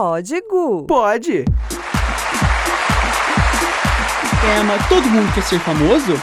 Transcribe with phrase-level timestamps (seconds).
[0.00, 0.84] Pode, Gu.
[0.88, 1.44] Pode.
[4.40, 6.14] Tema Todo Mundo Quer Ser Famoso?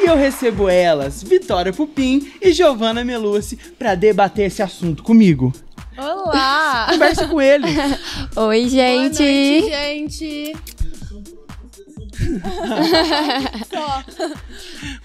[0.00, 5.52] E eu recebo elas, Vitória Pupim e Giovanna Melucci, para debater esse assunto comigo.
[5.98, 6.86] Olá!
[6.92, 7.66] Conversa com ele.
[8.36, 9.60] Oi, gente.
[9.60, 10.56] Boa noite, gente.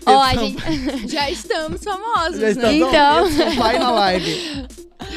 [0.06, 1.08] Ó, a Então, gente.
[1.12, 2.76] já estamos famosos, Já né?
[2.76, 3.28] Então.
[3.28, 3.56] Então.
[3.58, 4.66] Vai na live.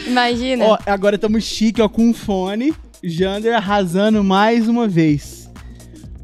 [0.04, 0.64] Imagina.
[0.66, 2.74] Ó, agora estamos chique, ó, com um fone.
[3.06, 5.50] Jander arrasando mais uma vez.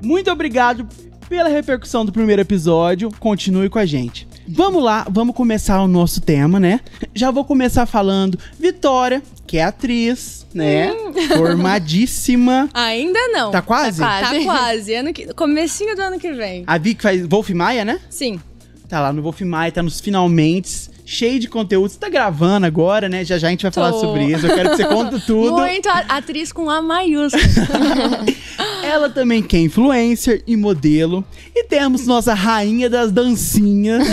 [0.03, 0.89] Muito obrigado
[1.29, 3.11] pela repercussão do primeiro episódio.
[3.21, 4.27] Continue com a gente.
[4.49, 6.81] Vamos lá, vamos começar o nosso tema, né?
[7.15, 10.93] Já vou começar falando Vitória, que é atriz, né?
[11.37, 12.69] Formadíssima.
[12.73, 13.51] Ainda não.
[13.51, 14.01] Tá quase?
[14.01, 14.95] Tá Tá quase.
[14.95, 15.33] Ano que...
[15.35, 16.65] Comecinho do ano que vem.
[16.67, 18.01] A Vic faz Wolf Maia, né?
[18.09, 18.41] Sim.
[18.89, 20.91] Tá lá no Wolf Maia, tá nos finalmente.
[21.13, 21.89] Cheio de conteúdo.
[21.91, 23.25] Você tá gravando agora, né?
[23.25, 23.99] Já já a gente vai falar Tô.
[23.99, 24.47] sobre isso.
[24.47, 25.59] Eu quero que você conte tudo.
[25.59, 27.43] Muito a- atriz com A maiúsculo.
[28.85, 31.25] Ela também que é influencer e modelo.
[31.53, 34.07] E temos nossa rainha das dancinhas.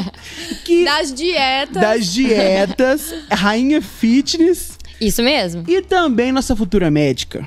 [0.64, 1.82] que das dietas.
[1.82, 5.64] das dietas, rainha fitness Isso mesmo.
[5.68, 7.46] e também nossa futura médica.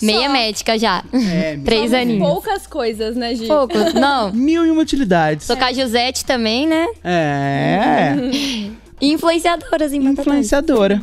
[0.00, 0.32] Meia Só.
[0.32, 1.04] médica já.
[1.12, 2.28] É, Três Somos aninhos.
[2.28, 3.46] poucas coisas, né, Gi?
[3.46, 3.74] Pouco.
[3.98, 4.32] Não.
[4.32, 5.50] mil e uma utilidades.
[5.50, 6.86] A Josete também, né?
[7.04, 8.14] É,
[9.00, 11.00] influenciadoras em influenciadora.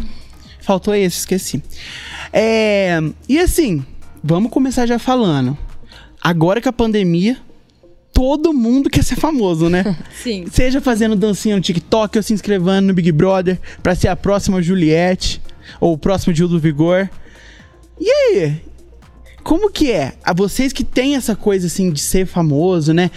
[0.62, 1.64] Faltou esse, esqueci.
[2.34, 3.86] É, e assim,
[4.24, 5.58] vamos começar já falando.
[6.22, 7.38] Agora que a pandemia,
[8.12, 9.96] todo mundo quer ser famoso, né?
[10.22, 10.46] Sim.
[10.52, 14.62] Seja fazendo dancinha no TikTok ou se inscrevendo no Big Brother pra ser a próxima
[14.62, 15.42] Juliette
[15.80, 17.10] ou o próximo Gil do Vigor.
[18.00, 18.62] E aí?
[19.44, 20.14] Como que é?
[20.24, 23.10] A vocês que têm essa coisa assim de ser famoso, né?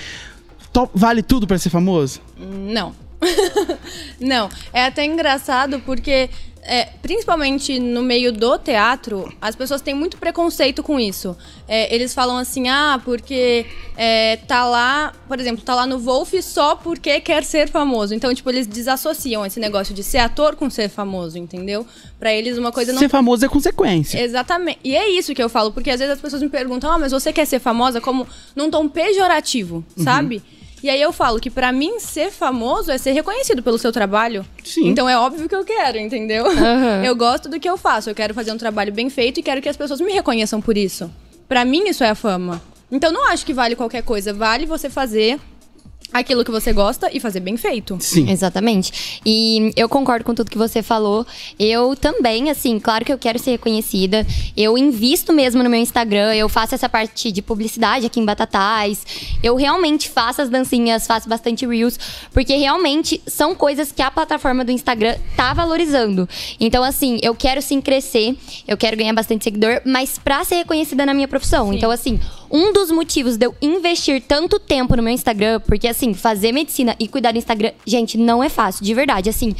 [0.72, 2.20] To- vale tudo pra ser famoso?
[2.38, 2.94] Não.
[4.20, 4.48] Não.
[4.72, 6.30] É até engraçado porque,
[6.72, 11.36] é, principalmente no meio do teatro, as pessoas têm muito preconceito com isso.
[11.66, 16.32] É, eles falam assim, ah, porque é, tá lá, por exemplo, tá lá no Wolf
[16.41, 18.14] só porque quer ser famoso.
[18.14, 21.84] Então, tipo, eles desassociam esse negócio de ser ator com ser famoso, entendeu?
[22.20, 24.22] Pra eles uma coisa não Ser famoso é consequência.
[24.22, 24.78] Exatamente.
[24.84, 27.10] E é isso que eu falo, porque às vezes as pessoas me perguntam: "Ah, mas
[27.10, 30.04] você quer ser famosa como num tom pejorativo, Uhum.
[30.04, 30.41] sabe?"
[30.82, 34.46] E aí eu falo que pra mim ser famoso é ser reconhecido pelo seu trabalho.
[34.64, 34.88] Sim.
[34.88, 36.46] Então é óbvio que eu quero, entendeu?
[36.46, 37.04] Aham.
[37.04, 39.60] Eu gosto do que eu faço, eu quero fazer um trabalho bem feito e quero
[39.60, 41.10] que as pessoas me reconheçam por isso.
[41.46, 42.62] Pra mim isso é a fama.
[42.90, 45.38] Então não acho que vale qualquer coisa, vale você fazer
[46.12, 47.97] aquilo que você gosta e fazer bem feito.
[48.00, 48.31] Sim.
[48.31, 49.21] Exatamente.
[49.25, 51.26] E eu concordo com tudo que você falou.
[51.59, 54.26] Eu também, assim, claro que eu quero ser reconhecida.
[54.56, 56.34] Eu invisto mesmo no meu Instagram.
[56.34, 59.06] Eu faço essa parte de publicidade aqui em Batatais.
[59.43, 61.99] Eu realmente faço as dancinhas, faço bastante reels.
[62.32, 66.28] Porque realmente são coisas que a plataforma do Instagram tá valorizando.
[66.59, 68.37] Então, assim, eu quero sim crescer.
[68.66, 69.81] Eu quero ganhar bastante seguidor.
[69.84, 71.72] Mas pra ser reconhecida na minha profissão.
[71.72, 72.19] Então, assim,
[72.50, 76.97] um dos motivos de eu investir tanto tempo no meu Instagram, porque assim, fazer medicina
[76.99, 79.55] e cuidar do Instagram, gente, não é fácil, de verdade, assim.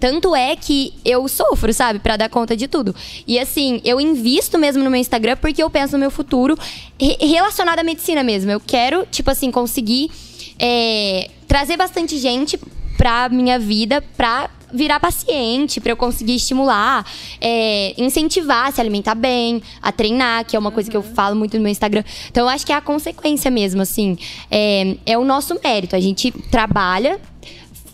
[0.00, 2.94] Tanto é que eu sofro, sabe, Pra dar conta de tudo.
[3.26, 6.58] E assim, eu invisto mesmo no meu Instagram porque eu penso no meu futuro
[7.00, 8.50] re- relacionado à medicina mesmo.
[8.50, 10.10] Eu quero, tipo assim, conseguir
[10.58, 12.58] é, trazer bastante gente
[12.96, 17.04] pra minha vida, pra virar paciente, pra eu conseguir estimular,
[17.40, 21.36] é, incentivar a se alimentar bem, a treinar, que é uma coisa que eu falo
[21.36, 22.02] muito no meu Instagram.
[22.28, 24.16] Então, eu acho que é a consequência mesmo, assim.
[24.50, 25.94] É, é o nosso mérito.
[25.94, 27.20] A gente trabalha,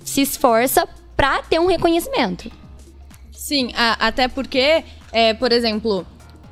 [0.04, 2.50] se esforça pra ter um reconhecimento.
[3.32, 6.06] Sim, a- até porque, é, por exemplo,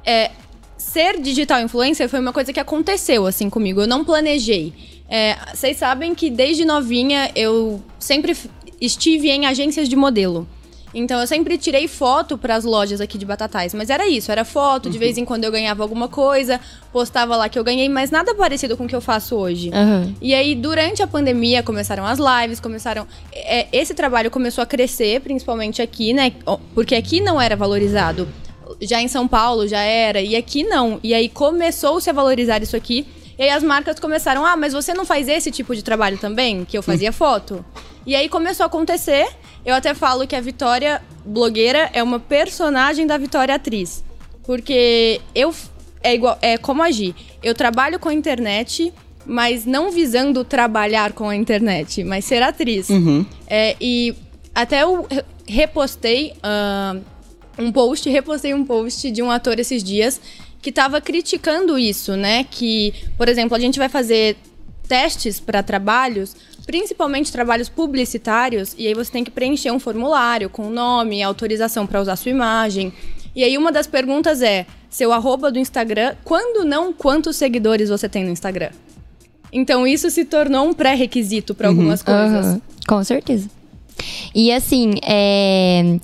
[0.04, 0.30] é,
[0.76, 3.80] ser digital influencer foi uma coisa que aconteceu assim comigo.
[3.82, 4.72] Eu não planejei.
[5.08, 8.36] É, Vocês sabem que desde novinha eu sempre
[8.80, 10.46] estive em agências de modelo.
[10.94, 14.46] Então eu sempre tirei foto para as lojas aqui de Batatais, mas era isso, era
[14.46, 16.58] foto, de vez em quando eu ganhava alguma coisa,
[16.90, 19.70] postava lá que eu ganhei, mas nada parecido com o que eu faço hoje.
[19.74, 20.14] Aham.
[20.22, 23.06] E aí, durante a pandemia, começaram as lives, começaram.
[23.30, 26.32] é, esse trabalho começou a crescer, principalmente aqui, né?
[26.74, 28.26] Porque aqui não era valorizado.
[28.80, 30.98] Já em São Paulo já era, e aqui não.
[31.02, 33.06] E aí começou-se a valorizar isso aqui.
[33.38, 36.64] E aí as marcas começaram, ah, mas você não faz esse tipo de trabalho também?
[36.64, 37.64] Que eu fazia foto.
[38.06, 39.26] E aí começou a acontecer.
[39.64, 44.02] Eu até falo que a Vitória blogueira é uma personagem da Vitória atriz.
[44.44, 45.52] Porque eu
[46.02, 47.14] é igual, é como agir.
[47.42, 48.92] Eu trabalho com a internet,
[49.26, 52.88] mas não visando trabalhar com a internet, mas ser atriz.
[53.48, 54.14] É, e
[54.54, 56.96] até eu re- repostei ah,
[57.58, 60.20] um post, repostei um post de um ator esses dias
[60.66, 62.42] que tava criticando isso, né?
[62.42, 64.36] Que, por exemplo, a gente vai fazer
[64.88, 66.34] testes para trabalhos,
[66.66, 72.00] principalmente trabalhos publicitários, e aí você tem que preencher um formulário com nome, autorização para
[72.00, 72.92] usar sua imagem.
[73.32, 78.08] E aí uma das perguntas é: seu arroba do Instagram, quando não, quantos seguidores você
[78.08, 78.70] tem no Instagram.
[79.52, 82.44] Então isso se tornou um pré-requisito para algumas coisas.
[82.44, 83.48] Aham, com certeza.
[84.34, 86.00] E assim, é,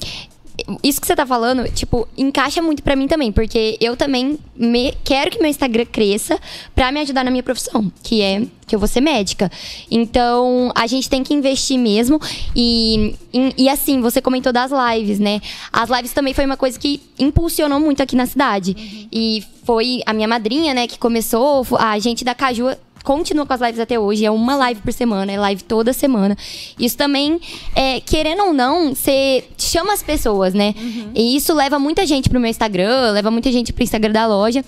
[0.83, 4.95] isso que você tá falando, tipo, encaixa muito pra mim também, porque eu também me-
[5.05, 6.39] quero que meu Instagram cresça
[6.75, 9.51] pra me ajudar na minha profissão, que é que eu vou ser médica.
[9.91, 12.19] Então, a gente tem que investir mesmo.
[12.57, 15.41] E, em- e assim, você comentou das lives, né?
[15.73, 19.09] As lives também foi uma coisa que impulsionou muito aqui na cidade.
[19.13, 23.60] E foi a minha madrinha, né, que começou, a gente da Caju continua com as
[23.60, 24.25] lives até hoje.
[24.25, 26.37] É uma live por semana, é live toda semana.
[26.78, 27.40] Isso também,
[27.75, 30.75] é, querendo ou não, você chama as pessoas, né?
[31.14, 34.64] E isso leva muita gente pro meu Instagram, leva muita gente pro Instagram da loja.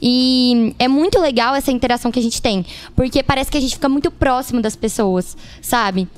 [0.00, 2.64] E é muito legal essa interação que a gente tem.
[2.94, 6.08] Porque parece que a gente fica muito próximo das pessoas, sabe?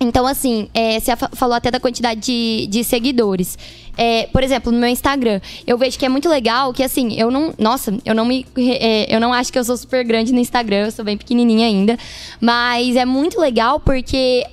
[0.00, 3.56] Então, assim, é, você fa- falou até da quantidade de, de seguidores.
[3.96, 7.30] É, por exemplo, no meu Instagram, eu vejo que é muito legal que, assim, eu
[7.30, 7.54] não.
[7.58, 8.44] Nossa, eu não me.
[8.56, 11.66] é, eu não acho que eu sou super grande no Instagram, eu sou bem pequenininha
[11.66, 11.96] ainda.
[12.40, 14.44] Mas é muito legal porque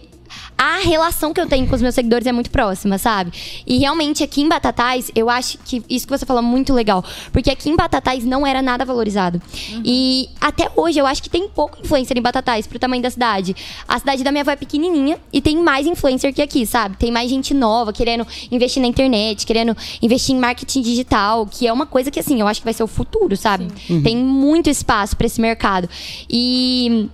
[0.61, 3.31] a relação que eu tenho com os meus seguidores é muito próxima, sabe?
[3.65, 7.03] E realmente aqui em Batatais, eu acho que isso que você falou é muito legal.
[7.31, 9.41] Porque aqui em Batatais não era nada valorizado.
[9.83, 13.55] E até hoje eu acho que tem pouco influencer em Batatais pro tamanho da cidade.
[13.87, 16.95] A cidade da minha avó é pequenininha e tem mais influencer que aqui, sabe?
[16.95, 21.73] Tem mais gente nova querendo investir na internet, querendo investir em marketing digital, que é
[21.73, 23.67] uma coisa que assim, eu acho que vai ser o futuro, sabe?
[24.03, 25.89] Tem muito espaço pra esse mercado.
[26.29, 27.09] E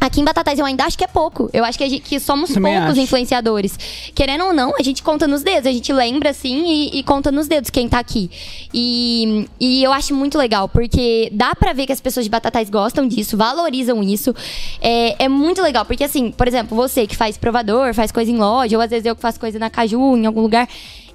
[0.00, 1.50] Aqui em Batatais eu ainda acho que é pouco.
[1.52, 3.00] Eu acho que, gente, que somos Também poucos acho.
[3.02, 3.78] influenciadores.
[4.14, 5.66] Querendo ou não, a gente conta nos dedos.
[5.66, 8.30] A gente lembra, assim, e, e conta nos dedos quem tá aqui.
[8.72, 12.70] E, e eu acho muito legal, porque dá pra ver que as pessoas de Batatais
[12.70, 14.34] gostam disso, valorizam isso.
[14.80, 18.38] É, é muito legal, porque assim, por exemplo, você que faz provador, faz coisa em
[18.38, 20.66] loja, ou às vezes eu que faço coisa na Caju, em algum lugar.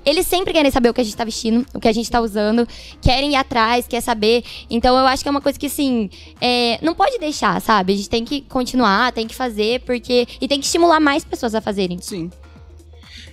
[0.05, 2.21] Eles sempre querem saber o que a gente tá vestindo, o que a gente tá
[2.21, 2.67] usando,
[3.01, 4.43] querem ir atrás, quer saber.
[4.69, 6.09] Então eu acho que é uma coisa que, assim,
[6.39, 7.93] é, não pode deixar, sabe?
[7.93, 10.27] A gente tem que continuar, tem que fazer, porque.
[10.39, 11.97] E tem que estimular mais pessoas a fazerem.
[11.99, 12.29] Sim.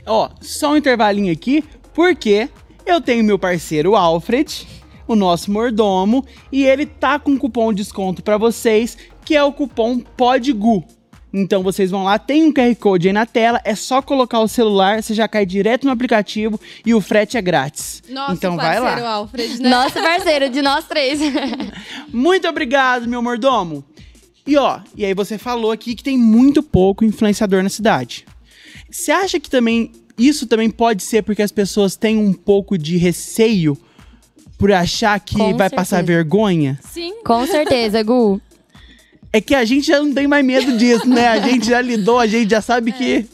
[0.06, 2.48] Ó, só um intervalinho aqui, porque
[2.86, 4.66] eu tenho meu parceiro Alfred,
[5.06, 9.42] o nosso mordomo, e ele tá com um cupom de desconto pra vocês, que é
[9.42, 10.84] o cupom PODGU.
[11.32, 14.48] Então vocês vão lá, tem um QR Code aí na tela, é só colocar o
[14.48, 18.02] celular, você já cai direto no aplicativo e o frete é grátis.
[18.08, 19.10] Nosso então vai parceiro lá.
[19.12, 19.70] Alfred, né?
[19.70, 21.20] Nosso parceiro, de nós três.
[22.12, 23.82] Muito obrigado, meu mordomo.
[24.46, 28.26] E ó, e aí você falou aqui que tem muito pouco influenciador na cidade.
[28.90, 32.96] Você acha que também isso também pode ser porque as pessoas têm um pouco de
[32.96, 33.78] receio
[34.58, 36.18] por achar que Com vai passar certeza.
[36.18, 36.78] vergonha?
[36.90, 37.22] Sim.
[37.24, 38.40] Com certeza, Gu.
[39.32, 41.28] É que a gente já não tem mais medo disso, né?
[41.28, 43.26] A gente já lidou, a gente já sabe que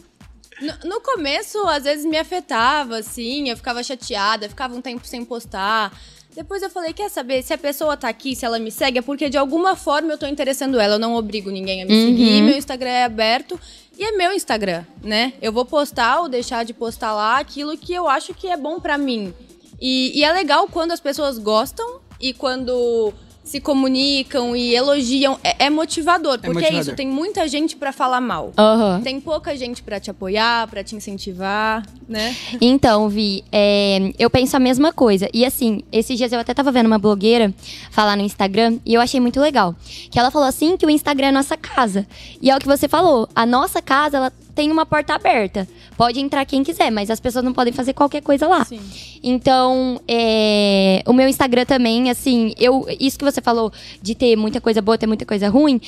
[0.60, 5.24] No, no começo, às vezes me afetava, assim, eu ficava chateada, ficava um tempo sem
[5.24, 5.92] postar.
[6.34, 9.02] Depois eu falei, quer saber, se a pessoa tá aqui, se ela me segue, é
[9.02, 10.94] porque de alguma forma eu tô interessando ela.
[10.94, 13.58] Eu não obrigo ninguém a me seguir, meu Instagram é aberto
[13.98, 15.32] e é meu Instagram, né?
[15.42, 18.78] Eu vou postar ou deixar de postar lá aquilo que eu acho que é bom
[18.78, 19.34] pra mim.
[19.80, 23.12] E, e é legal quando as pessoas gostam e quando
[23.48, 25.38] se comunicam e elogiam.
[25.42, 26.80] É, é motivador, porque é, motivador.
[26.80, 28.52] isso, tem muita gente pra falar mal.
[28.58, 29.00] Aham.
[29.02, 32.36] Tem pouca gente pra te apoiar, pra te incentivar, né?
[32.60, 35.28] Então, Vi, é, eu penso a mesma coisa.
[35.32, 37.54] E assim, esses dias eu até tava vendo uma blogueira
[37.90, 39.74] falar no Instagram e eu achei muito legal.
[40.10, 42.06] Que ela falou assim que o Instagram é nossa casa.
[42.42, 43.28] E é o que você falou.
[43.34, 45.68] A nossa casa, ela tem uma porta aberta.
[45.96, 48.64] Pode entrar quem quiser, mas as pessoas não podem fazer qualquer coisa lá.
[48.64, 48.80] Sim.
[49.22, 53.72] Então, é, o meu Instagram também, assim, eu, isso que você falou
[54.02, 55.80] de ter muita coisa boa, ter muita coisa ruim,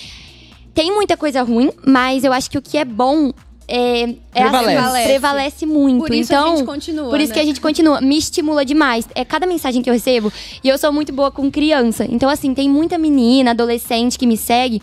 [0.72, 3.32] tem muita coisa ruim, mas eu acho que o que é bom
[3.66, 4.78] é, é Prevalece.
[4.78, 6.06] assim, prevalece muito.
[6.06, 7.10] Por isso então, a gente continua.
[7.10, 7.34] por isso né?
[7.34, 8.00] que a gente continua.
[8.00, 9.08] Me estimula demais.
[9.16, 10.32] É cada mensagem que eu recebo.
[10.62, 12.06] E eu sou muito boa com criança.
[12.08, 14.80] Então, assim, tem muita menina, adolescente que me segue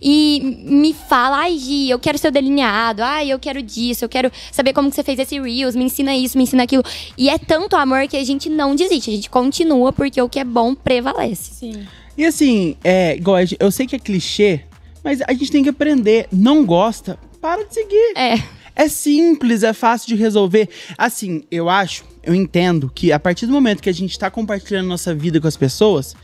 [0.00, 3.02] e me fala: ai, Gi, eu quero seu delineado.
[3.02, 4.04] Ai, eu quero disso.
[4.04, 5.74] Eu quero saber como que você fez esse Reels.
[5.76, 6.82] Me ensina isso, me ensina aquilo.
[7.16, 9.10] E é tanto amor que a gente não desiste.
[9.10, 11.54] A gente continua porque o que é bom prevalece.
[11.54, 11.86] Sim.
[12.16, 14.62] E assim, é, igual eu sei que é clichê,
[15.04, 16.26] mas a gente tem que aprender.
[16.32, 18.12] Não gosta, para de seguir.
[18.16, 18.42] É.
[18.74, 20.68] É simples, é fácil de resolver.
[20.96, 24.86] Assim, eu acho, eu entendo que a partir do momento que a gente tá compartilhando
[24.86, 26.14] nossa vida com as pessoas,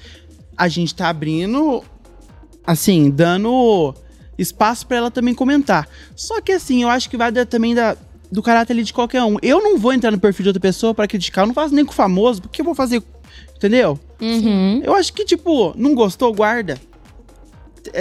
[0.57, 1.83] a gente tá abrindo,
[2.67, 3.95] assim, dando
[4.39, 5.89] espaço pra ela também comentar.
[6.15, 7.97] Só que assim, eu acho que vai também da,
[8.31, 9.37] do caráter ali de qualquer um.
[9.43, 11.85] Eu não vou entrar no perfil de outra pessoa pra criticar, eu não faço nem
[11.85, 13.03] com o famoso, porque eu vou fazer,
[13.57, 13.99] entendeu?
[14.21, 14.81] Uhum.
[14.83, 16.81] Eu acho que, tipo, não gostou, guarda.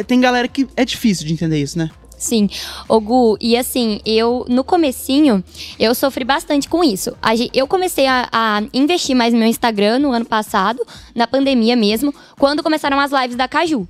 [0.08, 1.91] Tem galera que é difícil de entender isso, né?
[2.24, 2.50] Sim.
[2.88, 5.44] Ô Gu, e assim, eu no comecinho,
[5.77, 7.13] eu sofri bastante com isso.
[7.53, 10.82] Eu comecei a, a investir mais no meu Instagram no ano passado,
[11.13, 13.86] na pandemia mesmo, quando começaram as lives da Caju.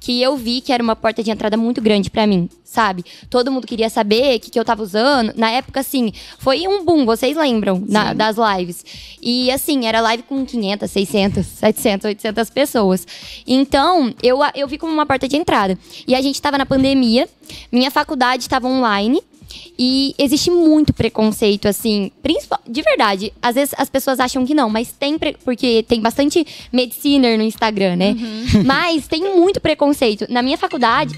[0.00, 3.04] Que eu vi que era uma porta de entrada muito grande pra mim, sabe?
[3.30, 5.32] Todo mundo queria saber o que, que eu tava usando.
[5.36, 8.84] Na época, assim, foi um boom, vocês lembram, na- das lives.
[9.22, 13.06] E assim, era live com 500, 600, 700, 800 pessoas.
[13.46, 15.78] Então, eu, eu vi como uma porta de entrada.
[16.06, 17.28] E a gente tava na pandemia,
[17.70, 19.20] minha faculdade estava online.
[19.78, 23.32] E existe muito preconceito, assim, principal, de verdade.
[23.42, 27.94] Às vezes as pessoas acham que não, mas tem, porque tem bastante mediciner no Instagram,
[27.96, 28.16] né?
[28.64, 30.26] Mas tem muito preconceito.
[30.28, 31.14] Na minha faculdade,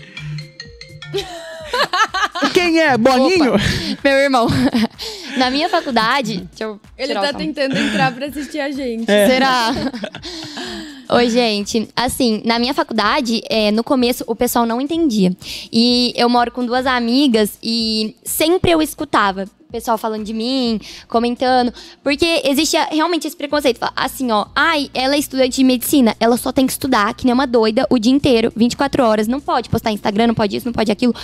[2.52, 2.96] Quem é?
[2.96, 3.54] Boninho?
[4.02, 4.46] meu irmão,
[5.37, 9.11] na minha faculdade, deixa eu Ele tá tentando entrar pra assistir a gente.
[9.11, 9.26] É.
[9.26, 9.70] Será?
[11.08, 11.88] Oi, gente.
[11.94, 15.32] Assim, na minha faculdade, é, no começo, o pessoal não entendia.
[15.73, 21.73] E eu moro com duas amigas e sempre eu escutava pessoal falando de mim, comentando.
[22.02, 23.80] Porque existia realmente esse preconceito.
[23.94, 27.35] Assim, ó, ai, ela é estudante de medicina, ela só tem que estudar, que nem
[27.35, 29.28] uma doida, o dia inteiro, 24 horas.
[29.28, 31.14] Não pode postar Instagram, não pode isso, não pode aquilo.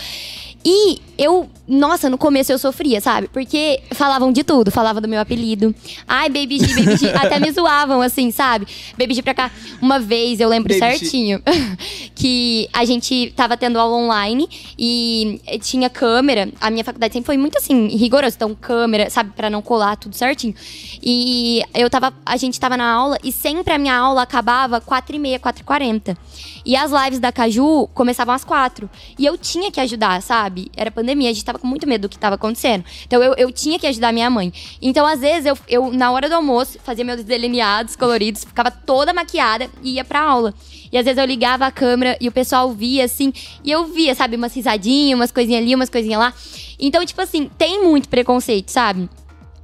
[0.65, 3.29] E eu, nossa, no começo eu sofria, sabe?
[3.29, 5.75] Porque falavam de tudo, falavam do meu apelido.
[6.07, 7.11] Ai, Baby G, Baby G.
[7.11, 8.67] Até me zoavam, assim, sabe?
[8.97, 9.51] Baby G pra cá.
[9.81, 11.43] Uma vez, eu lembro Baby certinho,
[12.15, 16.49] que a gente tava tendo aula online e tinha câmera.
[16.61, 18.37] A minha faculdade sempre foi muito, assim, rigorosa.
[18.37, 19.33] Então, câmera, sabe?
[19.35, 20.55] Pra não colar tudo certinho.
[21.03, 25.39] E eu tava, a gente tava na aula e sempre a minha aula acabava 4h30,
[25.39, 26.17] 4h40.
[26.65, 28.89] E as lives da Caju começavam às quatro.
[29.19, 30.52] E eu tinha que ajudar, sabe?
[30.77, 32.85] Era pandemia, a gente tava com muito medo do que tava acontecendo.
[33.07, 34.53] Então eu, eu tinha que ajudar minha mãe.
[34.81, 39.13] Então, às vezes, eu, eu, na hora do almoço, fazia meus delineados coloridos, ficava toda
[39.13, 40.55] maquiada e ia pra aula.
[40.93, 43.33] E às vezes eu ligava a câmera e o pessoal via, assim,
[43.65, 46.35] e eu via, sabe, umas risadinhas, umas coisinhas ali, umas coisinhas lá.
[46.79, 49.09] Então, tipo assim, tem muito preconceito, sabe?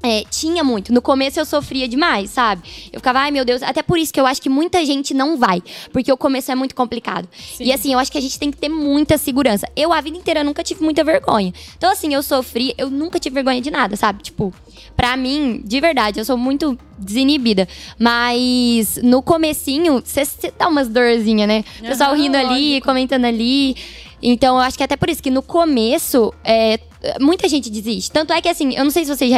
[0.01, 0.93] É, tinha muito.
[0.93, 2.63] No começo eu sofria demais, sabe?
[2.93, 3.63] Eu ficava, ai meu Deus.
[3.63, 5.61] Até por isso que eu acho que muita gente não vai.
[5.93, 7.29] Porque o começo é muito complicado.
[7.59, 9.69] E assim, eu acho que a gente tem que ter muita segurança.
[9.75, 11.53] Eu, a vida inteira, nunca tive muita vergonha.
[11.77, 14.23] Então, assim, eu sofri, eu nunca tive vergonha de nada, sabe?
[14.23, 14.55] Tipo,
[14.97, 17.67] pra mim, de verdade, eu sou muito desinibida.
[17.99, 21.65] Mas no comecinho, você dá umas dorzinhas, né?
[21.81, 23.75] O pessoal rindo ali, comentando ali.
[24.23, 26.79] Então, eu acho que até por isso que no começo, é,
[27.21, 28.11] muita gente desiste.
[28.11, 29.33] Tanto é que, assim, eu não sei se vocês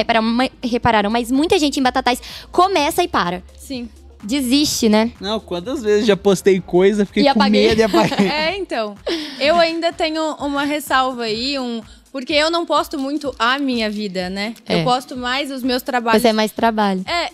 [0.63, 3.43] repararam, mas muita gente em Batatais começa e para.
[3.59, 3.89] Sim.
[4.23, 5.13] Desiste, né?
[5.19, 7.69] Não, quantas vezes já postei coisa, fiquei E com apaguei.
[7.69, 8.29] medo e apaguei.
[8.29, 8.95] É, então.
[9.39, 11.81] Eu ainda tenho uma ressalva aí, um.
[12.13, 14.55] Porque eu não posto muito a minha vida, né?
[14.69, 14.81] É.
[14.81, 16.21] Eu posto mais os meus trabalhos.
[16.21, 17.03] Você é mais trabalho.
[17.09, 17.31] É,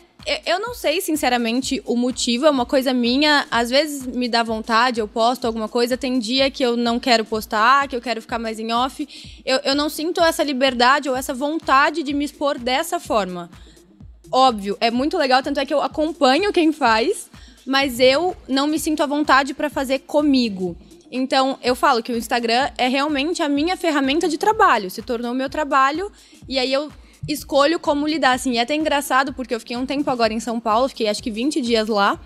[0.46, 2.46] eu- não sei, sinceramente, o motivo.
[2.46, 3.46] É uma coisa minha.
[3.50, 5.96] Às vezes me dá vontade, eu posto alguma coisa.
[5.96, 9.06] Tem dia que eu não quero postar, que eu quero ficar mais em off.
[9.44, 13.50] Eu, eu não sinto essa liberdade ou essa vontade de me expor dessa forma.
[14.30, 17.30] Óbvio, é muito legal, tanto é que eu acompanho quem faz,
[17.64, 20.76] mas eu não me sinto à vontade pra fazer comigo.
[21.12, 25.30] Então, eu falo que o Instagram é realmente a minha ferramenta de trabalho, se tornou
[25.30, 26.10] o meu trabalho,
[26.48, 26.90] e aí eu
[27.28, 28.52] escolho como lidar, assim.
[28.52, 31.22] E é até engraçado, porque eu fiquei um tempo agora em São Paulo, fiquei acho
[31.22, 32.18] que 20 dias lá,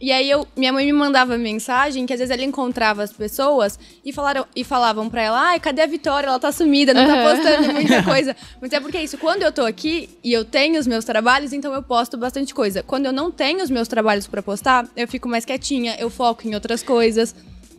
[0.00, 3.78] e aí eu, minha mãe me mandava mensagem que às vezes ela encontrava as pessoas
[4.02, 6.26] e, falaram, e falavam pra ela, ai, cadê a Vitória?
[6.26, 8.34] Ela tá sumida, não tá postando muita coisa.
[8.62, 11.52] Mas é porque é isso, quando eu tô aqui e eu tenho os meus trabalhos,
[11.52, 12.82] então eu posto bastante coisa.
[12.82, 16.48] Quando eu não tenho os meus trabalhos pra postar, eu fico mais quietinha, eu foco
[16.48, 17.34] em outras coisas.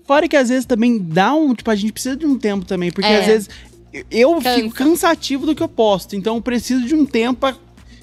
[0.05, 1.55] Fora que às vezes também dá um.
[1.55, 2.91] Tipo, a gente precisa de um tempo também.
[2.91, 3.19] Porque É.
[3.19, 3.49] às vezes
[4.09, 4.55] eu Cansa.
[4.55, 6.15] fico cansativo do que eu posto.
[6.15, 7.55] Então eu preciso de um tempo pra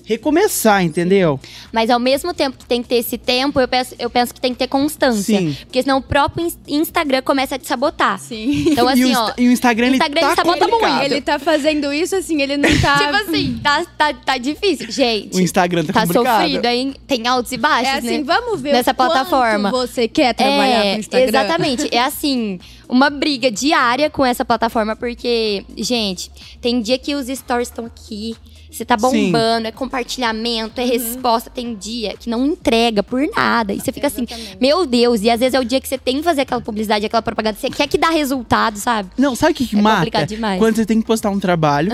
[0.08, 1.38] recomeçar, entendeu?
[1.72, 4.40] Mas ao mesmo tempo que tem que ter esse tempo, eu penso, eu penso que
[4.40, 5.38] tem que ter constância.
[5.38, 5.56] Sim.
[5.64, 8.18] Porque senão o próprio ins- Instagram começa a te sabotar.
[8.18, 8.70] Sim.
[8.70, 9.22] Então, e, assim, o, ó.
[9.28, 10.98] Insta- e o Instagram, ele Instagram, tá ele sabota complicado.
[11.00, 11.12] muito.
[11.12, 12.98] Ele tá fazendo isso assim, ele não tá.
[12.98, 14.90] Tipo assim, tá, tá, tá difícil.
[14.90, 16.40] Gente, O Instagram tá, tá complicado.
[16.42, 16.94] sofrido, hein?
[17.06, 18.24] Tem altos e baixos, É assim, né?
[18.24, 19.70] vamos ver Nessa plataforma.
[19.70, 21.28] você quer trabalhar é, com o Instagram.
[21.28, 21.88] Exatamente.
[21.94, 27.68] É assim, uma briga diária com essa plataforma, porque, gente, tem dia que os stories
[27.68, 28.34] estão aqui.
[28.70, 29.26] Você tá Sim.
[29.26, 31.50] bombando, é compartilhamento, é resposta.
[31.50, 33.72] Tem dia que não entrega por nada.
[33.72, 34.58] E você fica assim, Exatamente.
[34.60, 35.22] meu Deus.
[35.22, 37.56] E às vezes é o dia que você tem que fazer aquela publicidade, aquela propaganda.
[37.58, 39.10] Você quer que dá resultado, sabe?
[39.16, 39.96] Não, sabe o que, que É mata?
[39.98, 40.58] complicado demais.
[40.58, 41.92] Quando você tem que postar um trabalho,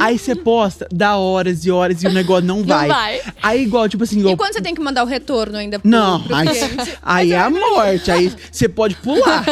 [0.00, 2.88] aí você posta, dá horas e horas e o negócio não vai.
[2.88, 3.20] vai.
[3.42, 4.34] Aí, igual, tipo assim, igual.
[4.34, 6.48] E quando você tem que mandar o retorno ainda pro, Não, pro aí,
[7.02, 8.10] aí é a morte.
[8.10, 9.44] Aí você pode pular.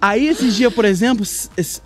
[0.00, 1.24] Aí esses dias, por exemplo,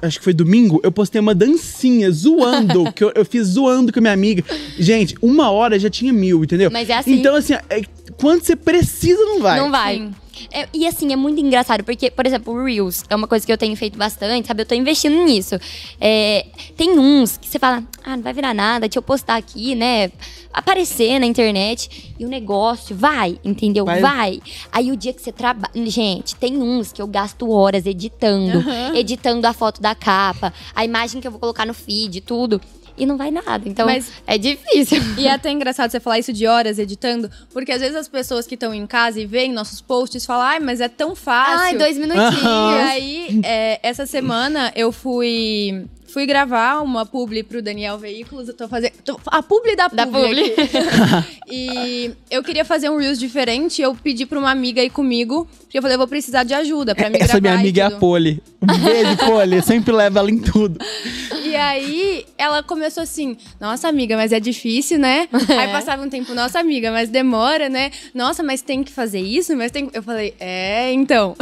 [0.03, 3.99] acho que foi domingo, eu postei uma dancinha zoando, que eu, eu fiz zoando com
[3.99, 4.45] a minha amiga.
[4.79, 6.71] Gente, uma hora já tinha mil, entendeu?
[6.71, 7.13] Mas é assim.
[7.15, 7.83] Então, assim, é-
[8.19, 9.59] quando você precisa, não vai.
[9.59, 9.97] Não vai.
[9.97, 10.15] Sim.
[10.53, 13.53] É, e assim, é muito engraçado, porque, por exemplo, o Reels é uma coisa que
[13.53, 14.63] eu tenho feito bastante, sabe?
[14.63, 15.57] Eu tô investindo nisso.
[16.01, 16.47] É,
[16.77, 20.11] tem uns que você fala, ah, não vai virar nada, deixa eu postar aqui, né?
[20.53, 22.15] Aparecer na internet.
[22.19, 23.85] E o negócio vai, entendeu?
[23.85, 24.01] Vai.
[24.01, 24.41] Vai.
[24.73, 25.71] Aí o dia que você trabalha.
[25.87, 31.21] Gente, tem uns que eu gasto horas editando, editando a foto da capa, a imagem
[31.21, 32.61] que eu vou colocar no feed, tudo.
[33.01, 33.67] E não vai nada.
[33.67, 35.01] Então, Mas- é difícil.
[35.17, 38.47] E é até engraçado você falar isso de horas editando, porque às vezes as pessoas
[38.47, 41.59] que estão em casa e veem nossos posts falam, ai, mas é tão fácil.
[41.61, 42.45] Ai, dois minutinhos.
[42.45, 42.77] Aham.
[42.77, 48.49] E aí, é, essa semana eu fui fui gravar uma publi pro Daniel Veículos.
[48.49, 48.93] Eu tô fazendo.
[49.05, 49.97] tô- a publi da publi.
[49.97, 50.55] Da publi.
[51.51, 53.81] e eu queria fazer um Reels diferente.
[53.83, 55.49] Eu pedi pra uma amiga ir comigo.
[55.63, 57.41] Porque eu falei, eu vou precisar de ajuda pra me Essa gravar.
[57.41, 57.91] minha e amiga é a.
[57.91, 58.43] Poli.
[58.63, 59.63] Um beijo, Poli.
[59.63, 60.79] Sempre levo ela em tudo.
[61.51, 65.27] E aí, ela começou assim: Nossa, amiga, mas é difícil, né?
[65.59, 67.91] Aí passava um tempo, nossa, amiga, mas demora, né?
[68.15, 69.57] Nossa, mas tem que fazer isso?
[69.57, 69.91] Mas tem.
[69.93, 71.35] Eu falei: É, então.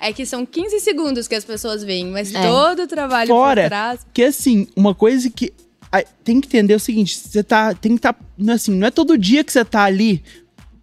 [0.00, 2.42] É que são 15 segundos que as pessoas veem, mas É.
[2.42, 4.03] todo o trabalho por Fora trás.
[4.12, 5.52] Que, assim, uma coisa que
[5.90, 7.74] a- tem que entender é o seguinte: você tá.
[7.74, 8.16] Tem que estar.
[8.52, 10.22] assim, não é todo dia que você tá ali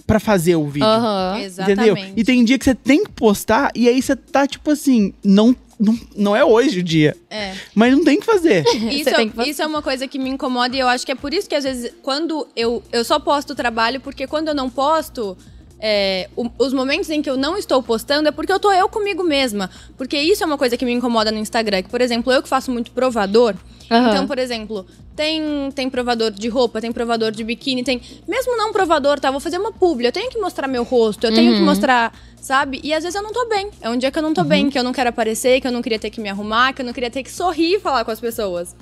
[0.08, 0.88] pra fazer o vídeo.
[0.88, 1.40] Aham.
[1.40, 1.90] Exatamente.
[1.90, 2.14] Entendeu?
[2.18, 5.56] E tem dia que você tem que postar e aí você tá, tipo assim, não,
[5.80, 7.16] não, não é hoje o dia.
[7.30, 7.54] É.
[7.74, 8.66] Mas não tem que fazer.
[8.92, 9.50] Isso, Você tem que fazer.
[9.50, 11.56] isso é uma coisa que me incomoda e eu acho que é por isso que
[11.56, 15.38] às vezes, quando eu, eu só posto o trabalho, porque quando eu não posto,
[15.82, 18.88] é, o- os momentos em que eu não estou postando é porque eu tô eu
[18.88, 19.70] comigo mesma.
[19.98, 21.82] Porque isso é uma coisa que me incomoda no Instagram.
[21.82, 23.56] Que, por exemplo, eu que faço muito provador.
[23.90, 24.10] Aham.
[24.10, 24.86] Então, por exemplo,
[25.16, 28.00] tem, tem provador de roupa, tem provador de biquíni, tem.
[28.28, 29.30] Mesmo não provador, tá?
[29.32, 30.06] Vou fazer uma publi.
[30.06, 32.80] Eu tenho que mostrar meu rosto, eu tenho que mostrar, sabe?
[32.84, 33.70] E às vezes eu não tô bem.
[33.82, 35.72] É um dia que eu não tô bem, que eu não quero aparecer, que eu
[35.72, 38.06] não queria ter que me arrumar, que eu não queria ter que sorrir e falar
[38.06, 38.74] com as pessoas.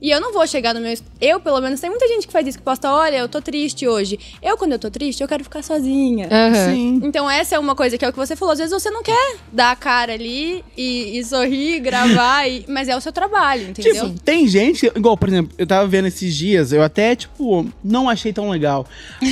[0.00, 0.94] E eu não vou chegar no meu.
[1.20, 3.86] Eu, pelo menos, tem muita gente que faz isso, que posta, olha, eu tô triste
[3.88, 4.16] hoje.
[4.40, 6.28] Eu, quando eu tô triste, eu quero ficar sozinha.
[6.30, 6.72] Aham.
[6.72, 7.00] Sim.
[7.02, 8.52] Então, essa é uma coisa que é o que você falou.
[8.52, 12.88] Às vezes você não quer dar a cara ali e, e sorrir, gravar, e- mas
[12.88, 13.92] é o seu trabalho, entendeu?
[14.06, 17.66] Tipo, tem gente, que- igual, por exemplo, eu tava vendo esses dias, eu até, tipo,
[17.82, 18.86] não achei tão legal.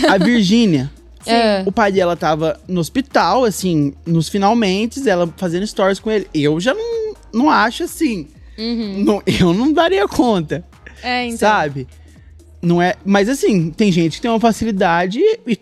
[0.08, 0.90] A Virgínia.
[1.24, 1.62] É.
[1.66, 6.28] O pai dela tava no hospital, assim, nos finalmente, ela fazendo stories com ele.
[6.32, 8.28] Eu já não, não acho assim.
[8.58, 9.04] Uhum.
[9.04, 10.64] Não- eu não daria conta,
[11.02, 11.38] É, então.
[11.38, 11.86] sabe?
[12.62, 12.94] Não é.
[13.04, 15.54] Mas assim, tem gente que tem uma facilidade e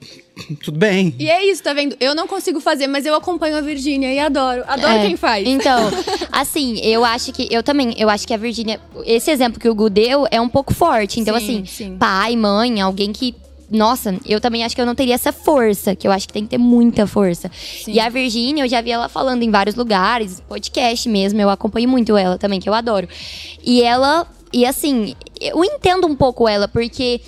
[0.62, 1.14] tudo bem.
[1.18, 1.96] E é isso, tá vendo?
[2.00, 4.62] Eu não consigo fazer, mas eu acompanho a Virgínia e adoro.
[4.66, 5.07] Adoro É.
[5.07, 5.46] quem faz.
[5.46, 5.90] Então,
[6.33, 7.46] assim, eu acho que.
[7.50, 8.80] Eu também, eu acho que a Virgínia.
[9.04, 11.20] Esse exemplo que o Gu deu é um pouco forte.
[11.20, 11.96] Então, Sim, assim, sim.
[11.98, 13.35] pai, mãe, alguém que.
[13.74, 16.44] Nossa, eu também acho que eu não teria essa força, que eu acho que tem
[16.44, 17.50] que ter muita força.
[17.87, 21.88] E a Virgínia, eu já vi ela falando em vários lugares, podcast mesmo, eu acompanho
[21.88, 23.08] muito ela também, que eu adoro.
[23.62, 27.20] E ela, e assim, eu entendo um pouco ela, porque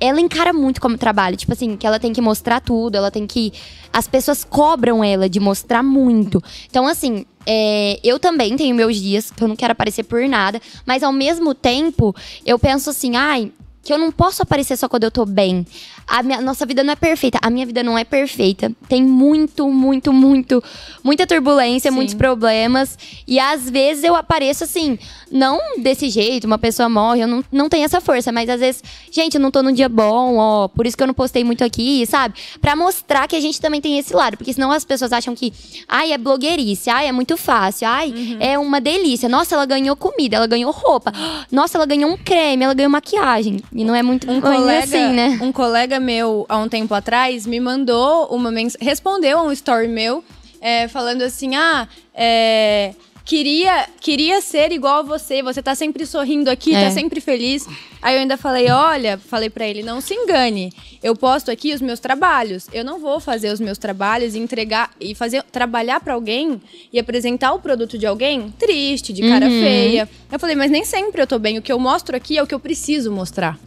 [0.00, 1.36] ela encara muito como trabalho.
[1.36, 3.52] Tipo assim, que ela tem que mostrar tudo, ela tem que.
[3.92, 6.42] As pessoas cobram ela de mostrar muito.
[6.68, 10.60] Então, assim, é, eu também tenho meus dias que eu não quero aparecer por nada,
[10.84, 12.14] mas ao mesmo tempo,
[12.44, 13.50] eu penso assim, ai.
[13.82, 15.66] Que eu não posso aparecer só quando eu tô bem.
[16.06, 17.38] A minha- nossa vida não é perfeita.
[17.42, 18.70] A minha vida não é perfeita.
[18.88, 20.62] Tem muito, muito, muito,
[21.02, 21.96] muita turbulência, Sim.
[21.96, 22.98] muitos problemas.
[23.26, 24.98] E às vezes eu apareço assim,
[25.30, 28.82] não desse jeito, uma pessoa morre, eu não, não tenho essa força, mas às vezes,
[29.10, 31.64] gente, eu não tô num dia bom, ó, por isso que eu não postei muito
[31.64, 32.34] aqui, sabe?
[32.60, 35.52] Pra mostrar que a gente também tem esse lado, porque senão as pessoas acham que,
[35.88, 39.28] ai, é blogueirice, ai, é muito fácil, ai, é uma delícia.
[39.28, 41.12] Nossa, ela ganhou comida, ela ganhou roupa.
[41.50, 43.56] Nossa, ela ganhou um creme, ela ganhou maquiagem.
[43.72, 45.38] E não é muito Um colega, assim, né?
[45.42, 49.88] um colega meu, há um tempo atrás, me mandou uma mensagem, respondeu a um story
[49.88, 50.24] meu,
[50.60, 56.50] é, falando assim, ah, é, queria, queria ser igual a você, você tá sempre sorrindo
[56.50, 56.84] aqui, É.
[56.84, 57.66] tá sempre feliz.
[58.02, 60.70] Aí eu ainda falei, olha, falei pra ele, não se engane,
[61.02, 64.90] eu posto aqui os meus trabalhos, eu não vou fazer os meus trabalhos e entregar,
[65.00, 66.60] e fazer, trabalhar pra alguém
[66.92, 69.60] e apresentar o produto de alguém triste, de cara Uhum.
[69.60, 70.08] feia.
[70.30, 72.46] Eu falei, mas nem sempre eu tô bem, o que eu mostro aqui é o
[72.46, 73.58] que eu preciso mostrar.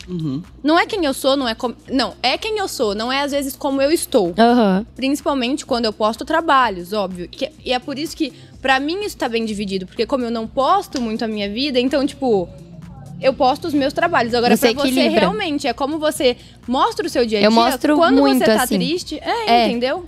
[0.63, 1.75] Não é quem eu sou, não é como.
[1.91, 4.35] Não, é quem eu sou, não é às vezes como eu estou.
[4.37, 4.85] Aham.
[4.95, 7.27] Principalmente quando eu posto trabalhos, óbvio.
[7.65, 9.85] E é por isso que, pra mim, isso tá bem dividido.
[9.85, 12.47] Porque como eu não posto muito a minha vida, então, tipo.
[13.19, 14.35] Eu posto os meus trabalhos.
[14.35, 15.21] Agora, Você pra você equilibra.
[15.21, 17.47] realmente, é como você mostra o seu dia a dia.
[17.47, 18.75] Eu mostro quando muito, você tá assim.
[18.77, 19.19] triste.
[19.19, 19.67] É, É.
[19.67, 20.05] entendeu?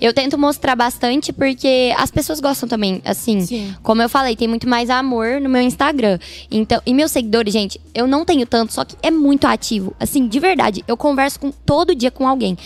[0.00, 3.40] Eu tento mostrar bastante porque as pessoas gostam também, assim.
[3.42, 3.74] Sim.
[3.80, 6.18] Como eu falei, tem muito mais amor no meu Instagram.
[6.50, 9.94] Então, e meus seguidores, gente, eu não tenho tanto, só que é muito ativo.
[10.00, 12.56] Assim, de verdade, eu converso com todo dia com alguém.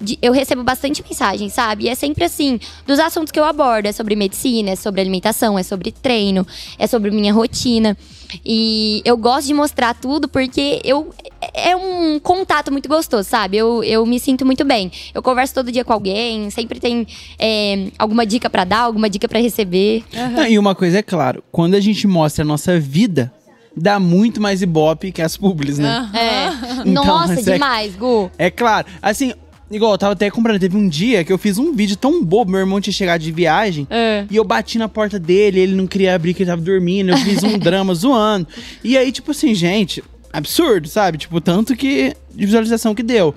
[0.00, 1.84] De- eu recebo bastante mensagem, sabe?
[1.84, 3.86] E é sempre assim, dos assuntos que eu abordo.
[3.86, 6.46] É sobre medicina, é sobre alimentação, é sobre treino,
[6.78, 7.96] é sobre minha rotina.
[8.44, 11.12] E eu gosto de mostrar tudo porque eu
[11.52, 13.56] é um contato muito gostoso, sabe?
[13.56, 14.90] Eu, eu me sinto muito bem.
[15.14, 17.06] Eu converso todo dia com alguém, sempre tem
[17.38, 20.04] é, alguma dica pra dar, alguma dica pra receber.
[20.12, 23.32] Não, E uma coisa é claro, quando a gente mostra a nossa vida,
[23.76, 26.08] dá muito mais ibope que as publis, né?
[26.14, 26.80] É.
[26.88, 28.30] Então, Nossa, é- demais, Gu.
[28.38, 28.86] É claro.
[29.02, 29.32] Assim,
[29.70, 30.58] igual, eu tava até comprando.
[30.60, 32.50] Teve um dia que eu fiz um vídeo tão bobo.
[32.50, 33.86] Meu irmão tinha chegado de viagem.
[33.90, 34.24] É.
[34.30, 37.10] E eu bati na porta dele, ele não queria abrir, que ele tava dormindo.
[37.10, 38.46] Eu fiz um drama zoando.
[38.82, 40.02] E aí, tipo assim, gente,
[40.32, 41.18] absurdo, sabe?
[41.18, 43.34] Tipo, tanto que de visualização que deu.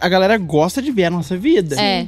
[0.00, 1.80] A galera gosta de ver a nossa vida.
[1.80, 2.06] É.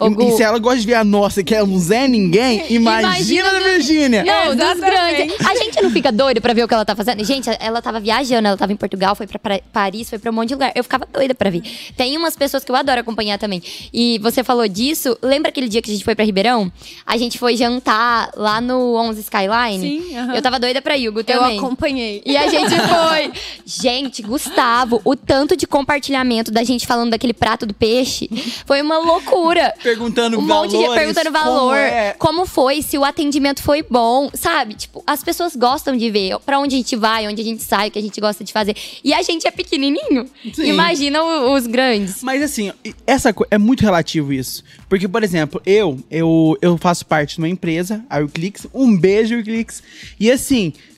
[0.00, 2.64] E, Gu, e se ela gosta de ver a nossa, que é um Zé Ninguém,
[2.72, 4.24] imagina, Imagina a do- Virgínia.
[4.24, 5.34] Não, das grandes.
[5.46, 7.24] A gente não fica doida pra ver o que ela tá fazendo.
[7.24, 10.34] Gente, ela tava viajando, ela tava em Portugal, foi pra pra Paris, foi pra um
[10.34, 10.72] monte de lugar.
[10.74, 11.62] Eu ficava doida pra ver.
[11.96, 13.62] Tem umas pessoas que eu adoro acompanhar também.
[13.92, 16.70] E você falou disso, lembra aquele dia que a gente foi pra Ribeirão?
[17.06, 19.80] A gente foi jantar lá no 11 Skyline?
[19.80, 20.34] Sim, aham.
[20.34, 21.58] Eu tava doida pra Hugo Eu também.
[21.58, 22.22] acompanhei.
[22.24, 23.32] E a gente foi.
[23.64, 28.28] Gente, Gustavo, o tanto de compartilhamento da gente falando daquele prato do peixe
[28.66, 29.51] foi uma loucura.
[29.82, 32.14] Perguntando Um monte de gente valores, perguntando como valor, é.
[32.18, 34.74] como foi, se o atendimento foi bom, sabe?
[34.74, 37.88] Tipo, as pessoas gostam de ver pra onde a gente vai, onde a gente sai,
[37.88, 38.76] o que a gente gosta de fazer.
[39.02, 40.28] E a gente é pequenininho.
[40.54, 40.64] Sim.
[40.64, 42.22] Imagina os grandes.
[42.22, 42.72] Mas assim,
[43.06, 44.62] essa é muito relativo isso.
[44.88, 49.38] Porque, por exemplo, eu, eu, eu faço parte de uma empresa, a Uclix, um beijo,
[49.38, 49.82] Uclix.
[50.20, 50.91] E assim, como-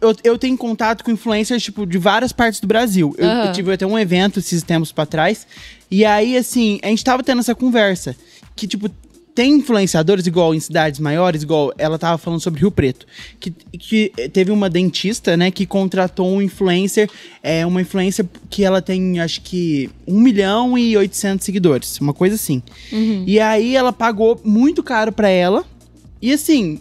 [0.00, 3.14] eu, eu tenho contato com influencers, tipo, de várias partes do Brasil.
[3.18, 3.46] Eu, Aham.
[3.46, 5.46] eu tive até um evento esses tempos pra trás.
[5.90, 8.14] E aí, assim, a gente tava tendo essa conversa.
[8.54, 8.88] Que, tipo,
[9.34, 13.06] tem influenciadores, igual em cidades maiores, igual ela tava falando sobre Rio Preto,
[13.40, 17.08] que, que teve uma dentista, né, que contratou um influencer,
[17.42, 22.34] é uma influencer que ela tem, acho que, 1 milhão e 800 seguidores, uma coisa
[22.34, 22.62] assim.
[23.26, 25.64] E aí ela pagou muito caro pra ela,
[26.20, 26.78] e assim,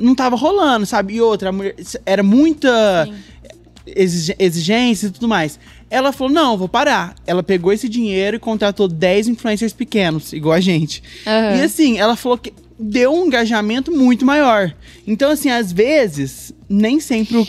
[0.00, 1.14] não tava rolando, sabe?
[1.14, 3.08] E outra, a mulher, era muita
[3.86, 5.58] exigência e tudo mais.
[5.88, 7.14] Ela falou: não, vou parar.
[7.26, 11.02] Ela pegou esse dinheiro e contratou 10 influencers pequenos, igual a gente.
[11.26, 11.56] Aham.
[11.56, 14.74] E assim, ela falou que deu um engajamento muito maior.
[15.06, 17.46] Então, assim, às vezes, nem sempre o.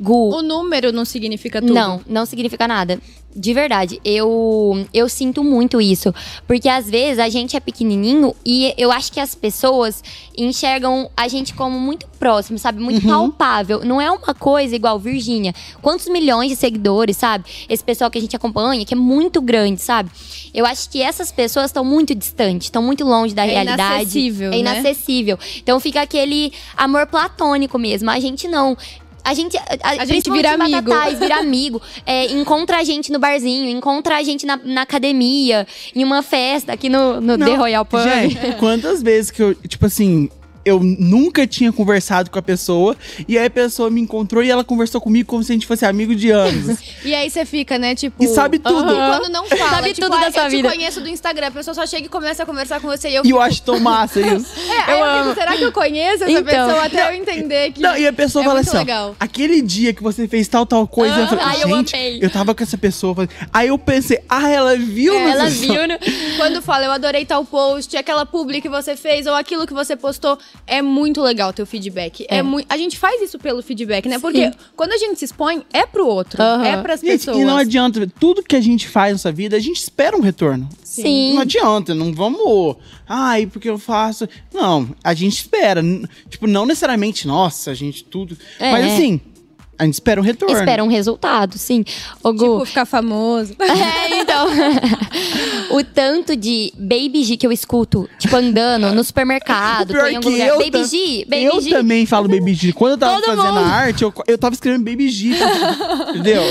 [0.00, 1.72] Gu, O número não significa tudo.
[1.72, 2.98] Não, não significa nada.
[3.34, 6.14] De verdade, eu, eu sinto muito isso.
[6.46, 10.02] Porque às vezes a gente é pequenininho e eu acho que as pessoas
[10.36, 12.80] enxergam a gente como muito próximo, sabe?
[12.80, 13.84] Muito palpável.
[13.84, 15.54] Não é uma coisa igual Virgínia.
[15.80, 17.44] Quantos milhões de seguidores, sabe?
[17.68, 20.10] Esse pessoal que a gente acompanha, que é muito grande, sabe?
[20.54, 23.94] Eu acho que essas pessoas estão muito distantes, estão muito longe da É realidade.
[23.94, 24.58] inacessível, É né?
[24.58, 25.38] inacessível.
[25.58, 28.10] Então fica aquele amor platônico mesmo.
[28.10, 28.76] A gente não.
[29.24, 30.90] A gente, a, A gente vira amigo.
[30.90, 31.80] Batatais, vira amigo.
[32.04, 36.72] É, encontra a gente no barzinho, encontra a gente na, na academia, em uma festa
[36.72, 38.02] aqui no, no The Royal Pub.
[38.02, 40.28] Gente, quantas vezes que eu, tipo assim.
[40.64, 42.96] Eu nunca tinha conversado com a pessoa,
[43.26, 45.84] e aí a pessoa me encontrou e ela conversou comigo como se a gente fosse
[45.84, 46.78] amigo de anos.
[47.04, 48.22] E aí você fica, né, tipo...
[48.22, 48.92] E sabe tudo.
[48.92, 50.68] E quando não fala, Sabe tipo, tudo da ah, sua eu vida.
[50.70, 53.14] te conheço do Instagram, a pessoa só chega e começa a conversar com você e
[53.16, 53.36] eu E fico...
[53.36, 54.46] eu acho tão massa isso.
[54.70, 56.44] É, aí eu fico, será que eu conheço essa Então.
[56.44, 57.80] pessoa até eu entender que...
[57.80, 59.16] Não, e a pessoa é fala assim, ó, legal.
[59.18, 62.18] aquele dia que você fez tal, tal coisa, eu falei, ai, eu gente, amei.
[62.22, 63.14] eu tava com essa pessoa.
[63.16, 65.98] falei- Aí eu pensei, ah, ela viu, É, Ela eu viu, né?
[66.36, 69.96] Quando fala, eu adorei tal post, aquela publi que você fez ou aquilo que você
[69.96, 72.26] postou, é muito legal o teu feedback.
[72.28, 72.38] É.
[72.38, 72.42] É.
[72.68, 74.18] a gente faz isso pelo feedback, né?
[74.18, 76.64] Porque quando a gente se expõe, é pro outro, Aham.
[76.64, 77.38] é pras Gente, pessoas.
[77.38, 80.68] e não adianta, tudo que a gente faz nessa vida, a gente espera um retorno.
[80.82, 81.34] Sim.
[81.34, 82.76] Não adianta, não vamos.
[83.08, 84.28] Ai, porque eu faço.
[84.52, 85.82] Não, a gente espera.
[86.28, 88.36] Tipo, não necessariamente, nossa, a gente tudo.
[88.58, 88.70] É.
[88.72, 89.20] Mas assim,
[89.82, 90.56] a gente espera um retorno.
[90.56, 91.84] Espera um resultado, sim.
[92.22, 93.54] Ô, Gu, Tipo, ficar famoso.
[93.62, 94.46] É, então.
[95.70, 100.06] o tanto de Baby G que eu escuto, tipo, andando no supermercado, O pior tô
[100.08, 100.48] em algum que lugar.
[100.48, 101.70] eu Baby G, Baby eu G.
[101.70, 102.72] também falo Baby G.
[102.72, 103.58] Quando eu tava Todo fazendo mundo.
[103.58, 105.30] a arte, eu, eu tava escrevendo Baby G.
[106.10, 106.42] entendeu?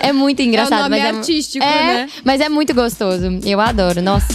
[0.00, 0.82] É muito engraçado.
[0.82, 2.08] nome mas é, artístico, é, né?
[2.24, 3.38] Mas é muito gostoso.
[3.44, 4.26] Eu adoro, nossa.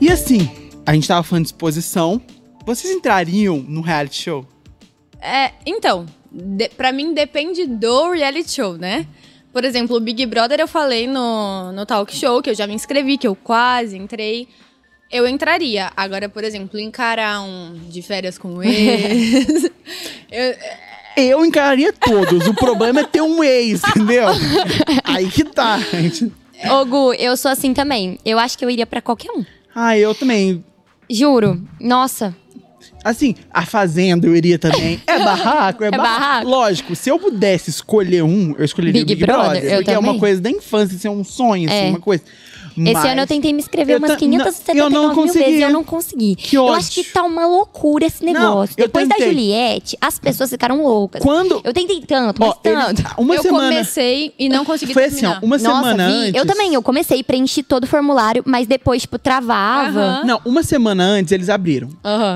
[0.00, 0.48] E assim,
[0.86, 2.22] a gente tava falando de exposição.
[2.64, 4.46] Vocês entrariam no reality show?
[5.20, 9.06] É, então, de, pra mim depende do reality show, né?
[9.52, 12.74] Por exemplo, o Big Brother eu falei no, no talk show, que eu já me
[12.74, 14.46] inscrevi, que eu quase entrei.
[15.10, 15.90] Eu entraria.
[15.96, 19.64] Agora, por exemplo, encarar um de férias com ex.
[20.30, 20.54] eu,
[21.16, 22.46] Eu encararia todos.
[22.46, 24.28] o problema é ter um ex, entendeu?
[25.02, 26.30] Aí que tá, gente.
[26.70, 28.18] Ô, Gu, eu sou assim também.
[28.24, 29.44] Eu acho que eu iria pra qualquer um.
[29.74, 30.64] Ah, eu também.
[31.10, 31.60] Juro.
[31.80, 32.36] Nossa.
[33.04, 35.00] Assim, a Fazenda eu iria também.
[35.06, 36.20] É barraco, é, É barraco.
[36.20, 36.48] barraco.
[36.48, 39.76] Lógico, se eu pudesse escolher um, eu escolheria Big o Big Brother, Brother.
[39.76, 41.88] porque é uma coisa da infância, assim, é um sonho, assim, É.
[41.90, 42.22] uma coisa.
[42.82, 45.32] Esse Mas- ano eu tentei me inscrever Eu umas ta- 579 não, eu não mil
[45.32, 46.34] vezes e eu não consegui.
[46.36, 46.76] Que eu ódio.
[46.76, 48.74] acho que tá uma loucura esse Não, negócio.
[48.78, 49.16] eu Depois da.
[49.18, 51.22] Juliette, as pessoas ficaram loucas.
[51.22, 51.60] Quando.
[51.64, 53.02] Eu tentei tanto, mas Ó, tanto.
[53.18, 53.68] uma eu semana.
[53.70, 55.44] comecei e não consegui Foi assim, ó, terminar.
[55.44, 56.12] uma Nossa, semana vi.
[56.28, 56.34] antes.
[56.34, 60.22] Eu também, eu comecei, preenchi todo o formulário, mas depois, tipo, travava.
[60.24, 61.88] Não, uma semana antes eles abriram.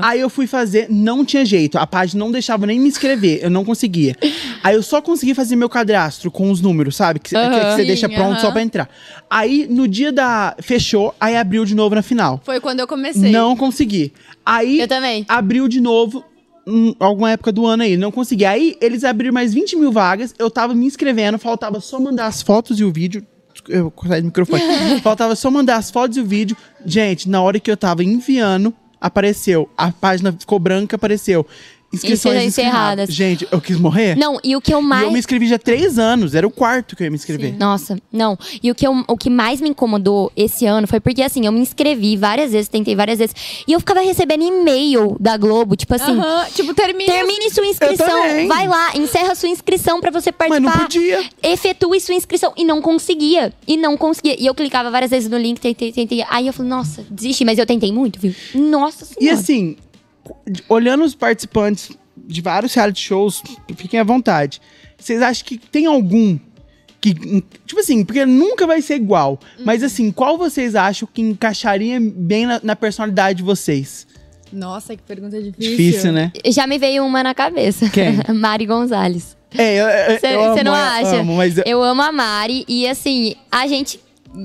[0.03, 1.77] Aí eu fui fazer, não tinha jeito.
[1.77, 4.15] A página não deixava nem me inscrever, eu não conseguia.
[4.63, 7.19] Aí eu só consegui fazer meu cadastro com os números, sabe?
[7.19, 8.89] Que, que- que você Sim, deixa pronto só pra entrar.
[9.29, 10.34] Aí no dia da.
[10.61, 12.41] Fechou, aí abriu de novo na final.
[12.43, 13.31] Foi quando eu comecei.
[13.31, 14.13] Não consegui.
[14.45, 15.25] Aí Eu também.
[15.27, 16.23] abriu de novo.
[16.67, 18.43] Em alguma época do ano aí, não consegui.
[18.43, 22.41] Aí eles abriram mais 20 mil vagas, eu tava me inscrevendo, faltava só mandar as
[22.41, 23.23] fotos e o vídeo.
[23.69, 24.61] Eu cortei o microfone.
[25.01, 26.57] faltava só mandar as fotos e o vídeo.
[26.85, 29.69] Gente, na hora que eu tava enviando, apareceu.
[29.77, 31.45] A página ficou branca, apareceu.
[31.93, 33.09] Inscrições encerradas.
[33.09, 33.13] encerradas.
[33.15, 34.15] Gente, eu quis morrer.
[34.17, 35.03] Não, e o que eu E mais.
[35.03, 37.55] eu me inscrevi já há três anos, era o quarto que eu ia me inscrever.
[37.57, 38.37] Nossa, não.
[38.61, 41.51] E o que, eu- o que mais me incomodou esse ano foi porque, assim, eu
[41.51, 43.35] me inscrevi várias vezes, tentei várias vezes.
[43.67, 46.11] E eu ficava recebendo e-mail da Globo, tipo assim.
[46.11, 47.11] Aham, Tipo, termina.
[47.13, 48.47] Termine sua inscrição.
[48.47, 50.77] Vai lá, encerra sua inscrição pra você Mas participar.
[50.77, 51.23] não podia.
[51.41, 52.51] Efetue sua inscrição.
[52.57, 53.53] E não conseguia.
[53.67, 54.35] E não conseguia.
[54.39, 56.23] E eu clicava várias vezes no link, tentei, tentei.
[56.29, 57.45] Aí eu falei, nossa, desisti.
[57.45, 58.33] Mas eu tentei muito, viu?
[58.53, 59.39] Nossa E senhora.
[59.39, 59.77] assim,
[60.69, 63.41] olhando os participantes de vários reality shows,
[63.75, 64.61] fiquem à vontade.
[64.97, 66.37] Vocês acham que tem algum
[67.01, 67.13] que.
[67.65, 69.39] Tipo assim, porque nunca vai ser igual.
[69.59, 74.07] Mas assim, qual vocês acham que encaixaria bem na, na personalidade de vocês?
[74.51, 75.71] Nossa, que pergunta difícil.
[75.75, 76.31] Difícil, né?
[76.47, 77.89] Já me veio uma na cabeça.
[77.89, 78.19] Quem?
[78.33, 79.35] Mari Gonzalez.
[79.57, 81.15] É, eu, eu, Cê- eu cê amo, não eu acha?
[81.17, 83.99] amo, mas eu- Eu amo a Mari e assim, a gente.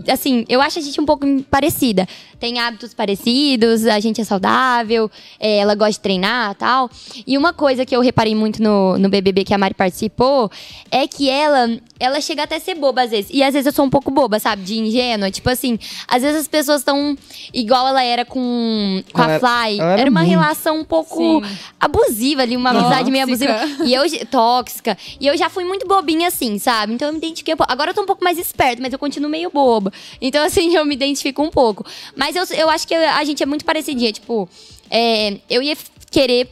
[0.09, 2.07] Assim, eu acho a gente um pouco parecida.
[2.39, 6.89] Tem hábitos parecidos, a gente é saudável, é, ela gosta de treinar tal.
[7.27, 10.51] E uma coisa que eu reparei muito no, no BBB que a Mari participou
[10.91, 13.31] é que ela, ela chega até a ser boba às vezes.
[13.33, 14.63] E às vezes eu sou um pouco boba, sabe?
[14.63, 15.31] De ingênua.
[15.31, 17.17] Tipo assim, às vezes as pessoas estão
[17.53, 19.79] igual ela era com, com Ela a era- Fly.
[19.81, 20.31] ela era Era uma muito.
[20.31, 21.57] relação um pouco Sim.
[21.79, 23.55] abusiva ali, uma amizade meio Tóxica.
[23.55, 23.85] abusiva.
[23.85, 24.97] E eu, tóxica.
[25.21, 26.95] E eu já fui muito bobinha assim, sabe?
[26.95, 27.73] Então eu me identifiquei um pouco.
[27.73, 29.80] Agora eu tô um pouco mais esperta, mas eu continuo meio boba.
[30.21, 31.85] Então, assim, eu me identifico um pouco.
[32.17, 34.13] Mas eu, eu acho que a gente é muito parecidinha.
[34.13, 34.49] Tipo,
[34.91, 35.77] é, eu ia
[36.11, 36.49] querer.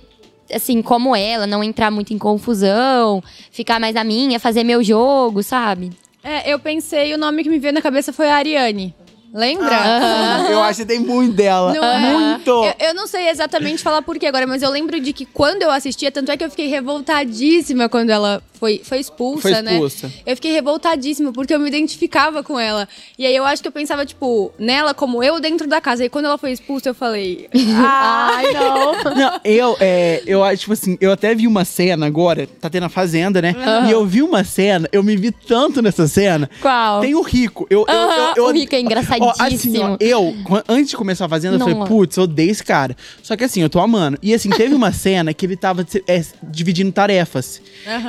[0.50, 5.42] Assim, como ela, não entrar muito em confusão, ficar mais na minha, fazer meu jogo,
[5.42, 5.90] sabe?
[6.24, 8.94] É, eu pensei, o nome que me veio na cabeça foi a Ariane.
[9.32, 9.68] Lembra?
[9.70, 11.72] Ah, eu acho que tem muito dela.
[11.72, 12.12] Não é?
[12.12, 12.50] Muito!
[12.50, 15.62] Eu, eu não sei exatamente falar por que agora, mas eu lembro de que quando
[15.62, 19.72] eu assistia, tanto é que eu fiquei revoltadíssima quando ela foi, foi expulsa, Foi né?
[19.74, 20.12] expulsa.
[20.26, 22.88] Eu fiquei revoltadíssima porque eu me identificava com ela.
[23.18, 26.04] E aí eu acho que eu pensava, tipo, nela como eu dentro da casa.
[26.04, 29.14] E quando ela foi expulsa, eu falei, ai, não.
[29.14, 32.84] Não, eu, é, eu acho, tipo assim, eu até vi uma cena agora, tá tendo
[32.84, 33.54] a Fazenda, né?
[33.88, 36.48] E eu vi uma cena, eu me vi tanto nessa cena.
[36.60, 37.00] Qual?
[37.00, 37.66] Tem o Rico.
[37.70, 39.26] Eu, eu- Aham, eu, eu, o Rico é engraçadíssimo.
[39.26, 40.34] Ó, assim, ó, eu,
[40.68, 41.86] antes de começar a Fazenda, eu falei, Não.
[41.86, 42.96] putz, eu odeio esse cara.
[43.22, 44.18] Só que assim, eu tô amando.
[44.22, 47.60] E assim, teve uma cena que ele tava é, dividindo tarefas.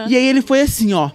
[0.08, 1.12] E aí ele foi assim, ó.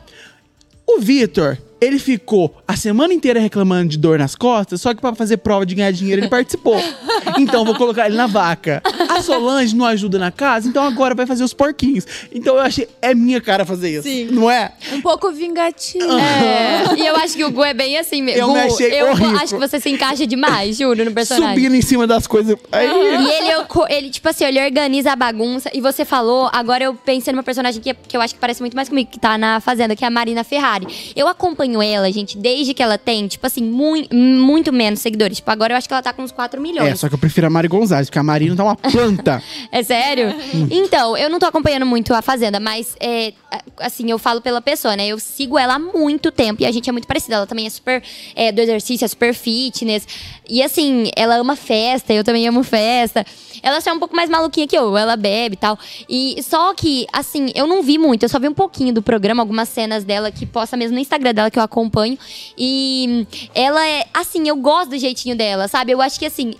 [0.86, 5.14] O Vitor, ele ficou a semana inteira reclamando de dor nas costas, só que pra
[5.14, 6.80] fazer prova de ganhar dinheiro ele participou.
[7.38, 8.82] então vou colocar ele na vaca.
[9.08, 12.06] A Solange não ajuda na casa, então agora vai fazer os porquinhos.
[12.32, 14.02] Então eu achei, é minha cara fazer isso.
[14.02, 14.26] Sim.
[14.30, 14.72] Não é?
[14.92, 16.04] Um pouco vingativo.
[16.18, 18.40] É, e eu acho que o Gu é bem assim mesmo.
[18.40, 19.38] Eu me Gu, achei eu horrível.
[19.38, 21.54] acho que você se encaixa demais, juro, no personagem.
[21.54, 22.56] Subindo em cima das coisas.
[22.72, 25.70] Aí, E ele, eu ele, tipo assim, ele organiza a bagunça.
[25.72, 28.74] E você falou, agora eu pensei numa personagem que, que eu acho que parece muito
[28.74, 31.12] mais comigo, que tá na Fazenda, que é a Marina Ferrari.
[31.14, 31.28] Eu
[31.74, 35.38] acompanho ela, gente, desde que ela tem, tipo assim, mui- muito menos seguidores.
[35.38, 37.00] Tipo, agora eu acho que ela tá com uns 4 É, milhões.
[37.00, 39.42] só que eu prefiro a Mari Gonzalez, porque a Marina tá uma planta.
[39.72, 40.32] É sério?
[40.70, 43.32] Então, eu não tô acompanhando muito a Fazenda, mas, é,
[43.78, 45.06] assim, eu falo pela pessoa, né?
[45.08, 47.34] Eu sigo ela há muito tempo e a gente é muito parecida.
[47.36, 48.02] Ela também é super
[48.36, 50.06] é, do exercício, é super fitness.
[50.48, 53.26] E, assim, ela ama festa, eu também amo festa.
[53.64, 55.78] Ela só é um pouco mais maluquinha que eu, ela bebe e tal.
[56.06, 59.42] E só que, assim, eu não vi muito, eu só vi um pouquinho do programa,
[59.42, 62.18] algumas cenas dela que posta mesmo no Instagram dela que eu acompanho.
[62.58, 65.92] E ela é, assim, eu gosto do jeitinho dela, sabe?
[65.92, 66.54] Eu acho que, assim,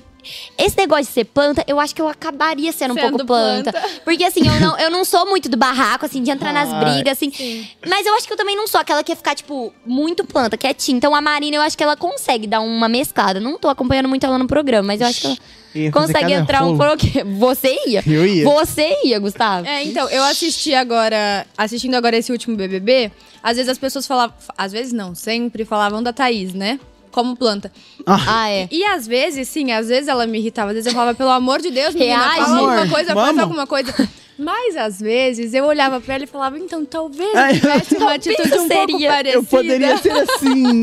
[0.59, 3.73] esse negócio de ser planta, eu acho que eu acabaria sendo, um Sendo pouco planta.
[3.73, 3.89] planta.
[4.05, 6.85] Porque, assim, eu não, eu não sou muito do barraco, assim, de entrar nas Ai.
[6.85, 7.67] brigas, assim.
[7.87, 10.57] Mas eu acho que eu também não sou aquela que ia ficar, tipo, muito planta,
[10.57, 10.97] quietinha.
[10.97, 13.41] Então a Marina, eu acho que ela consegue dar uma mesclada.
[13.41, 16.77] Não tô acompanhando muito ela no programa, mas eu acho que ela consegue entrar um
[16.77, 16.95] pouco.
[17.39, 18.03] Você ia?
[18.07, 18.45] Eu ia.
[18.45, 19.67] Você ia, Gustavo?
[19.67, 23.11] É, então, eu assisti agora, assistindo agora esse último BBB,
[23.43, 26.79] às vezes as pessoas falavam, às vezes não, sempre falavam da Thaís, né?
[27.15, 27.71] Como planta.
[28.05, 28.67] Ah, é.
[28.73, 30.71] E às vezes, sim, às vezes ela me irritava.
[30.71, 32.41] Às vezes eu falava, pelo amor de Deus, menina, Reage.
[32.41, 33.29] fala alguma coisa, vamos.
[33.29, 34.09] faz alguma coisa.
[34.37, 38.27] Mas às vezes eu olhava pra ela e falava, então talvez eu tivesse uma talvez
[38.41, 39.09] atitude um pouco seria.
[39.11, 39.39] parecida.
[39.39, 40.81] Eu poderia ser assim.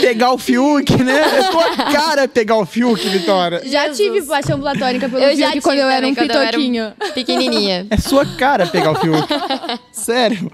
[0.00, 1.20] Pegar o Fiuk, né?
[1.20, 3.60] É tua cara pegar o Fiuk, Vitória.
[3.66, 3.96] Já Jesus.
[3.98, 6.46] tive paixão platônica pelo Eu já Fiuk quando tive eu era um quando eu era
[6.48, 6.92] um- pitoquinho.
[7.14, 7.86] Pequenininha.
[7.92, 9.26] É sua cara pegar o Fiuk.
[9.92, 10.50] Sério.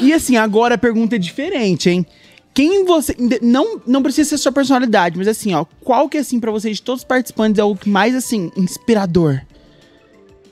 [0.00, 2.06] E assim, agora a pergunta é diferente, hein?
[2.56, 3.14] Quem você.
[3.42, 6.82] Não, não precisa ser sua personalidade, mas assim, ó, qual que, assim, pra vocês, de
[6.82, 9.42] todos os participantes, é o que mais, assim, inspirador?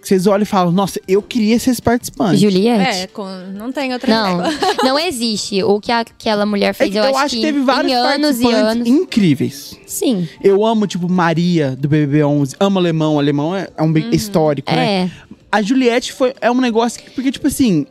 [0.03, 2.37] Que vocês olham e falam, nossa, eu queria ser esse participante.
[2.37, 2.99] Juliette?
[2.99, 4.53] É, com, não tem outra Não, régua.
[4.85, 5.62] não existe.
[5.62, 8.87] O que aquela mulher É fez, que eu, acho que teve vários anos e anos.
[8.87, 9.75] incríveis.
[9.87, 10.29] Sim.
[10.43, 12.55] Eu amo, tipo, Maria, do BBB 11.
[12.61, 13.19] Amo Alemão.
[13.19, 15.05] Alemão é, é um big histórico, né?
[15.05, 15.11] É.
[15.51, 17.11] A Juliette foi, é um negócio que...
[17.12, 17.87] Porque, tipo assim...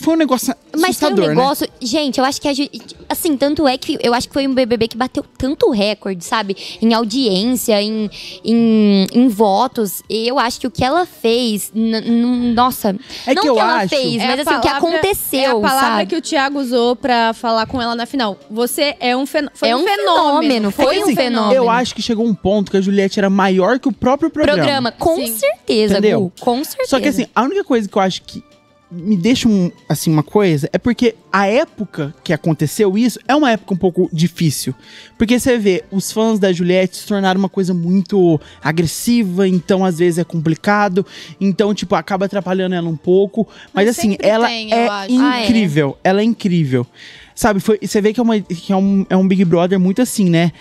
[0.00, 1.34] Foi um negócio Mas tem um assustador, né?
[1.34, 1.68] negócio.
[1.80, 2.52] Gente, eu acho que a.
[3.08, 6.56] Assim, tanto é que eu acho que foi um BBB que bateu tanto recorde, sabe?
[6.82, 8.10] Em audiência, em,
[8.44, 10.02] em, em votos.
[10.08, 11.72] E eu acho que o que ela fez.
[11.74, 12.94] Nossa.
[13.26, 15.54] É não que eu ela acho- fez, É mas assim, o que aconteceu, É a
[15.60, 16.06] palavra sabe?
[16.06, 18.38] que o Thiago usou pra falar com ela na final.
[18.50, 20.06] Você é um, fen foi É um um fenômeno.
[20.26, 21.16] fenômeno, Foi foi um um fenômeno.
[21.36, 21.54] fenômeno.
[21.54, 24.58] Eu acho que chegou um ponto que a Juliette era maior que o próprio programa.
[24.58, 25.36] Programa, com Sim.
[25.36, 26.20] certeza, Entendeu?
[26.20, 26.90] Gu, com certeza.
[26.90, 28.42] Só que assim, a única coisa que eu acho que
[28.90, 33.50] me deixa um, assim uma coisa é porque a época que aconteceu isso é uma
[33.50, 34.74] época um pouco difícil.
[35.18, 39.98] Porque você vê, os fãs da Juliette se tornaram uma coisa muito agressiva, então às
[39.98, 41.04] vezes é complicado,
[41.40, 45.20] então tipo acaba atrapalhando ela um pouco, mas, Mas assim, ela tem, é acho.
[45.20, 45.44] Ah, é?
[45.44, 46.86] incrível, ela é incrível.
[47.34, 50.00] Sabe, foi, você vê que é, uma, que é, um, é um Big Brother muito
[50.00, 50.52] assim, né?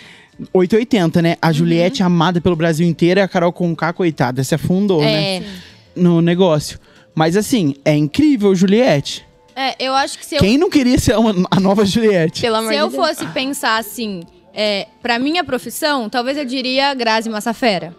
[0.52, 1.38] 880, né?
[1.42, 2.08] A Juliette Uhum.
[2.08, 5.38] amada pelo Brasil inteiro e a Carol Conká, coitada, se afundou, né?
[5.38, 5.44] É,
[5.96, 6.78] no negócio.
[7.16, 9.26] Mas assim, é incrível, Juliette.
[9.56, 12.42] É, eu acho que se eu, Quem não queria ser uma- a nova Juliette?
[12.42, 13.08] pelo amor se de eu Deus.
[13.08, 14.22] fosse pensar assim,
[14.54, 17.96] é, pra minha profissão, talvez eu diria Grazi Massafera.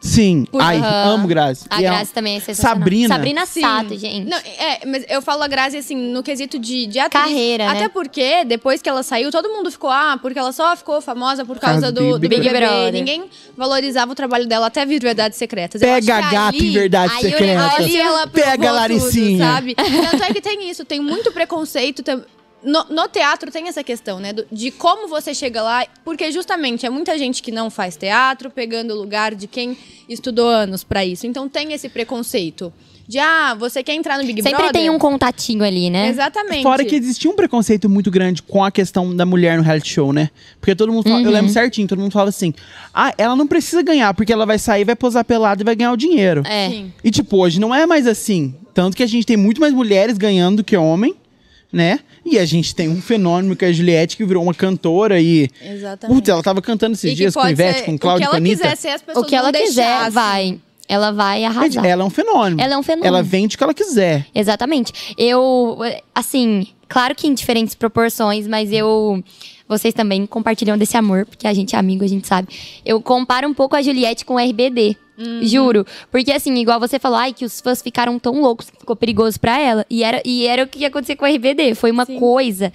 [0.00, 0.44] Sim.
[0.52, 1.14] Por- Ai, Aham.
[1.14, 1.64] amo Grazi.
[1.70, 2.78] A E é- Grazi também é sensacional.
[2.78, 3.08] Sabrina.
[3.14, 3.60] Sabrina Sim.
[3.60, 4.28] Sato, gente.
[4.28, 7.24] Não, é, mas eu falo a Grazi assim, no quesito de, de atriz.
[7.24, 7.70] Carreira, né?
[7.72, 11.44] Até porque, depois que ela saiu, todo mundo ficou, ah, porque ela só ficou famosa
[11.44, 12.68] por causa do, do do Big Big, Brother.
[12.68, 12.92] Brother.
[12.92, 13.24] Ninguém
[13.56, 15.80] valorizava o trabalho dela, até vir Verdades Secretas.
[15.82, 17.44] Eu Pega a gata ali- em verdade aí o secreta.
[17.62, 19.38] negócio- Ali ela Pega a Laricinha.
[19.38, 19.74] tudo, sabe?
[19.74, 22.02] Tanto é que tem isso, tem muito preconceito.
[22.02, 22.22] tam-
[22.66, 24.32] No, no teatro tem essa questão, né?
[24.32, 28.50] do- de como você chega lá, porque justamente é muita gente que não faz teatro,
[28.50, 29.76] pegando o lugar de quem
[30.08, 31.26] estudou anos pra isso.
[31.26, 32.72] Então tem esse preconceito.
[33.08, 34.72] De, ah, você quer entrar no Big Sempre Brother?
[34.72, 36.08] tem um contatinho ali, né?
[36.08, 36.64] Exatamente.
[36.64, 40.12] Fora que existia um preconceito muito grande com a questão da mulher no reality show,
[40.12, 40.28] né?
[40.60, 41.30] Porque todo mundo fala, eu Uhum.
[41.32, 42.52] lembro certinho, todo mundo falava assim:
[42.92, 45.92] ah, ela não precisa ganhar, porque ela vai sair, vai posar pelada e vai ganhar
[45.92, 46.42] o dinheiro.
[46.44, 46.68] É.
[46.68, 46.92] Sim.
[47.04, 48.56] E tipo, hoje não é mais assim.
[48.74, 51.14] Tanto que a gente tem muito mais mulheres ganhando do que homem,
[51.72, 52.00] né?
[52.24, 55.48] E a gente tem um fenômeno que é a Juliette, que virou uma cantora e.
[55.62, 56.16] Exatamente.
[56.16, 58.36] Putz, ela tava cantando esses E que dias com Ivete, ser- com Cláudia, O com
[58.36, 58.62] que a ela Anitta.
[58.64, 60.10] quiser ser, as pessoas O que ela quiser, assim.
[60.10, 60.60] vai.
[60.88, 61.84] Ela vai arrasar.
[61.84, 62.60] ela é um fenômeno.
[62.60, 63.06] Ela é um fenômeno.
[63.08, 64.24] Ela vende o que ela quiser.
[64.32, 64.92] Exatamente.
[65.18, 65.78] Eu,
[66.14, 69.22] assim, claro que em diferentes proporções, mas eu.
[69.68, 72.48] Vocês também compartilham desse amor, porque a gente é amigo, a gente sabe.
[72.84, 74.96] Eu comparo um pouco a Juliette com o RBD.
[75.42, 75.86] Juro.
[76.10, 79.40] Porque, assim, igual você falou, ai, que os fãs ficaram tão loucos que ficou perigoso
[79.40, 79.86] pra ela.
[79.88, 81.74] E era, e era o que ia acontecer com o RBD.
[81.74, 82.18] Foi uma Sim.
[82.18, 82.72] coisa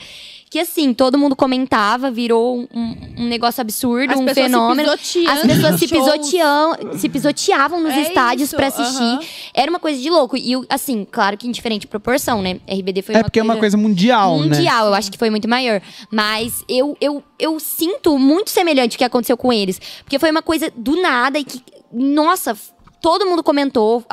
[0.51, 4.97] que, assim, todo mundo comentava, virou um, um negócio absurdo, As um fenômeno.
[4.97, 5.25] se.
[5.25, 9.19] As pessoas se, pisoteam, se pisoteavam nos É estádios isso, pra assistir.
[9.53, 10.35] Era uma coisa de louco.
[10.35, 12.59] E, assim, claro que em diferente proporção, né?
[12.67, 14.43] RBD foi É uma porque é uma coisa mundial, né?
[14.43, 15.81] mundial, eu acho que foi muito maior.
[16.11, 19.79] Mas eu, eu, eu sinto muito semelhante o que aconteceu com eles.
[20.03, 22.57] Porque foi uma coisa do nada e que, nossa,
[23.01, 24.03] todo mundo comentou.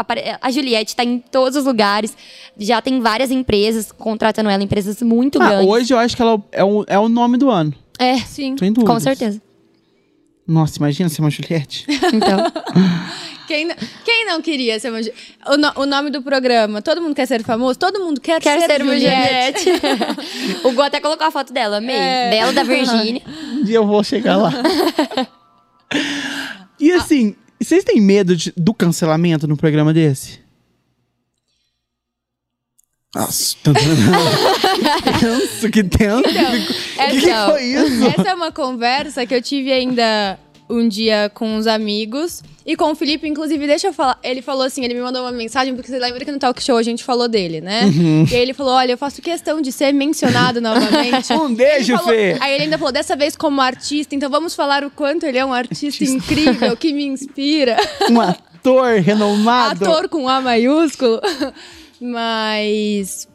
[0.41, 2.17] A Juliette tá em todos os lugares.
[2.57, 5.69] Já tem várias empresas contratando ela, empresas muito Ah, grandes.
[5.69, 7.73] hoje eu acho que ela é o, é o nome do ano.
[7.99, 8.57] É, Sim.
[8.57, 8.93] Tô em dúvida.
[8.93, 9.41] com certeza.
[10.47, 11.85] Nossa, imagina ser uma Juliette.
[12.13, 12.39] Então,
[13.49, 15.11] Quem, não- quem não queria ser uma Ju-
[15.47, 17.79] o, no- o nome do programa, todo mundo quer ser famoso?
[17.79, 19.65] Todo mundo quer, quero ser uma Juliette.
[19.65, 20.61] Juliette.
[20.69, 21.97] o Gu até colocou a foto dela, amei.
[21.97, 22.29] É.
[22.31, 23.23] Dela, da Virgínia.
[23.55, 24.51] Um dia eu vou chegar lá.
[26.79, 30.41] e assim, vocês têm medo de- do cancelamento no programa desse?
[33.15, 33.57] Nossa,
[35.19, 36.21] tenso, que tenso.
[36.21, 38.05] O que, que Então, foi isso?
[38.07, 42.43] Essa é uma conversa que eu tive ainda um dia com uns amigos.
[42.67, 44.19] E com o Felipe, inclusive, deixa eu falar.
[44.23, 46.77] Ele falou assim: ele me mandou uma mensagem, porque você lembra que no talk show
[46.77, 47.85] a gente falou dele, né?
[47.87, 48.27] Uhum.
[48.31, 51.33] E aí ele falou: Olha, eu faço questão de ser mencionado novamente.
[51.39, 52.37] Um beijo, falou- Fê.
[52.41, 55.45] Aí ele ainda falou, dessa vez como artista, então vamos falar o quanto ele é
[55.45, 57.77] um artista incrível, que me inspira.
[58.11, 59.85] Um ator renomado.
[59.85, 61.21] Ator com A maiúsculo.
[62.01, 63.29] Mas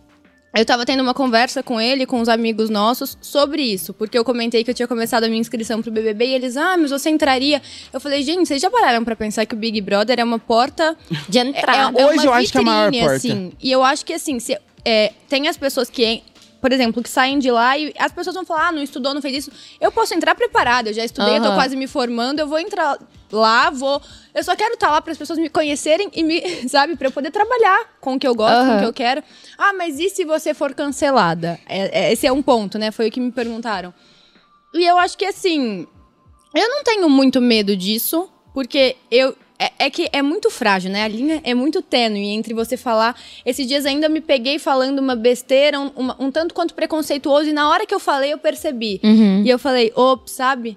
[0.55, 3.91] Eu tava tendo uma conversa com ele, com os amigos nossos, sobre isso.
[3.91, 6.77] Porque eu comentei que eu tinha começado a minha inscrição pro BBB e eles, ah,
[6.77, 7.59] mas você entraria.
[7.91, 10.95] Eu falei, gente, vocês já pararam pra pensar que o Big Brother é uma porta
[11.27, 11.99] De é, entrada.
[11.99, 13.15] é Hoje uma eu acho que é a maior vitrine, porta.
[13.15, 14.55] Assim, e eu acho que, assim, se,
[14.85, 16.21] é, tem as pessoas que,
[16.61, 19.23] por exemplo, que saem de lá e as pessoas vão falar, ah, não estudou, não
[19.23, 19.51] fez isso.
[19.81, 22.99] Eu posso entrar preparada, eu já estudei, eu tô quase me formando, eu vou entrar
[23.33, 24.01] lá, vou...
[24.33, 27.11] Eu só quero estar lá para as pessoas me conhecerem e me, sabe, para eu
[27.11, 29.23] poder trabalhar com o que eu gosto, com o que eu quero.
[29.57, 31.59] Ah, mas e se você for cancelada?
[31.67, 32.91] É- é- esse é um ponto, né?
[32.91, 33.93] Foi o que me perguntaram.
[34.73, 35.85] E eu acho que assim,
[36.55, 39.35] eu não tenho muito medo disso, porque eu.
[39.59, 41.03] É, é que é muito frágil, né?
[41.03, 43.15] A linha é muito tênue entre você falar.
[43.45, 47.53] Esses dias ainda me peguei falando uma besteira, um, uma- um tanto quanto preconceituoso, e
[47.53, 48.99] na hora que eu falei, eu percebi.
[49.03, 49.43] Uhum.
[49.45, 50.75] E eu falei, ops, sabe?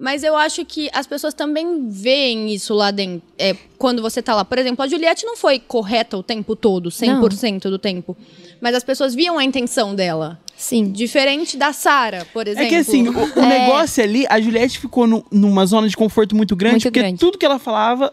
[0.00, 3.20] Mas eu acho que as pessoas também veem isso lá dentro.
[3.36, 4.44] É, quando você tá lá.
[4.44, 8.16] Por exemplo, a Juliette não foi correta o tempo todo, 100% do tempo.
[8.60, 10.38] Mas as pessoas viam a intenção dela.
[10.56, 10.90] Sim.
[10.92, 12.66] Diferente da Sara, por exemplo.
[12.66, 13.60] É que assim, o, o É.
[13.60, 17.18] negócio ali, a Juliette ficou nu- numa zona de conforto muito grande, Muito porque grande.
[17.18, 18.12] tudo que ela falava,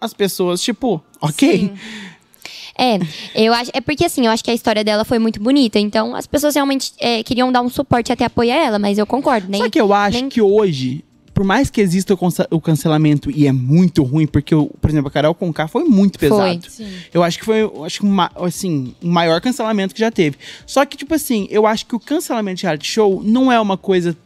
[0.00, 1.58] as pessoas, tipo, ok.
[1.58, 1.74] Sim.
[2.78, 2.98] É,
[3.34, 6.14] eu acho, é porque assim, eu acho que a história dela foi muito bonita, então
[6.14, 9.48] as pessoas realmente é, queriam dar um suporte e até apoiar ela, mas eu concordo,
[9.48, 11.02] nem Só que eu acho nem- que hoje,
[11.36, 12.18] por mais que exista o,
[12.56, 16.18] o cancelamento e é muito ruim, porque, o- por exemplo, a Carol Conká foi muito
[16.18, 16.30] Foi.
[16.30, 16.70] pesado.
[16.70, 16.88] Sim.
[17.12, 20.38] Eu acho que foi, eu acho que uma- assim, o maior cancelamento que já teve.
[20.66, 23.76] Só que, tipo assim, eu acho que o cancelamento de reality show não é uma
[23.76, 24.16] coisa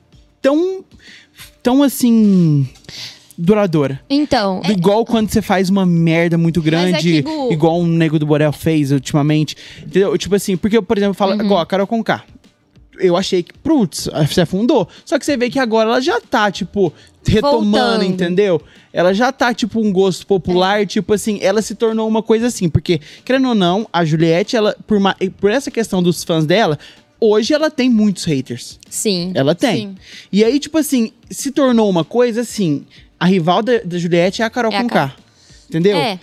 [0.40, 0.84] tão,
[1.60, 2.64] tão assim,
[3.36, 4.00] duradoura.
[4.08, 8.20] Então, Igual quando você faz uma merda muito grande, é que, Gu- igual um Nego
[8.20, 9.56] do Borel fez ultimamente.
[9.80, 10.16] Entendeu?
[10.16, 11.42] Tipo assim, porque, eu, por exemplo, falo, Uhum.
[11.44, 12.22] igual a Carol Conká.
[13.00, 14.88] Eu achei que, putz, se afundou.
[15.04, 16.92] Só que você vê que agora ela já tá, tipo,
[17.26, 18.04] retomando, Voltando.
[18.04, 18.60] entendeu?
[18.92, 20.26] Ela já tá, tipo, um gosto É.
[20.26, 22.68] popular, tipo assim, ela se tornou uma coisa assim.
[22.68, 26.78] Porque, querendo ou não, a Juliette, ela, por, ma- por essa questão dos fãs dela,
[27.20, 28.78] hoje ela tem muitos haters.
[28.88, 29.32] sim.
[29.34, 29.76] Ela tem.
[29.76, 29.94] Sim.
[30.32, 32.84] E aí, tipo assim, se tornou uma coisa assim.
[33.18, 35.14] A rival da, da Juliette é a Carol É Conká.
[35.68, 35.96] Entendeu?
[35.96, 36.18] É,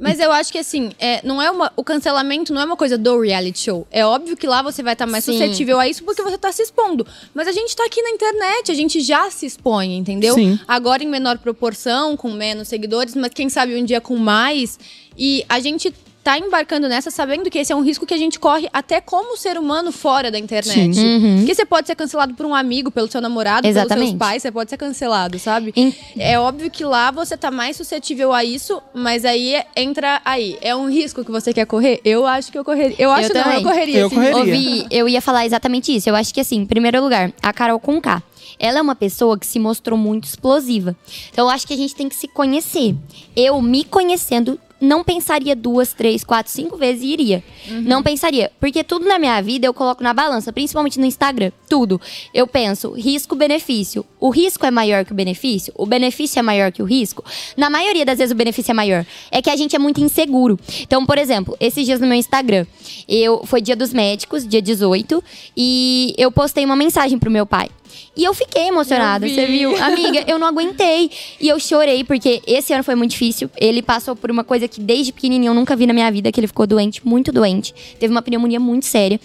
[0.00, 2.96] Mas eu acho que assim, é, não é uma, o cancelamento não é uma coisa
[2.96, 3.86] do reality show.
[3.90, 5.32] É óbvio que lá você vai estar mais Sim.
[5.32, 7.06] suscetível a isso porque você tá se expondo.
[7.34, 10.34] Mas a gente tá aqui na internet, a gente já se expõe, entendeu?
[10.34, 10.58] Sim.
[10.66, 14.78] Agora em menor proporção, com menos seguidores, mas quem sabe um dia com mais.
[15.18, 15.92] E a gente
[16.22, 19.36] tá embarcando nessa sabendo que esse é um risco que a gente corre até como
[19.36, 20.94] ser humano fora da internet.
[20.94, 21.16] Sim.
[21.16, 21.36] Uhum.
[21.38, 24.08] Porque você pode ser cancelado por um amigo, pelo seu namorado, pelos Exatamente.
[24.08, 25.72] seus pais, você pode ser cancelado, sabe?
[25.74, 30.58] Em- É óbvio que lá você tá mais suscetível a isso, mas aí entra aí.
[30.60, 32.00] É um risco que você quer correr?
[32.04, 32.96] Eu acho que eu correria.
[32.98, 33.58] Eu acho não, também.
[33.58, 33.98] eu correria.
[34.00, 34.36] Eu correria.
[34.38, 36.08] Ouvi, eu ia falar exatamente isso.
[36.08, 38.22] Eu acho que, assim, em primeiro lugar, a Carol Conká.
[38.58, 40.94] Ela é uma pessoa que se mostrou muito explosiva.
[41.32, 42.94] Então, eu acho que a gente tem que se conhecer.
[43.34, 47.44] Eu, me conhecendo, não pensaria duas, três, quatro, cinco vezes e iria.
[47.68, 48.50] Não pensaria.
[48.58, 51.52] Porque tudo na minha vida eu coloco na balança, principalmente no Instagram.
[51.68, 52.00] Tudo.
[52.32, 54.04] Eu penso, risco-benefício.
[54.18, 55.72] O risco é maior que o benefício?
[55.76, 57.24] O benefício é maior que o risco?
[57.56, 59.04] Na maioria das vezes o benefício é maior.
[59.30, 60.58] É que a gente é muito inseguro.
[60.80, 62.66] Então, por exemplo, esses dias no meu Instagram,
[63.08, 65.22] eu foi dia dos médicos, dia 18,
[65.56, 67.68] e eu postei uma mensagem pro meu pai.
[68.16, 69.34] E eu fiquei emocionada, Eu vi.
[69.34, 69.76] você viu?
[69.82, 71.10] Amiga, eu não aguentei.
[71.40, 73.50] E eu chorei, porque esse ano foi muito difícil.
[73.56, 76.40] Ele passou por uma coisa que desde pequenininho eu nunca vi na minha vida, que
[76.40, 77.74] ele ficou doente, muito doente.
[77.98, 79.20] Teve uma pneumonia muito séria.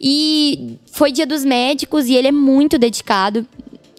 [0.00, 3.46] E foi dia dos médicos e ele é muito dedicado.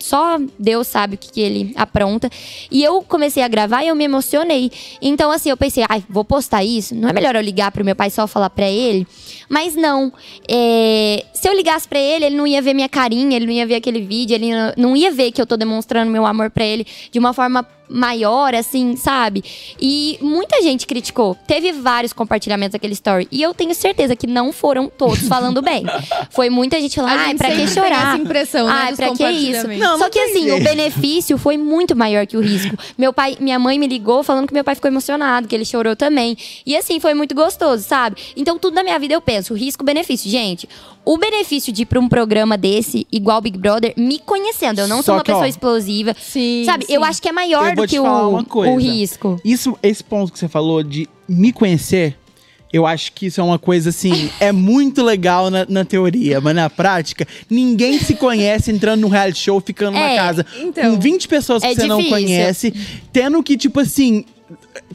[0.01, 2.29] Só Deus sabe o que, que ele apronta.
[2.69, 4.71] E eu comecei a gravar e eu me emocionei.
[5.01, 6.95] Então, assim, eu pensei, ai, vou postar isso.
[6.95, 9.07] Não é melhor eu ligar pro meu pai só falar pra ele?
[9.49, 10.11] Mas não.
[10.47, 13.65] É, se eu ligasse pra ele, ele não ia ver minha carinha, ele não ia
[13.67, 16.85] ver aquele vídeo, ele não- ia ver que eu tô demonstrando meu amor pra ele
[17.11, 19.43] de uma forma maior, assim, sabe?
[19.79, 21.35] E muita gente criticou.
[21.47, 23.27] Teve vários compartilhamentos daquele story.
[23.31, 25.83] E eu tenho certeza que não foram todos falando bem.
[26.29, 28.13] Foi muita gente falando, ai, pra que chorar?
[28.13, 29.67] essa impressão, né, Ai, pra que isso?
[29.67, 30.61] Não, Só não que assim, jeito.
[30.61, 32.75] o benefício foi muito maior que o risco.
[32.97, 35.95] Meu pai, minha mãe me ligou falando que meu pai ficou emocionado, que ele chorou
[35.95, 36.37] também.
[36.65, 38.15] E assim, foi muito gostoso, sabe?
[38.35, 40.29] Então, tudo na minha vida eu penso, risco-benefício.
[40.29, 40.67] Gente,
[41.05, 44.79] o benefício de ir pra um programa desse, igual Big Brother, me conhecendo.
[44.81, 46.15] Eu não Só sou uma que, ó, pessoa explosiva.
[46.19, 46.85] Sim, sabe?
[46.85, 46.93] sim.
[46.93, 49.39] Eu acho que é maior Eu do que o, o risco.
[49.43, 52.15] Isso, esse ponto que você falou de me conhecer,
[52.71, 56.55] eu acho que isso é uma coisa assim, é muito legal na, na teoria, mas
[56.55, 60.93] na prática, ninguém se conhece entrando num reality show, ficando numa É, casa então.
[60.95, 62.17] com 20 pessoas que É você não difícil.
[62.17, 62.73] conhece,
[63.11, 64.23] tendo que, tipo assim.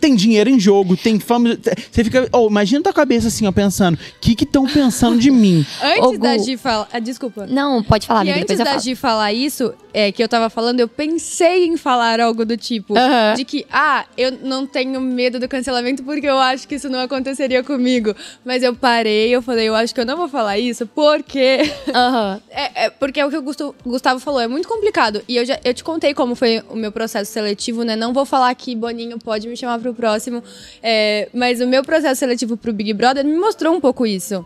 [0.01, 1.57] Tem dinheiro em jogo, tem fama.
[1.91, 2.29] Você fica.
[2.33, 5.65] Oh, imagina tua cabeça assim, ó, pensando: o que que estão pensando de mim?
[5.83, 6.39] Antes Ô, da.
[6.39, 6.89] Gi falar.
[6.93, 7.47] ah, desculpa.
[7.47, 8.81] Não, pode falar, e amiga, antes da falo.
[8.81, 12.97] Gi falar isso, é, que eu tava falando, eu pensei em falar algo do tipo.
[12.97, 13.35] Aham.
[13.35, 17.01] De que, ah, eu não tenho medo do cancelamento porque eu acho que isso não
[17.01, 18.15] aconteceria comigo.
[18.45, 21.73] Mas eu parei, eu falei, eu acho que eu não vou falar isso porque.
[21.95, 22.41] Aham.
[22.51, 25.23] É, é, porque é o que o Gustavo falou, é muito complicado.
[25.29, 27.97] E eu já eu te contei como foi o meu processo seletivo, né?
[27.97, 30.43] Não vou falar aqui, Boninho, pode me chamar pro próximo.
[30.83, 34.45] É, mas o meu processo seletivo pro Big Brother me mostrou um pouco isso.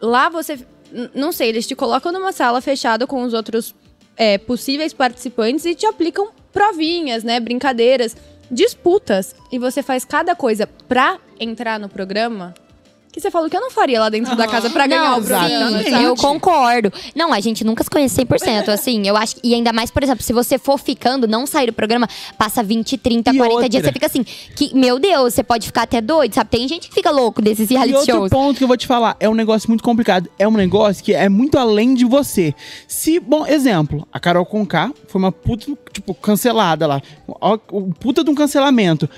[0.00, 0.58] Lá você.
[1.14, 3.74] Não sei, eles te colocam numa sala fechada com os outros
[4.16, 7.38] é, possíveis participantes e te aplicam provinhas, né?
[7.40, 8.16] Brincadeiras,
[8.50, 9.34] disputas.
[9.52, 12.54] E você faz cada coisa pra entrar no programa.
[13.16, 15.22] Que você falou que eu não faria lá dentro da casa pra ganhar Não, o
[15.24, 15.48] programa.
[15.48, 15.84] exatamente.
[15.84, 16.04] sim, sabe?
[16.04, 16.92] eu concordo.
[17.14, 20.02] Não, a gente nunca se conhece 100%, assim, eu acho, que- e ainda mais, por
[20.02, 22.06] exemplo, se você for ficando, não sair do programa,
[22.36, 23.88] passa 20, 30, E 40 dias, outra?
[23.88, 24.22] você fica assim,
[24.54, 26.50] que, meu Deus, você pode ficar até doido, sabe?
[26.50, 28.28] Tem gente que fica louco desses E reality outro shows.
[28.30, 30.28] ponto que eu vou te falar, é um negócio muito complicado.
[30.38, 32.54] É um negócio que é muito além de você.
[32.86, 37.00] Se, bom, exemplo, a Carol Conká foi uma puta, tipo, cancelada lá.
[37.26, 39.08] O puta de um cancelamento.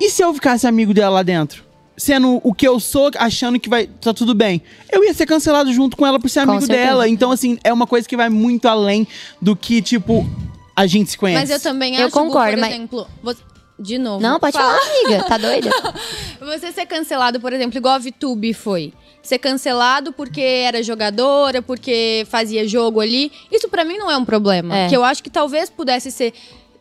[0.00, 1.62] E se eu ficasse amigo dela lá dentro?
[1.96, 4.60] Sendo o que eu sou, achando que vai tá tudo bem.
[4.90, 6.88] Eu ia ser cancelado junto com ela por ser Com amigo certeza.
[6.88, 7.08] dela.
[7.08, 9.06] Então, assim, é uma coisa que vai muito além
[9.40, 10.26] do que, tipo,
[10.74, 11.40] a gente se conhece.
[11.40, 13.42] Mas eu também Eu acho, concordo, por mas- exemplo, você-
[13.78, 14.20] de novo.
[14.20, 15.70] Não, pode fala- falar, amiga, tá doida?
[16.40, 18.92] Você ser cancelado, por exemplo, igual a VTube foi.
[19.22, 23.32] Ser cancelado porque era jogadora, porque fazia jogo ali.
[23.50, 24.76] Isso pra mim não é um problema.
[24.76, 24.88] É.
[24.88, 26.32] Que eu acho que talvez pudesse ser.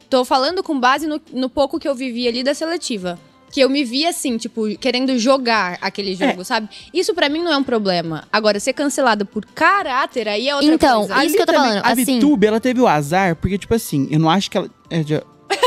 [0.09, 3.17] Tô falando com base no, no pouco que eu vivi ali da seletiva.
[3.53, 6.67] Que eu me via assim, tipo, querendo jogar aquele jogo, sabe?
[6.91, 8.27] Isso pra mim não é um problema.
[8.33, 11.13] Agora, ser cancelado por caráter aí é outra Então, coisa.
[11.13, 13.55] isso Ali que eu tô também, falando, A assim- VTube, ela teve o azar, porque,
[13.59, 14.67] tipo assim, eu não acho que ela.
[14.89, 15.21] é, já-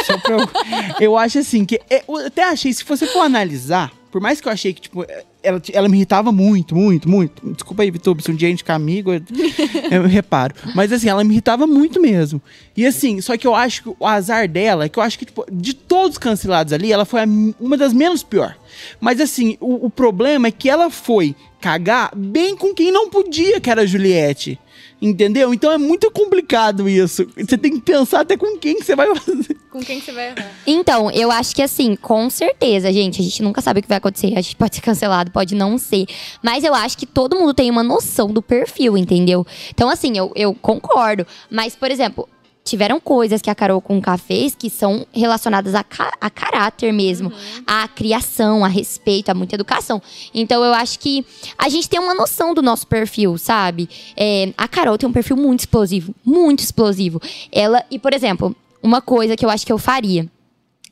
[0.04, 0.40] só pra eu,
[1.00, 1.80] eu acho assim, que.
[1.88, 5.06] é, eu até achei, se você for analisar, por mais que eu achei que, tipo,
[5.46, 7.52] ela, ela me irritava muito, muito, muito.
[7.52, 9.20] Desculpa aí, VTube, se um dia a gente ficar amigo, eu,
[9.90, 10.54] eu reparo.
[10.74, 12.42] Mas assim, ela me irritava muito mesmo.
[12.76, 15.24] E assim, só que eu acho que o azar dela é que eu acho que,
[15.24, 17.26] tipo, de todos os cancelados ali, ela foi a
[17.60, 18.56] uma das menos pior.
[19.00, 23.60] Mas assim, o, o problema é que ela foi cagar bem com quem não podia,
[23.60, 24.58] que era a Juliette.
[25.00, 25.52] Entendeu?
[25.52, 27.26] Então é muito complicado isso.
[27.36, 29.56] Você tem que pensar até com quem que você vai fazer.
[29.70, 30.52] Com quem que você vai errar?
[30.66, 33.98] Então, eu acho que assim, com certeza, gente, a gente nunca sabe o que vai
[33.98, 34.28] acontecer.
[34.28, 36.06] A gente pode ser cancelado, pode não ser.
[36.42, 39.46] Mas eu acho que todo mundo tem uma noção do perfil, entendeu?
[39.70, 41.26] Então, assim, eu, eu concordo.
[41.50, 42.26] Mas, por exemplo,
[42.66, 47.32] tiveram coisas que a Carol Conká fez que são relacionadas a, ca- a caráter mesmo,
[47.64, 50.02] a criação, a respeito, a muita educação.
[50.34, 51.24] Então, eu acho que
[51.56, 53.88] a gente tem uma noção do nosso perfil, sabe?
[54.16, 57.22] É, a Carol tem um perfil muito explosivo, muito explosivo.
[57.52, 60.28] Ela, e por exemplo, uma coisa que eu acho que eu faria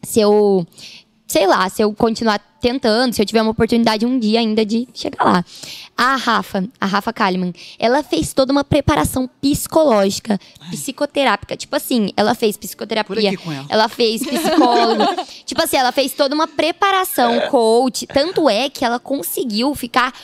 [0.03, 0.65] se eu,
[1.27, 4.89] sei lá, se eu continuar tentando, se eu tiver uma oportunidade um dia ainda de
[4.95, 5.45] chegar lá.
[5.95, 10.41] A Rafa, a Rafa Kalimann, ela fez toda uma preparação psicológica,
[10.71, 11.59] psicoterápica.
[11.59, 13.67] Tipo assim, ela fez psicoterapia, ela.
[13.69, 15.05] ela fez psicólogo.
[15.45, 18.07] tipo assim, ela fez toda uma preparação, coach.
[18.07, 20.15] Tanto é que ela conseguiu ficar.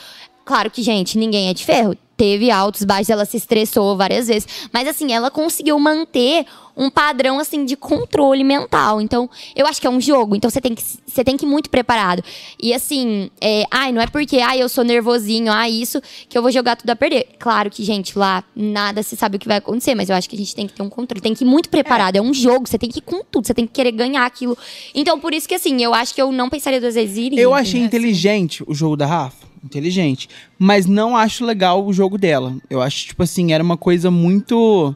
[0.43, 1.95] Claro que, gente, ninguém é de ferro.
[2.21, 4.47] Teve altos, baixos, ela se estressou várias vezes.
[4.71, 6.45] Mas, assim, ela conseguiu manter
[6.77, 9.01] um padrão, assim, de controle mental.
[9.01, 10.35] Então, eu acho que é um jogo.
[10.35, 12.23] Então, você tem que, você tem que ir muito preparado.
[12.61, 15.99] E, assim, é, ai, não é porque, ai, eu sou nervosinho, ah, isso,
[16.29, 17.25] que eu vou jogar tudo a perder.
[17.39, 20.35] Claro que, gente, lá nada se sabe o que vai acontecer, mas eu acho que
[20.35, 21.21] a gente tem que ter um controle.
[21.21, 22.17] Tem que ir muito preparado.
[22.17, 24.55] É, um jogo, você tem que ir com tudo, você tem que querer ganhar aquilo.
[24.93, 27.39] Então, por isso que, assim, eu acho que eu não pensaria duas vezes ir.
[27.39, 27.87] Eu achei entendeu?
[27.87, 29.50] inteligente o jogo da Rafa.
[29.63, 30.27] Inteligente.
[30.57, 32.55] Mas não acho legal o jogo dela.
[32.69, 34.95] Eu acho, tipo assim, era uma coisa muito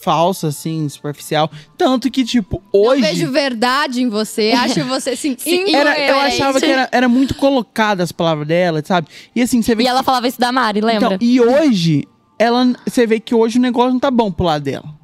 [0.00, 1.50] falsa, assim, superficial.
[1.76, 3.02] Tanto que, tipo, hoje.
[3.02, 5.36] Eu vejo verdade em você, acho você assim,
[5.74, 9.08] Era, eu achava que era, era muito colocada as palavras dela, sabe?
[9.34, 11.14] E assim, você vê E que ela falava isso da Mari, lembra?
[11.14, 12.04] Então, e hoje,
[12.38, 14.94] ela, você vê que hoje o negócio não tá bom pro lado dela.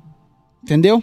[0.63, 1.03] Entendeu?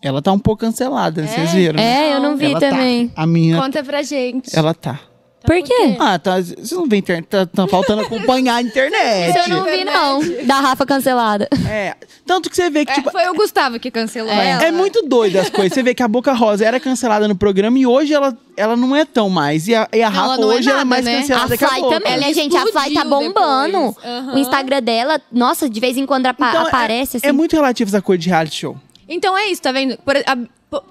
[0.00, 1.76] Ela tá um pouco cancelada, vocês viram?
[1.76, 2.10] né?
[2.10, 3.08] É, eu não vi Ela também.
[3.08, 3.22] Tá.
[3.22, 4.56] A minha, Conta pra gente.
[4.56, 5.00] ela tá.
[5.44, 5.96] Por quê?
[5.98, 6.36] Ah, tá.
[6.40, 7.26] Vocês não vê internet.
[7.26, 9.36] Tá, tá faltando acompanhar a internet.
[9.36, 10.20] Eu não vi, não.
[10.46, 11.48] Da Rafa cancelada.
[11.68, 11.94] É.
[12.26, 13.10] Tanto que você vê que, É, tipo.
[13.10, 14.50] foi o Gustavo que cancelou É.
[14.50, 14.64] ela.
[14.64, 15.72] É muito doido as coisas.
[15.74, 18.96] Você vê que a Boca Rosa era cancelada no programa e hoje ela, ela não
[18.96, 19.68] é tão mais.
[19.68, 21.20] E a, e a Não, Rafa ela é hoje ela é nada, mais né?
[21.20, 21.94] cancelada A que a Fly Boca.
[21.96, 22.56] também, Ela né, gente?
[22.56, 23.96] A Fly tá bombando.
[24.02, 24.34] Aham.
[24.34, 27.26] O Instagram dela, nossa, de vez em quando apa- Então, é- aparece assim.
[27.26, 28.76] É muito relativo essa coisa de reality show.
[29.06, 29.98] Então é isso, tá vendo?
[29.98, 30.38] Por- a-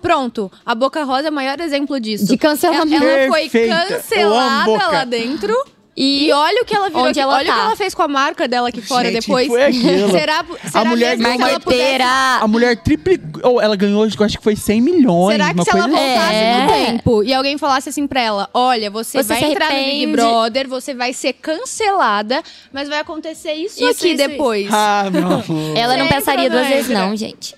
[0.01, 2.25] pronto, a Boca Rosa é o maior exemplo disso.
[2.25, 3.03] De cancelamento.
[3.03, 5.53] Ela, ela foi cancelada lá dentro,
[5.95, 7.53] E, E olha o que ela virou aqui, ela olha o tá.
[7.53, 9.47] que ela fez com a marca dela aqui fora Gente, depois.
[9.47, 10.09] foi aquilo.
[10.09, 12.01] será será mulher mesmo que ela pudesse.
[12.41, 13.61] A mulher triplicou.
[13.61, 15.33] Ela ganhou, eu acho que foi 100 milhões.
[15.35, 16.07] Será que uma se ela coisa assim.
[16.07, 16.61] voltasse É.
[16.63, 20.07] no tempo e alguém falasse assim pra ela: olha, você, Você vai entrar no Big.
[20.07, 24.67] Brother, você vai ser cancelada, mas vai acontecer isso, Isso, aqui isso, depois.
[24.71, 25.43] Ah, meu amor.
[25.77, 27.55] ela não pensaria duas vezes, não, gente.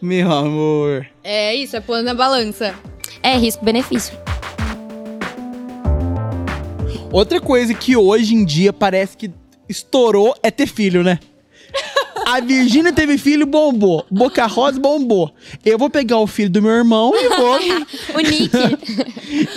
[0.00, 1.06] Meu amor.
[1.24, 2.74] É isso, é plano na balança.
[3.22, 4.16] É risco-benefício.
[7.10, 9.30] Outra coisa que hoje em dia parece que
[9.68, 11.18] estourou é ter filho, né?
[12.26, 14.04] A Virgínia teve filho, bombou.
[14.10, 15.32] Boca Rosa bombou.
[15.64, 17.56] Eu vou pegar o filho do meu irmão e vou,
[18.14, 18.50] O Nick.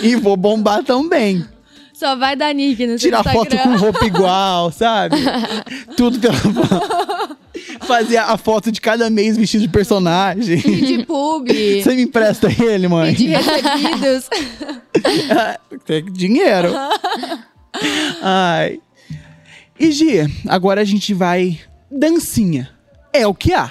[0.00, 1.44] e vou bombar também.
[1.92, 3.74] Só vai dar nick no Tirar foto Instagram.
[3.74, 5.16] com roupa igual, sabe?
[5.96, 6.34] Tudo pela
[7.86, 10.56] Fazer a foto de cada mês vestido de personagem.
[10.58, 11.82] de publi.
[11.82, 13.12] Você me empresta ele, mãe?
[13.14, 14.28] de recebidos.
[15.84, 16.72] Tem dinheiro.
[18.22, 18.80] Ai.
[19.78, 21.58] E Gi, agora a gente vai.
[21.90, 22.70] Dancinha.
[23.12, 23.70] É o que há.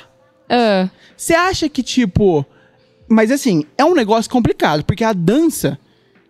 [0.49, 2.45] Ah, Você acha que, tipo.
[3.07, 5.79] Mas assim, é um negócio complicado, porque a dança.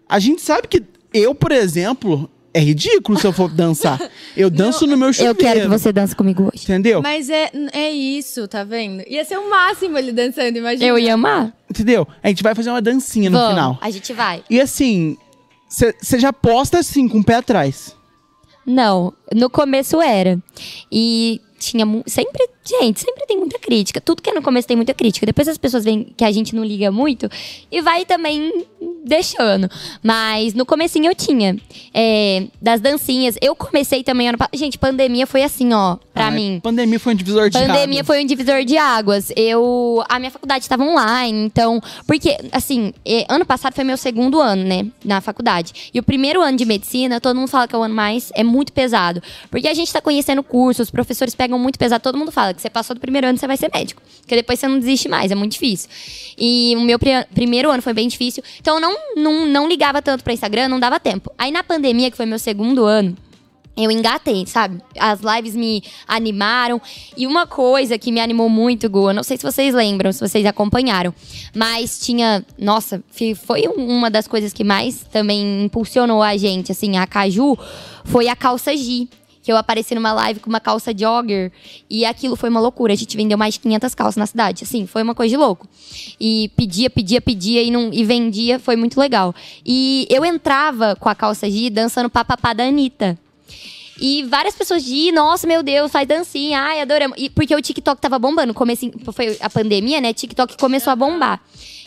[0.07, 0.84] A gente sabe que
[1.14, 3.99] eu, por exemplo, é ridículo se eu for dançar.
[4.36, 5.32] Eu danço no meu chuveiro.
[5.32, 6.64] eu quero que você dance comigo hoje.
[6.64, 7.02] Entendeu?
[7.02, 9.04] Mas é, é isso, tá vendo?
[9.08, 10.86] Ia ser o máximo ele dançando, imagina.
[10.86, 11.54] Eu ia amar.
[11.70, 12.08] Entendeu?
[12.22, 13.78] A gente vai fazer uma dancinha no final.
[13.82, 14.43] a gente vai.
[14.49, 15.18] E assim,
[15.70, 17.95] você já posta assim, com o pé atrás.
[18.66, 20.38] Não, no começo era.
[20.91, 24.01] E tinha sempre, gente, sempre tem muita crítica.
[24.01, 25.26] Tudo que é no começo tem muita crítica.
[25.26, 27.30] Depois as pessoas veem que a gente não liga muito
[27.72, 28.66] e vai também
[29.05, 29.70] deixando.
[30.03, 31.55] Mas no comecinho eu tinha
[31.93, 33.36] é, das dancinhas.
[33.41, 34.57] Eu comecei também ano passado.
[34.57, 36.59] Gente, pandemia foi assim, ó, pra Ah, mim.
[36.62, 38.07] Pandemia foi um divisor de Pandemia águas.
[38.07, 39.32] foi um divisor de águas.
[39.36, 40.03] Eu.
[40.09, 41.82] A minha faculdade estava online, então.
[42.07, 42.93] Porque, assim,
[43.30, 44.86] ano passado foi meu segundo ano, né?
[45.03, 45.91] Na faculdade.
[45.93, 48.32] E o primeiro ano de medicina, todo mundo fala que é o ano mais.
[48.36, 49.22] É muito pesado.
[49.49, 52.02] Porque a gente tá conhecendo curso, os professores pegam muito pesado.
[52.02, 54.02] Todo mundo fala que você passou do primeiro ano, você vai ser médico.
[54.22, 55.89] Porque depois você não desiste mais, é muito difícil.
[56.38, 58.43] E o meu pri- primeiro ano foi bem difícil.
[58.60, 61.32] Então eu não, não, não ligava tanto pra Instagram, não dava tempo.
[61.38, 63.16] Aí na pandemia, que foi meu segundo ano,
[63.76, 64.82] eu engatei, sabe?
[64.99, 66.80] As lives me animaram.
[67.16, 70.20] E uma coisa que me animou muito, Gu, eu não sei se vocês lembram, se
[70.20, 71.14] vocês acompanharam,
[71.56, 72.45] mas tinha.
[72.60, 73.02] Nossa,
[73.45, 77.58] foi um- uma das coisas que mais também impulsionou a gente, assim, a Caju,
[78.04, 79.08] foi a calça G.
[79.41, 81.51] Que eu apareci numa live com uma calça jogger
[81.89, 82.93] e aquilo foi uma loucura.
[82.93, 84.63] A gente vendeu mais de 500 calças na cidade.
[84.63, 85.67] Assim, foi uma coisa de louco.
[86.19, 88.59] E pedia, pedia, pedia e, não, e vendia.
[88.59, 89.33] Foi muito legal.
[89.65, 93.17] E eu entrava com a calça G dançando papapá da Anitta.
[94.01, 97.15] E várias pessoas de, nossa, meu Deus, faz dancinha, ai, adoramos.
[97.19, 100.11] E porque o TikTok tava bombando, comecei, foi a pandemia, né?
[100.11, 101.39] TikTok começou a bombar.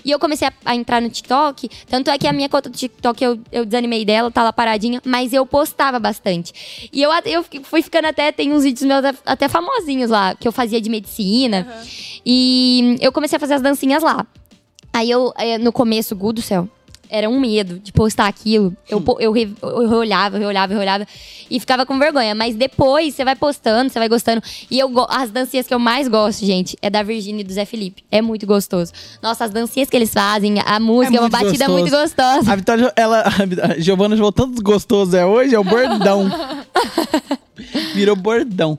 [0.05, 2.76] E eu comecei a, a entrar no TikTok, tanto é que a minha conta do
[2.76, 6.90] TikTok eu, eu desanimei dela, tá lá paradinha, mas eu postava bastante.
[6.92, 10.52] E eu, eu fui ficando até, tem uns vídeos meus até, famosinhos lá, que eu
[10.52, 11.66] fazia de medicina.
[12.24, 14.26] E eu comecei a fazer as dancinhas lá.
[14.92, 16.68] Aí eu, eh, no começo, Gu do céu,
[17.11, 18.76] era um medo de postar aquilo.
[18.88, 21.07] Eu, eu, re- eu olhava, eu olhava, eu olhava
[21.50, 22.34] e ficava com vergonha.
[22.34, 24.42] Mas depois você vai postando, você vai gostando.
[24.70, 27.64] E eu as dancinhas que eu mais gosto, gente, é da Virgínia e do Zé
[27.64, 28.05] Felipe.
[28.11, 28.92] É muito gostoso.
[29.22, 31.72] Nossa, as dancinhas que eles fazem, a música é, uma muito batida gostoso.
[31.72, 32.52] muito gostosa.
[32.52, 33.24] A Vitória, ela,
[33.62, 36.28] a Giovana jogou tanto gostoso é hoje, é o bordão.
[37.94, 38.78] Virou bordão.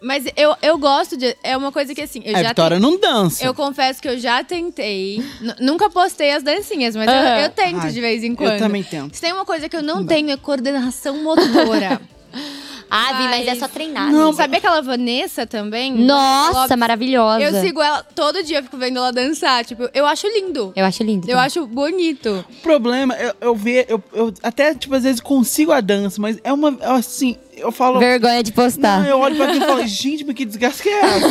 [0.00, 1.36] Mas eu, eu gosto de.
[1.42, 3.44] É uma coisa que assim, eu a já Vitória não dança.
[3.44, 5.22] Eu confesso que eu já tentei.
[5.60, 7.40] Nunca postei as dancinhas, mas eu, Aham.
[7.40, 8.58] eu tento Ai, de vez em eu quando.
[8.58, 9.14] também tento.
[9.14, 12.00] Se tem uma coisa que eu não tenho é coordenação motora.
[12.90, 14.10] Ah, Vi, mas é Mas- só treinar.
[14.10, 14.32] Não?
[14.32, 15.92] Sabe aquela Vanessa também?
[15.92, 17.40] Nossa, Ela- maravilhosa.
[17.42, 19.64] Eu sigo ela todo dia, eu fico vendo ela dançar.
[19.64, 20.72] Tipo, eu acho lindo.
[20.74, 21.24] Eu acho lindo.
[21.26, 21.44] Eu também.
[21.44, 22.44] acho bonito.
[22.48, 26.38] O problema, eu, eu ver, eu, eu até, tipo, às vezes consigo a dança, mas
[26.42, 27.98] é uma, assim, eu falo...
[27.98, 29.00] Vergonha de postar.
[29.00, 31.28] Não, eu olho pra aquilo e falo, gente, mas que desgaste que é essa?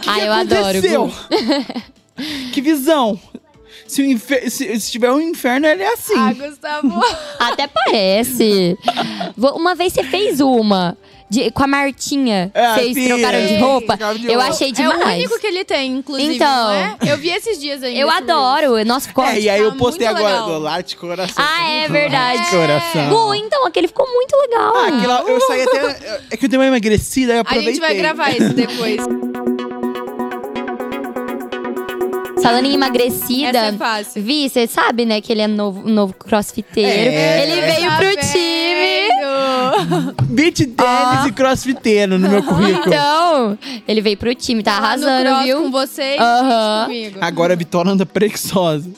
[0.00, 1.06] Que Ah, que eu adoro, aconteceu?
[1.06, 1.14] Gu.
[2.52, 3.18] que visão.
[3.92, 6.14] Se, o infer- se, se tiver um inferno, ele é assim.
[6.16, 7.00] Ah, Gustavo.
[7.38, 8.78] Até parece.
[9.36, 10.96] Uma vez você fez uma
[11.28, 12.50] de- com a Martinha.
[12.54, 13.06] É, vocês fiz.
[13.08, 13.96] trocaram de roupa.
[13.96, 14.48] De eu roupa.
[14.48, 14.98] achei é demais.
[14.98, 16.36] o único que ele tem, inclusive.
[16.36, 16.70] Então.
[16.72, 16.96] é?
[17.06, 17.98] Eu vi esses dias ainda.
[18.00, 18.82] Eu adoro.
[18.84, 19.24] Nossa, ficou.
[19.24, 20.46] É, e aí eu tá postei agora legal.
[20.46, 21.44] do Lar de Coração.
[21.46, 22.44] Ah, é Lar verdade.
[22.44, 23.08] de Coração.
[23.10, 24.72] Gu, então, aquele ficou muito legal.
[24.74, 26.20] Ah, aquilo, eu saí até...
[26.30, 27.74] É que eu dei uma emagrecida, aí eu A aproveitei.
[27.74, 28.96] gente vai gravar esse depois.
[32.42, 33.58] Falando em emagrecida.
[33.58, 34.22] Essa é fácil.
[34.22, 36.90] Vi, você sabe, né, que ele é novo, novo crossfiteiro.
[36.90, 37.42] É.
[37.42, 38.20] Ele veio Tá pro vendo?
[38.32, 40.22] time.
[40.34, 42.86] Beat tênis e crossfiteiro no meu currículo.
[42.94, 45.62] Então, ele veio pro time, tá arrasando, cross viu?
[45.62, 46.84] com vocês Aham.
[46.86, 47.18] comigo.
[47.20, 48.90] Agora a Vitória anda preguiçosa.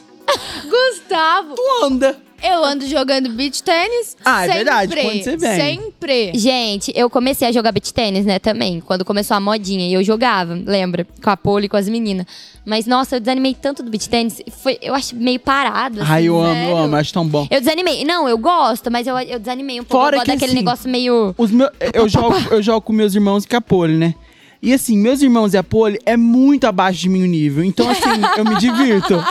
[0.64, 2.16] Gustavo, Tu anda.
[2.44, 4.16] Eu ando jogando beach tênis.
[4.22, 5.56] Ah, é sempre, verdade, quando você vem.
[5.56, 6.32] Sempre.
[6.34, 8.80] Gente, eu comecei a jogar beach tênis, né, também.
[8.80, 9.88] Quando começou a modinha.
[9.88, 11.06] E eu jogava, lembra?
[11.22, 12.26] Com a Poli, com as meninas.
[12.64, 14.42] Mas, nossa, eu desanimei tanto do beach tênis.
[14.62, 16.02] Foi, eu acho meio parado.
[16.02, 16.12] assim.
[16.12, 17.46] Ai, eu amo, eu amo, acho tão bom.
[17.50, 18.04] Eu desanimei.
[18.04, 20.04] Não, eu gosto, mas eu, eu desanimei um pouco.
[20.04, 21.34] Fora eu gosto que, daquele assim, negócio meio.
[21.38, 24.14] Os meus, eu, jogo, eu jogo com meus irmãos e com a Poli, né?
[24.64, 27.62] E assim, meus irmãos e a Poli é muito abaixo de mim o nível.
[27.62, 28.08] Então, assim,
[28.38, 29.22] eu me divirto.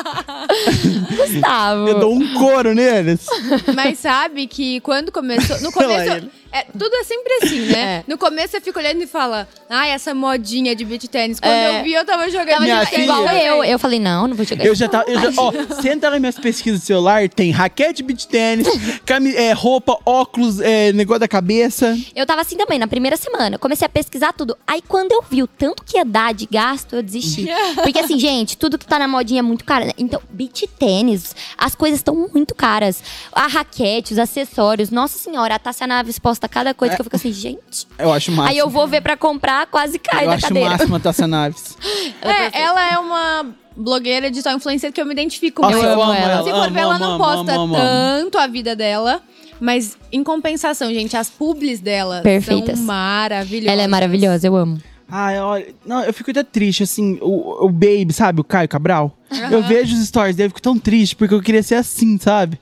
[1.09, 1.87] Gustavo.
[1.87, 3.25] Eu dou um couro neles.
[3.73, 5.59] Mas sabe que quando começou.
[5.59, 6.29] No começo.
[6.53, 7.73] É, tudo é sempre assim, né?
[7.83, 8.03] É.
[8.07, 11.39] No começo você fica olhando e fala, ai, essa modinha de beach tênis.
[11.39, 11.79] Quando É.
[11.79, 13.63] eu vi, eu tava jogando Minha beach filha- tênis igual eu.
[13.63, 15.09] Eu falei, não, não vou jogar Eu já tava.
[15.09, 18.67] Eu já, ó, você entra nas minhas pesquisas do celular, tem raquete beach tênis,
[19.05, 21.97] cami- é, roupa, óculos, é, negócio da cabeça.
[22.15, 23.57] Eu tava assim também, na primeira semana.
[23.57, 24.55] Comecei a pesquisar tudo.
[24.65, 27.47] Aí quando eu vi o tanto que ia dar de gasto, eu desisti.
[27.83, 29.85] Porque assim, gente, tudo que tá na modinha é muito caro.
[29.85, 29.91] né?
[29.97, 33.03] Então, beach tênis, as coisas estão muito caras.
[33.31, 34.89] A raquete, os acessórios.
[34.91, 37.87] Nossa senhora, a Tássia Naves posta cada coisa que eu fico assim, gente.
[37.97, 38.49] Eu acho massa.
[38.51, 40.69] Aí eu vou ver pra comprar, quase cai Eu da acho cadeira.
[40.71, 41.77] máxima a Tassia Naves.
[42.21, 45.89] É, ela é uma blogueira digital influencer que eu me identifico Nossa, muito.
[45.89, 46.43] eu amo ela.
[46.43, 47.75] Se for ver, ela não posta amo, amo.
[47.75, 49.21] tanto a vida dela.
[49.59, 52.77] Mas, em compensação, gente, as publis dela Perfeitas.
[52.77, 53.71] são maravilhosas.
[53.71, 54.77] Ela é maravilhosa, eu amo.
[55.09, 55.67] Ai, olha.
[55.85, 57.17] Não, eu fico até triste, assim.
[57.21, 58.41] O, o Baby, sabe?
[58.41, 59.15] O Caio Cabral.
[59.51, 62.59] Eu vejo os stories dele, eu fico tão triste, porque eu queria ser assim, sabe?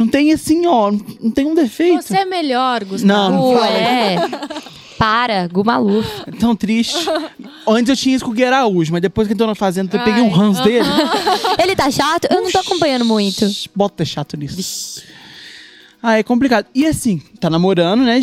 [0.00, 0.90] Não tem assim, ó.
[1.20, 2.00] Não tem um defeito.
[2.00, 3.06] Você é melhor, Gustavo.
[3.06, 4.16] Não, não é.
[4.96, 6.08] Para, Gu Maluf.
[6.26, 7.06] É Tão triste.
[7.68, 10.02] Antes eu tinha isso com o Gui Araújo, mas depois que entrou na fazenda, eu
[10.02, 10.88] peguei um ranço dele.
[11.62, 12.28] Ele tá chato?
[12.30, 13.46] Eu não tô acompanhando muito.
[13.76, 15.02] Bota chato nisso.
[16.02, 16.66] Ah, é complicado.
[16.74, 18.22] E assim, tá namorando, né,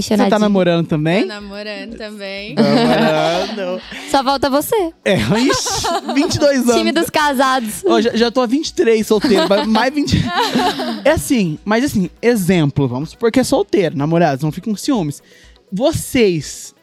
[0.00, 0.08] Gi?
[0.16, 1.24] Você tá namorando também?
[1.24, 2.54] namorando também.
[2.54, 3.80] Namorando.
[4.10, 4.92] Só falta você.
[5.04, 6.74] É, ixi, 22 anos.
[6.74, 7.82] Time dos casados.
[7.86, 10.22] Ó, já, já tô há 23 solteiro, mais 20.
[11.04, 15.22] É assim, mas assim, exemplo, vamos supor que é solteiro, namorados, não fiquem com ciúmes.
[15.70, 16.74] Vocês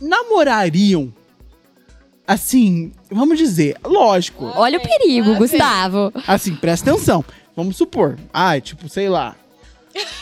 [0.00, 1.12] namorariam,
[2.26, 5.34] assim, vamos dizer, lógico, Olha o perigo.
[5.36, 6.12] Gustavo.
[6.26, 7.24] assim, presta atenção.
[7.54, 9.36] Vamos supor, ah, tipo, sei lá.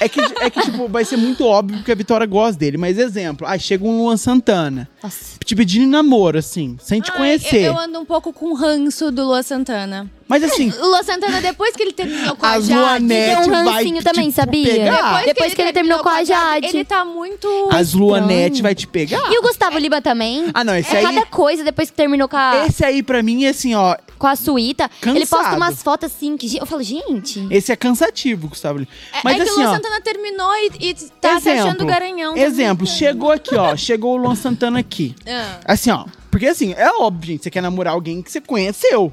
[0.01, 2.99] É que, é que, tipo, vai ser muito óbvio que a Vitória gosta dele, mas
[2.99, 5.39] exemplo, ah, chega um Luan Santana, Nossa.
[5.45, 7.65] te pedindo em namoro, assim, sem te Ai, conhecer.
[7.65, 10.11] Eu, eu ando um pouco com ranço do Lua Santana.
[10.29, 13.09] Mas assim, O Lua Santana, depois que ele terminou com a as Jade...
[13.09, 14.73] Tem um rancinho também, tipo, sabia?
[14.75, 15.25] pegar.
[15.25, 16.67] Depois que ele terminou com a Jade.
[16.67, 17.49] Ele tá muito...
[17.73, 19.33] As Luanete vai te pegar.
[19.33, 20.51] E o Gustavo Lima também?
[20.53, 21.05] Ah, não, esse é aí.
[21.05, 23.97] cada coisa depois que terminou com a, Esse aí, pra mim, é assim, ó.
[24.19, 24.91] com a suíta.
[25.03, 25.57] Ele posta Cansado.
[25.57, 27.47] umas fotos assim que eu falo, gente.
[27.51, 28.81] Esse é cansativo, Gustavo.
[28.81, 28.91] Lima.
[29.15, 29.75] É, Mas é que assim, o Lua ó.
[29.77, 32.35] Santana terminou e, e tá se achando garanhão.
[32.35, 33.75] tá Exemplo, chegou aqui, ó.
[33.77, 35.15] Chegou o Luan Santana aqui.
[35.27, 35.61] Ah.
[35.65, 36.05] Assim, ó.
[36.31, 37.45] Porque assim, é óbvio, gente.
[37.45, 39.13] Você quer namorar alguém que você conheceu.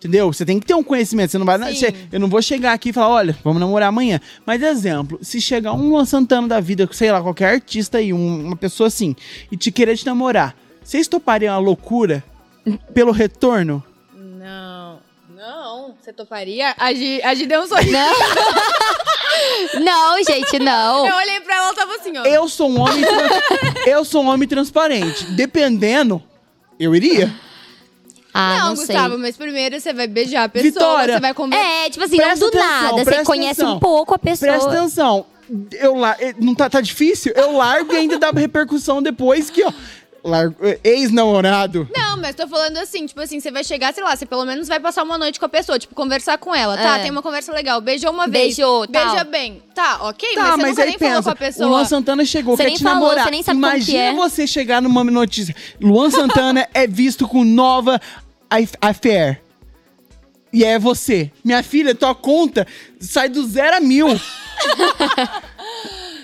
[0.00, 0.32] Entendeu?
[0.32, 1.30] Você tem que ter um conhecimento.
[1.30, 1.58] Você não vai.
[1.58, 4.18] Você- eu não vou chegar aqui e falar, olha, vamos namorar amanhã.
[4.46, 8.46] Mas, exemplo, se chegar um Luan Santana da vida, sei lá, qualquer artista aí, um-
[8.46, 9.14] uma pessoa assim,
[9.52, 12.24] e te querer te namorar, vocês topariam a loucura
[12.94, 13.84] pelo retorno?
[14.14, 15.00] Não,
[15.36, 15.94] não.
[16.00, 16.74] Você toparia?
[16.78, 17.92] A Gi, a Gi deu um sorriso.
[17.92, 18.10] Não.
[19.84, 21.06] não, gente, não.
[21.06, 22.24] Eu olhei pra ela e tava assim, ó.
[22.24, 23.04] Eu sou um homem.
[23.86, 25.24] eu sou um homem transparente.
[25.32, 26.22] Dependendo,
[26.78, 27.30] eu iria.
[28.32, 29.18] Ah, não, não, Gustavo, sei.
[29.18, 31.14] mas primeiro você vai beijar a pessoa, Vitória.
[31.14, 31.64] você vai conversar.
[31.66, 33.04] É, tipo assim, não do atenção, nada.
[33.04, 33.76] Você conhece atenção.
[33.76, 34.52] um pouco a pessoa.
[34.52, 35.26] Presta atenção.
[35.72, 36.16] Eu la...
[36.20, 37.32] eh, Não tá, tá difícil?
[37.34, 39.72] Eu largo e ainda dá repercussão depois que, ó.
[40.22, 40.56] Largo...
[40.84, 41.88] Ex-namorado.
[41.96, 44.68] Não, mas tô falando assim, tipo assim, você vai chegar, sei lá, você pelo menos
[44.68, 46.76] vai passar uma noite com a pessoa, tipo, conversar com ela.
[46.76, 47.02] Tá, É.
[47.02, 48.56] tem uma conversa legal, beijou uma vez.
[48.56, 49.06] Beijou, tal.
[49.06, 49.62] Beija bem.
[49.74, 51.30] Tá, ok, Tá, mas você mas nunca aí nem falou com pensa.
[51.30, 51.68] a O pessoa.
[51.68, 53.24] Luan Santana chegou, Você quer nem te falou, namorar.
[53.24, 54.14] você nem sabe como Imagina que é.
[54.14, 55.54] você chegar numa notícia.
[55.80, 58.00] Luan Santana é visto com nova
[58.50, 59.40] af- affair.
[60.52, 61.30] E é você.
[61.44, 62.66] Minha filha, tua conta
[63.00, 64.08] sai do zero a mil.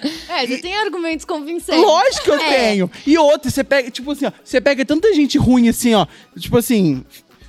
[0.28, 1.80] É, você tem argumentos convincentes.
[1.82, 2.56] Lógico que eu É.
[2.56, 2.90] tenho.
[3.06, 6.06] E outra, você pega, tipo assim, ó, você pega tanta gente ruim assim, ó.
[6.38, 7.04] Tipo assim.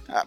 [0.07, 0.25] ah,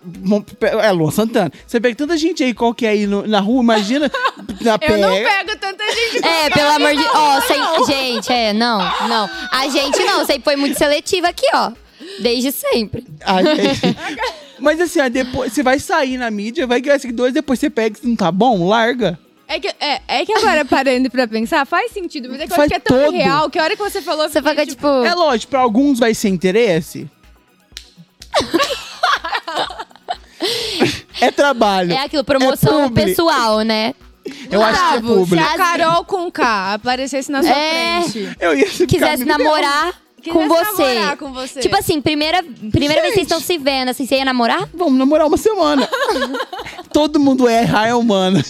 [0.83, 1.51] É, Luan Santana.
[1.67, 4.11] Você pega tanta gente aí qualquer aí no- na rua, imagina.
[4.61, 4.97] na Eu pega.
[4.99, 6.25] não pego tanta gente.
[6.27, 7.05] É, pelo amor de...
[7.15, 7.87] Ó, sem...
[7.87, 9.31] gente, é, não, não.
[9.51, 11.73] A gente não, você foi muito seletiva aqui, ó.
[12.21, 13.07] Desde sempre.
[13.25, 14.21] Ai, é.
[14.59, 17.97] Mas assim, ó, depois você vai sair na mídia, vai ganhar seguidores, depois você pega
[18.03, 19.19] e não tá bom, larga.
[19.53, 22.57] É que, é, é que agora, parando pra pensar, faz sentido, mas é que eu
[22.57, 23.17] Faz acho que é tão todo.
[23.17, 24.27] real que a hora que você falou...
[24.27, 24.87] eu Você fiquei, fica, tipo...
[25.05, 27.11] É lógico, pra alguns vai ser interesse.
[31.21, 31.93] é trabalho.
[31.93, 33.05] É aquilo, promoção É publi.
[33.07, 33.95] pessoal, né?
[34.51, 35.49] Eu acho que é Gustavo, se público.
[35.51, 38.03] a Carol com K aparecesse na sua É.
[38.03, 38.37] frente...
[38.39, 39.93] Eu ia ficar Quisesse me- namorar
[40.23, 40.95] Quisesse com você.
[40.95, 41.61] namorar com você.
[41.61, 44.69] Tipo assim, primeira, primeira vez que vocês estão se vendo, assim, você ia namorar?
[44.75, 45.89] Vamos namorar uma semana.
[46.93, 48.41] Todo mundo erra, é humano.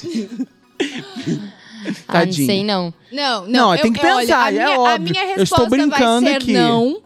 [2.08, 2.92] Ah, não sei não.
[3.12, 3.48] Não, não.
[3.48, 5.00] Não, eu, tem que olha, pensar, a é minha, a óbvio.
[5.12, 6.52] minha Eu resposta estou brincando vai ser aqui.
[6.52, 7.02] não,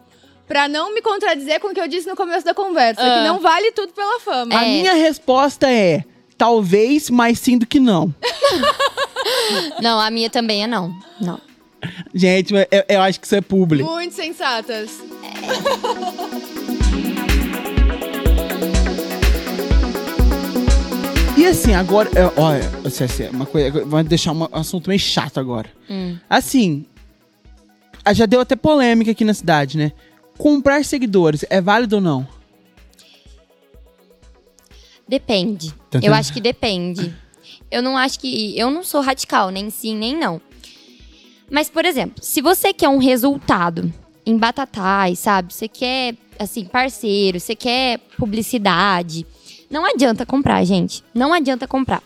[0.47, 3.17] pra não me contradizer com o que eu disse no começo da conversa, Ah.
[3.21, 4.57] que não vale tudo pela fama.
[4.57, 4.67] A É.
[4.67, 6.03] minha resposta é
[6.37, 8.13] talvez, mas sim do que não.
[9.81, 10.93] Não, a minha também é não.
[11.19, 11.39] Não.
[12.13, 13.89] Gente, eu, eu acho que isso é público.
[13.89, 14.99] Muito sensatas.
[21.37, 25.69] E assim, agora, é, olha, Cécia, uma coisa, vamos deixar um assunto meio chato agora.
[25.89, 26.17] Hum.
[26.29, 26.85] Assim,
[28.13, 29.91] já deu até polêmica aqui na cidade, né?
[30.37, 32.27] Comprar seguidores é válido ou não?
[35.07, 35.73] Depende.
[35.89, 37.13] Tá Eu acho que depende.
[37.69, 38.57] Eu não acho que.
[38.57, 40.41] Eu não sou radical, nem sim, nem não.
[41.49, 43.93] Mas, por exemplo, se você quer um resultado
[44.25, 45.53] em batatais, sabe?
[45.53, 49.25] Você quer, assim, parceiro, você quer publicidade.
[49.69, 51.03] Não adianta comprar, gente.
[51.13, 52.03] Não adianta comprar.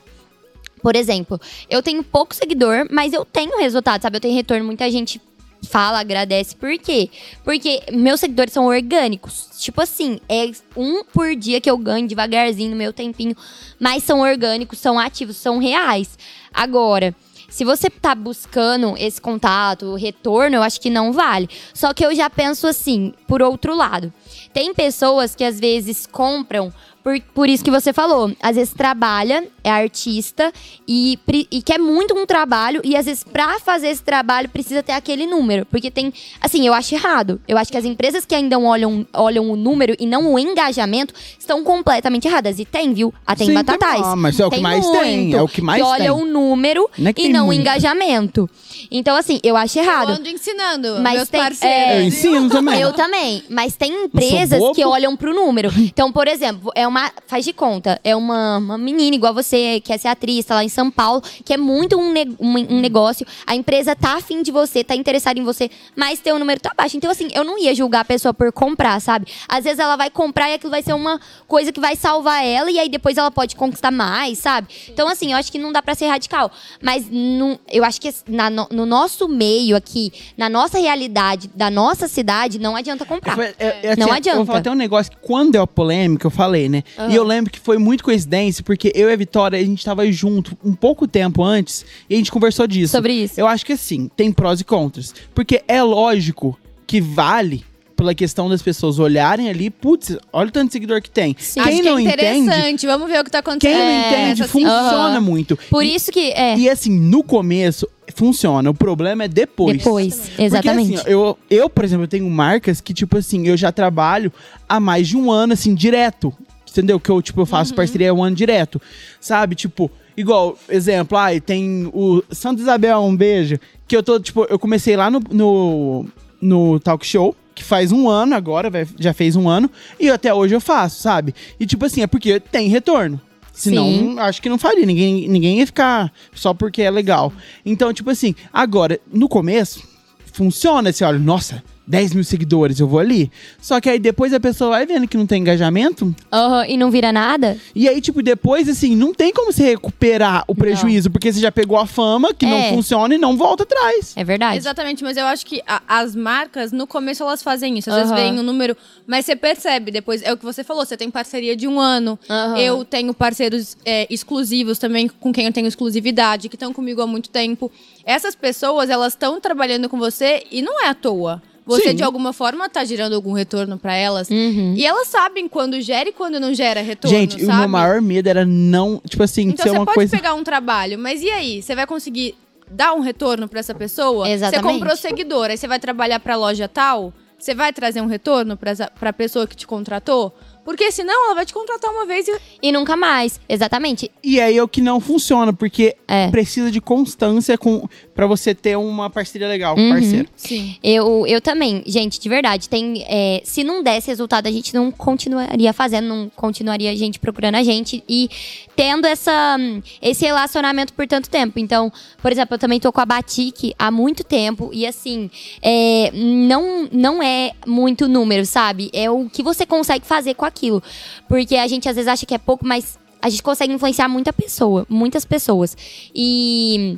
[0.82, 1.39] Por exemplo,
[1.70, 4.18] eu tenho pouco seguidor, mas eu tenho resultado, sabe?
[4.18, 4.66] Eu tenho retorno.
[4.66, 5.22] Muita gente
[5.68, 6.55] fala, agradece.
[6.55, 7.10] Por quê?
[7.43, 9.49] Porque meus seguidores são orgânicos.
[9.60, 13.36] Tipo assim, é um por dia que eu ganho devagarzinho no meu tempinho.
[13.80, 16.18] Mas são orgânicos, são ativos, são reais.
[16.53, 17.14] Agora,
[17.49, 21.49] se você tá buscando esse contato, retorno, eu acho que não vale.
[21.74, 24.14] Só que eu já penso assim, por outro lado.
[24.53, 26.72] Tem pessoas que às vezes compram
[27.04, 28.32] por, por isso que você falou.
[28.41, 30.52] Às vezes trabalha, é artista
[30.88, 31.18] e,
[31.52, 35.26] e quer muito um trabalho, e às vezes pra fazer esse trabalho precisa ter aquele
[35.26, 35.66] número.
[35.66, 36.14] Porque tem.
[36.41, 37.39] Assim, eu acho errado.
[37.47, 41.14] Eu acho que as empresas que ainda olham, olham o número e não o engajamento
[41.38, 42.60] estão completamente erradas.
[42.60, 43.14] E tem, viu?
[43.26, 44.02] Ah, tem Sim, batatais.
[44.02, 46.02] tem- ah, mas é o que Tem mais tem, é o que mais que olha
[46.04, 46.12] tem.
[46.12, 47.62] o número Não é que e não o muito.
[47.62, 48.50] engajamento.
[48.91, 50.10] Então, assim, eu acho Eu errado.
[50.12, 51.78] ando ensinando Mas meus tem- parceiros.
[51.78, 52.80] é, Eu ensino também.
[52.82, 55.70] Eu também, mas tem empresas que olham pro número.
[55.80, 57.11] Então, por exemplo, é uma.
[57.27, 60.63] Faz de conta, é uma, uma menina igual você, que quer ser atriz, tá lá
[60.63, 63.25] em São Paulo, que é muito um, ne- um, um negócio.
[63.47, 66.97] A empresa tá afim de você, tá interessada em você, mas teu número tá baixo.
[66.97, 69.27] Então, assim, eu não ia julgar a pessoa por comprar, sabe?
[69.47, 72.69] Às vezes ela vai comprar e aquilo vai ser uma coisa que vai salvar ela,
[72.71, 74.67] e aí depois ela pode conquistar mais, sabe?
[74.89, 76.51] Então, assim, eu acho que não dá pra ser radical.
[76.81, 81.69] Mas não, eu acho que na- no, no nosso meio aqui, na nossa realidade, da
[81.69, 83.35] nossa cidade, não adianta comprar.
[83.35, 84.37] Foi- é- é assim, Não Eu adianta.
[84.37, 86.78] vou falar até um negócio que quando a polêmica, eu falei, né?
[87.09, 90.09] E eu lembro que foi muito coincidência, porque eu e a Vitória, a gente tava
[90.11, 92.91] junto um pouco tempo antes e a gente conversou disso.
[92.95, 93.39] Sobre isso.
[93.39, 95.13] Eu acho que assim, tem prós e contras.
[95.34, 96.57] Porque é lógico
[96.88, 97.63] que vale
[97.95, 101.36] pela questão das pessoas olharem ali, putz, olha o tanto de seguidor que tem.
[101.38, 101.59] Sim.
[101.59, 102.88] Acho Quem que é não entende, interessante.
[102.88, 103.75] Vamos ver o que tá acontecendo.
[103.77, 105.59] quem não É, entende, assim, funciona muito.
[105.69, 106.57] Por E- isso que é.
[106.57, 108.69] E assim, no começo, funciona.
[108.69, 109.77] O problema é depois.
[109.80, 110.93] Depois, exatamente.
[110.93, 114.32] Porque, assim, eu, eu, por exemplo, eu tenho marcas que, tipo assim, eu já trabalho
[114.67, 116.34] há mais de um ano, assim, direto.
[116.72, 116.99] Entendeu?
[116.99, 118.82] Que eu, tipo, eu faço parceria há um ano direto.
[119.20, 119.55] Sabe?
[119.55, 123.59] Tipo, igual, exemplo, ai, tem o Santa Isabel, um beijo.
[123.88, 126.05] Que eu tô, tipo, eu comecei lá no, no,
[126.41, 127.36] no talk show.
[127.55, 129.70] Que faz um ano agora, já fez um ano.
[129.99, 131.36] E até hoje eu faço, sabe?
[131.59, 133.20] E tipo assim, é porque tem retorno.
[133.51, 134.20] Senão, Sim.
[134.20, 134.86] acho que não faria.
[134.86, 137.34] Ninguém, ninguém ia ficar só porque é legal.
[137.65, 139.84] Então, tipo assim, agora, no começo,
[140.32, 140.93] funciona.
[140.93, 143.31] Você olha, nossa, 10 mil seguidores, eu vou ali.
[143.59, 146.15] Só que aí depois a pessoa vai vendo que não tem engajamento.
[146.31, 147.57] Aham, e não vira nada?
[147.73, 151.09] E aí, tipo, depois, assim, não tem como você recuperar o prejuízo.
[151.09, 152.69] Porque você já pegou a fama, que não É.
[152.69, 154.13] funciona e não volta atrás.
[154.15, 154.55] É verdade.
[154.57, 157.89] Exatamente, mas eu acho que a- as marcas, no começo, elas fazem isso.
[157.89, 158.21] Às vezes Aham.
[158.21, 158.77] vem um número,
[159.07, 160.21] mas você percebe depois.
[160.21, 162.19] É o que você falou, você tem parceria de um ano.
[162.29, 162.57] Aham.
[162.59, 167.07] Eu tenho parceiros é, exclusivos também, com quem eu tenho exclusividade, que estão comigo há
[167.07, 167.71] muito tempo.
[168.05, 171.41] Essas pessoas, elas estão trabalhando com você e não é à toa.
[171.66, 171.95] Você, Sim.
[171.95, 174.30] de alguma forma, tá gerando algum retorno pra elas.
[174.30, 174.74] Uhum.
[174.76, 177.60] E elas sabem quando gera e quando não gera retorno, Gente, o sabe?
[177.60, 180.16] meu maior medo era não, tipo assim, Então ser você uma pode coisa.
[180.16, 181.62] pegar um trabalho, mas e aí?
[181.62, 182.36] Você vai conseguir
[182.72, 184.30] dar um retorno pra essa pessoa?
[184.30, 184.66] Exatamente.
[184.66, 187.14] Você comprou seguidor, aí você vai trabalhar pra loja tal?
[187.38, 190.34] Você vai trazer um retorno pra, essa- pra pessoa que te contratou?
[190.66, 192.38] Porque senão ela vai te contratar uma vez e.
[192.62, 193.39] E nunca mais.
[193.49, 194.12] Exatamente.
[194.22, 196.30] E aí é o que não funciona, porque É.
[196.30, 197.88] precisa de constância com
[198.20, 199.91] para você ter uma parceria legal com o Uhum.
[199.91, 200.28] parceiro.
[200.36, 200.76] Sim.
[200.84, 203.05] Eu, eu também, gente, de verdade, tem.
[203.07, 207.55] é, se não desse resultado, a gente não continuaria fazendo, não continuaria a gente procurando
[207.55, 208.30] a gente e
[208.76, 209.55] tendo essa,
[210.01, 211.59] esse relacionamento por tanto tempo.
[211.59, 211.89] Então,
[212.22, 216.89] por exemplo, eu também tô com a Batik há muito tempo e assim, é, não,
[216.91, 218.89] não é muito número, sabe?
[218.91, 220.84] É o que você consegue fazer com aquilo.
[221.26, 224.34] Porque a gente às vezes acha que é pouco, mas a gente consegue influenciar muita
[224.34, 225.78] pessoa, muitas pessoas.
[226.13, 226.97] E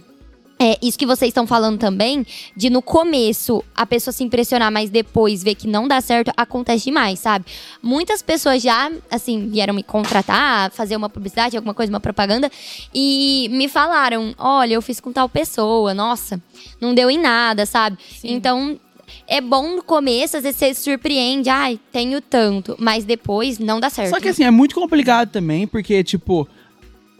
[0.61, 2.23] É, isso que vocês estão falando também,
[2.55, 6.85] de no começo a pessoa se impressionar, mas depois ver que não dá certo, acontece
[6.85, 7.45] demais, sabe?
[7.81, 12.47] Muitas pessoas já, assim, vieram me contratar, fazer uma publicidade, alguma coisa, uma propaganda,
[12.93, 16.39] e me falaram: olha, eu fiz com tal pessoa, nossa,
[16.79, 17.97] não deu em nada, sabe?
[18.23, 18.79] Então.
[19.27, 23.77] É bom no começo, às vezes você se surpreende, ai, tenho tanto, mas depois não
[23.77, 24.09] dá certo.
[24.09, 26.47] Só que assim, é muito complicado também, porque, tipo,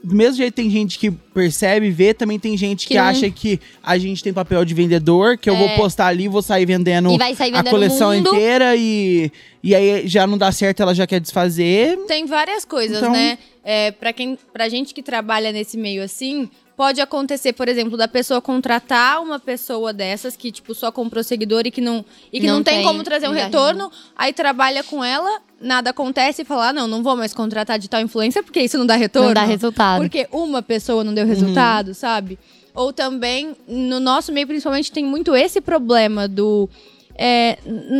[0.03, 3.29] do mesmo jeito tem gente que percebe, vê, também tem gente que, Que não- acha
[3.29, 5.75] que a gente tem papel de vendedor, que eu vou É.
[5.75, 8.29] postar ali, vou sair vendendo E vai sair a vendendo coleção o mundo.
[8.29, 9.31] inteira e,
[9.63, 11.97] e aí já não dá certo, ela já quer desfazer.
[12.07, 13.37] Tem várias coisas, Então- né?
[13.63, 18.07] É, para quem, pra gente que trabalha nesse meio assim, pode acontecer, por exemplo, da
[18.07, 22.03] pessoa contratar uma pessoa dessas que tipo só comprou seguidor e que não
[22.33, 25.91] e que não, Não tem, tem como trazer um retorno, aí trabalha com ela, nada
[25.91, 28.85] acontece e fala: ah, "Não, não vou mais contratar de tal influência porque isso não
[28.85, 29.27] dá retorno".
[29.29, 30.01] Não dá resultado.
[30.01, 32.39] Porque uma pessoa não deu resultado, sabe?
[32.73, 36.69] Ou também, no nosso meio, principalmente, tem muito esse problema do.
[37.15, 37.57] é,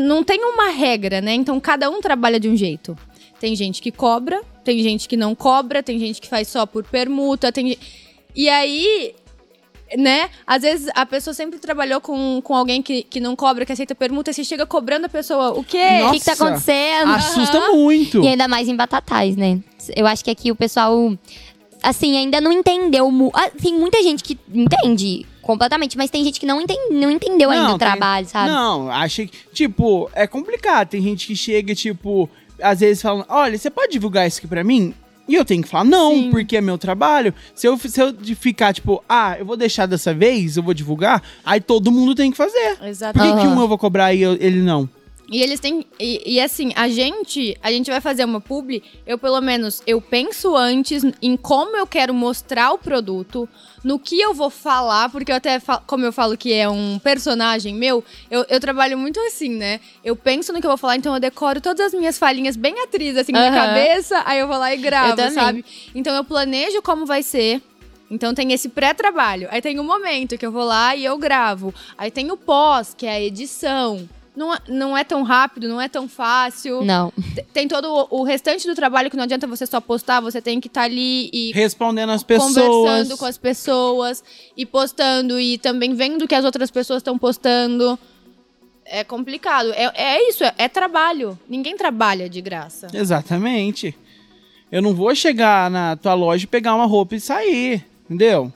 [0.07, 1.33] não tem uma regra, né?
[1.33, 2.97] Então cada um trabalha de um jeito.
[3.39, 6.83] Tem gente que cobra, tem gente que não cobra, tem gente que faz só por
[6.83, 7.69] permuta, tem.
[7.69, 7.79] ge-
[8.35, 9.15] E aí.
[9.97, 10.29] Né?
[10.47, 13.93] Às vezes a pessoa sempre trabalhou com, com alguém que, que não cobra, que aceita
[13.93, 15.51] permuta, e você chega cobrando a pessoa.
[15.51, 16.01] O quê?
[16.07, 17.11] O que, que tá acontecendo?
[17.11, 18.23] Assusta muito.
[18.23, 19.59] E ainda mais em batatais, né?
[19.93, 21.13] Eu acho que aqui o pessoal,
[21.83, 23.11] assim, ainda não entendeu.
[23.33, 27.49] Ah, Tem muita gente que entende completamente, mas tem gente que não, entende, não entendeu
[27.49, 28.49] ainda Não, o tem- trabalho, sabe?
[28.49, 30.87] Não, achei que, tipo, é complicado.
[30.87, 32.29] Tem gente que chega, tipo,
[32.61, 34.93] às vezes falando, olha, você pode divulgar isso aqui pra mim?
[35.31, 36.29] E eu tenho que falar, não, Sim.
[36.29, 37.33] porque é meu trabalho.
[37.55, 41.23] Se eu, se eu ficar, tipo, ah, eu vou deixar dessa vez, eu vou divulgar,
[41.45, 42.75] aí todo mundo tem que fazer.
[42.77, 43.33] Por Exatamente.
[43.35, 43.55] que, que Aham.
[43.57, 44.89] um eu vou cobrar e eu- ele não?
[45.31, 45.85] E eles têm.
[45.97, 47.57] E, e assim, a gente.
[47.63, 48.83] A gente vai fazer uma publi.
[49.07, 53.47] Eu, pelo menos, eu penso antes em como eu quero mostrar o produto,
[53.81, 56.99] no que eu vou falar, porque eu até, fa- como eu falo que é um
[56.99, 59.79] personagem meu, eu, eu trabalho muito assim, né?
[60.03, 62.81] Eu penso no que eu vou falar, então eu decoro todas as minhas falinhas bem
[62.81, 65.65] atriz, assim, na cabeça, aí eu vou lá e gravo, sabe?
[65.95, 67.61] Então eu planejo como vai ser.
[68.09, 69.47] Então tem esse pré-trabalho.
[69.49, 71.73] Aí tem o momento que eu vou lá e eu gravo.
[71.97, 74.09] Aí tem o pós, que é a edição.
[74.35, 76.83] Não é, não é tão rápido, não é tão fácil.
[76.83, 77.11] Não.
[77.53, 80.61] Tem todo o, o restante do trabalho que não adianta você só postar, você tem
[80.61, 82.55] que estar ali e Respondendo as pessoas.
[82.55, 84.23] conversando com as pessoas
[84.55, 87.99] e postando e também vendo o que as outras pessoas estão postando.
[88.85, 89.71] É complicado.
[89.73, 91.37] É, é isso, é, é trabalho.
[91.47, 92.87] Ninguém trabalha de graça.
[92.93, 93.95] Exatamente.
[94.71, 98.51] Eu não vou chegar na tua loja e pegar uma roupa e sair, entendeu?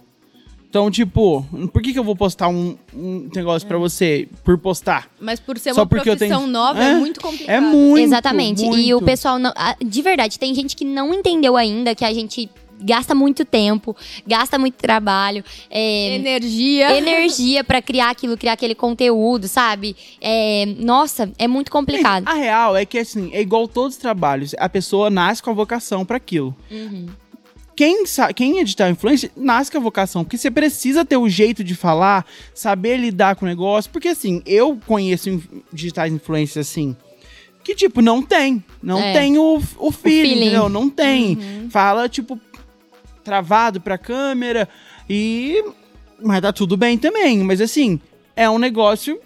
[0.75, 5.07] Então, tipo, por que, que eu vou postar um, um negócio pra você por postar?
[5.21, 7.55] Mas por ser Só uma porque eu profissão tenho- nova, é, É, muito complicado.
[7.55, 8.03] É muito.
[8.03, 8.61] Exatamente.
[8.61, 8.97] E muito.
[8.97, 13.15] o pessoal, não, de verdade, tem gente que não entendeu ainda que a gente gasta
[13.15, 13.95] muito tempo,
[14.27, 15.45] gasta muito trabalho.
[15.69, 16.97] é, Energia.
[16.97, 19.95] energia pra criar aquilo, criar aquele conteúdo, sabe?
[20.19, 22.27] É, nossa, é muito complicado.
[22.27, 24.53] A real é que, assim, é igual todos os trabalhos.
[24.59, 26.53] A pessoa nasce com a vocação pra aquilo.
[26.69, 27.05] Uhum.
[27.75, 28.03] Quem,
[28.35, 31.75] quem é digital influencer nasce com a vocação, porque você precisa ter o jeito de
[31.75, 33.91] falar, saber lidar com o negócio.
[33.91, 35.41] Porque, assim, eu conheço
[35.73, 36.95] digitais influencers, assim,
[37.63, 38.63] que, tipo, não tem.
[38.81, 39.11] Não É.
[39.13, 40.41] tem o, o feeling, feeling.
[40.43, 40.69] entendeu?
[40.69, 41.67] Não tem.
[41.69, 42.39] Fala, tipo,
[43.23, 44.69] travado pra câmera
[45.09, 45.63] e...
[46.21, 47.39] Mas tá tudo bem também.
[47.39, 47.99] Mas, assim,
[48.35, 49.19] é um negócio...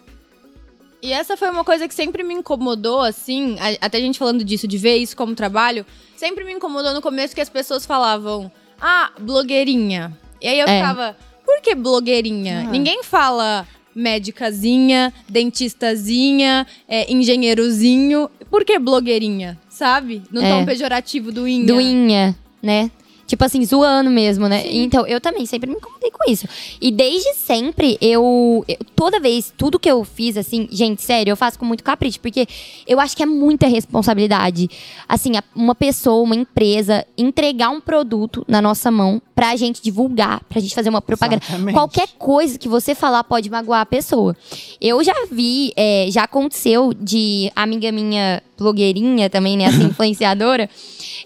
[1.02, 4.44] E essa foi uma coisa que sempre me incomodou, assim, a- até a gente falando
[4.44, 5.86] disso, de ver isso como trabalho,
[6.20, 10.12] sempre me incomodou no começo que as pessoas falavam, ah, blogueirinha.
[10.42, 10.76] E aí eu É.
[10.82, 11.16] ficava,
[11.46, 12.66] por que blogueirinha?
[12.68, 12.72] Ah.
[12.72, 13.66] Ninguém fala
[13.96, 18.30] médicazinha, dentistazinha, é, engenheirozinho.
[18.52, 19.58] Por que blogueirinha?
[19.70, 20.22] Sabe?
[20.30, 20.50] No É.
[20.50, 21.66] tom pejorativo do inha.
[21.66, 22.92] Duinha, né?
[23.30, 24.64] Tipo assim, zoando mesmo, né?
[24.68, 26.48] Então, eu também sempre me incomodei com isso.
[26.82, 31.38] E desde sempre, eu, eu- Toda vez, tudo que eu fiz, assim, gente, sério, eu
[31.38, 32.46] faço com muito capricho, porque
[32.86, 34.70] eu acho que é muita responsabilidade.
[35.08, 40.60] Assim, uma pessoa, uma empresa, entregar um produto na nossa mão pra gente divulgar, pra
[40.60, 41.42] gente fazer uma propaganda.
[41.48, 41.74] Exatamente.
[41.74, 44.36] Qualquer coisa que você falar pode magoar a pessoa.
[44.82, 50.70] Eu já vi, é, já aconteceu de amiga minha blogueirinha também, né, assim, influenciadora,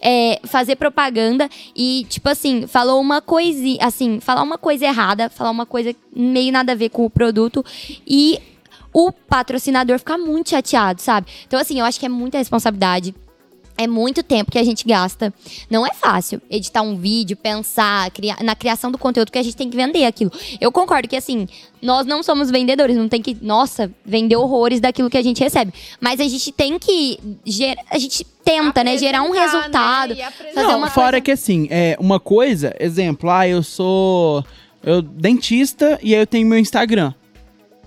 [0.01, 5.51] é, fazer propaganda e, tipo assim, falou uma coisinha, assim, falar uma coisa errada, falar
[5.51, 7.63] uma coisa meio nada a ver com o produto
[8.07, 8.39] e
[8.93, 11.27] o patrocinador ficar muito chateado, sabe?
[11.47, 13.15] Então, assim, eu acho que é muita responsabilidade.
[13.75, 15.33] É muito tempo que a gente gasta.
[15.69, 19.55] Não é fácil editar um vídeo, pensar criar, na criação do conteúdo que a gente
[19.55, 20.31] tem que vender aquilo.
[20.61, 21.47] Eu concordo que, assim,
[21.81, 25.73] nós não somos vendedores, não tem que, nossa, vender horrores daquilo que a gente recebe.
[25.99, 27.19] Mas a gente tem que.
[27.45, 28.95] ger- a gente tenta, né?
[28.97, 30.15] Gerar um Apresentar, resultado.
[30.15, 30.31] né?
[30.53, 34.45] Fazer não, uma fora coisa- que assim, é uma coisa, exemplo, ah, eu sou
[34.83, 37.13] eu dentista e aí eu tenho meu Instagram.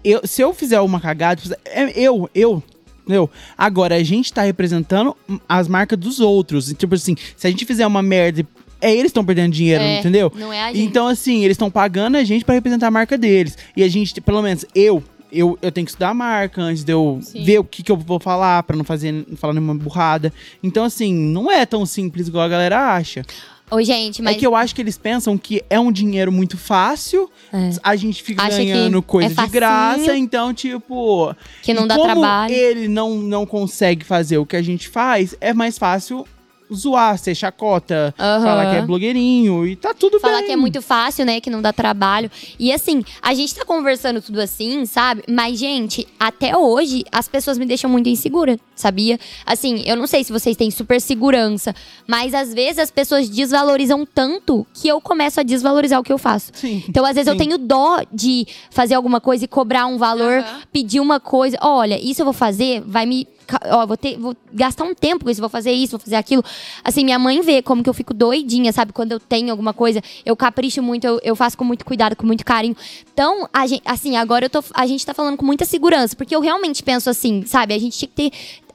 [0.04, 2.62] Eu, se eu fizer uma cagada, é eu, eu,
[3.08, 3.30] eu.
[3.56, 5.16] Agora, a gente tá representando
[5.48, 6.72] as marcas dos outros.
[6.76, 8.46] Tipo assim, se a gente fizer uma merda
[8.80, 10.30] é eles estão perdendo dinheiro, É, entendeu?
[10.36, 10.82] Não é a gente.
[10.82, 13.56] Então, assim, eles estão pagando a gente pra representar a marca deles.
[13.76, 15.02] E a gente, pelo menos eu,
[15.32, 17.42] eu, eu tenho que estudar a marca antes de eu Sim.
[17.42, 20.32] ver o que, que eu vou falar pra não fazer não falar nenhuma burrada.
[20.62, 23.22] Então, assim, não é tão simples igual a galera acha.
[23.70, 24.36] Ô, gente, mas.
[24.36, 27.70] É que eu acho que eles pensam que é um dinheiro muito fácil, É.
[27.82, 31.34] a gente fica Acha ganhando coisa é de graça, então, tipo.
[31.62, 32.54] Que não dá como trabalho.
[32.54, 36.26] ele não, não consegue fazer o que a gente faz, é mais fácil
[36.72, 38.44] zoar, ser chacota, Aham.
[38.44, 40.46] falar que é blogueirinho e tá tudo Falar bem.
[40.46, 41.40] que é muito fácil, né?
[41.40, 42.30] Que não dá trabalho.
[42.58, 45.22] E assim, a gente tá conversando tudo assim, sabe?
[45.28, 49.18] Mas, gente, até hoje, as pessoas me deixam muito insegura, sabia?
[49.44, 51.74] Assim, eu não sei se vocês têm super segurança,
[52.06, 56.18] mas às vezes as pessoas desvalorizam tanto que eu começo a desvalorizar o que eu
[56.18, 56.50] faço.
[56.54, 56.82] Sim.
[56.88, 57.38] Então, às vezes, eu Sim.
[57.38, 60.60] tenho dó de fazer alguma coisa e cobrar um valor, Aham.
[60.72, 61.56] pedir uma coisa.
[61.60, 63.26] Olha, isso eu vou fazer, vai me.
[63.70, 66.44] Ó, vou, ter, vou gastar um tempo com isso, vou fazer isso, vou fazer aquilo.
[66.82, 68.92] Assim, minha mãe vê como que eu fico doidinha, sabe?
[68.92, 72.26] Quando eu tenho alguma coisa, eu capricho muito, eu, eu faço com muito cuidado, com
[72.26, 72.76] muito carinho.
[73.12, 76.40] Então, gente, assim, agora eu tô, a gente tá falando com muita segurança, porque eu
[76.40, 77.74] realmente penso assim, sabe?
[77.74, 78.32] A gente tinha que ter.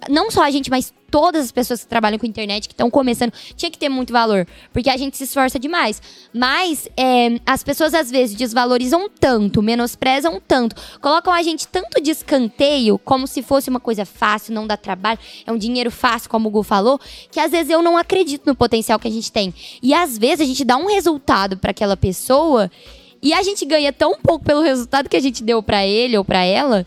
[0.10, 3.34] Não só a gente, mas todas as pessoas que trabalham com internet, que estão começando,
[3.56, 4.48] tinha que ter muito valor.
[4.72, 6.02] Porque a gente se esforça demais.
[6.34, 12.12] Mas é, as pessoas às vezes desvalorizam tanto, menosprezam tanto, colocam a gente tanto de
[12.12, 16.48] escanteio, como se fosse uma coisa fácil, não dá trabalho, é um dinheiro fácil, como
[16.48, 17.00] o Gu falou,
[17.30, 19.54] que às vezes eu não acredito no potencial que a gente tem.
[19.84, 22.72] E às vezes a gente dá um resultado para aquela pessoa
[23.22, 26.26] e a gente ganha tão pouco pelo resultado que a gente deu para ele ou
[26.26, 26.86] para ela,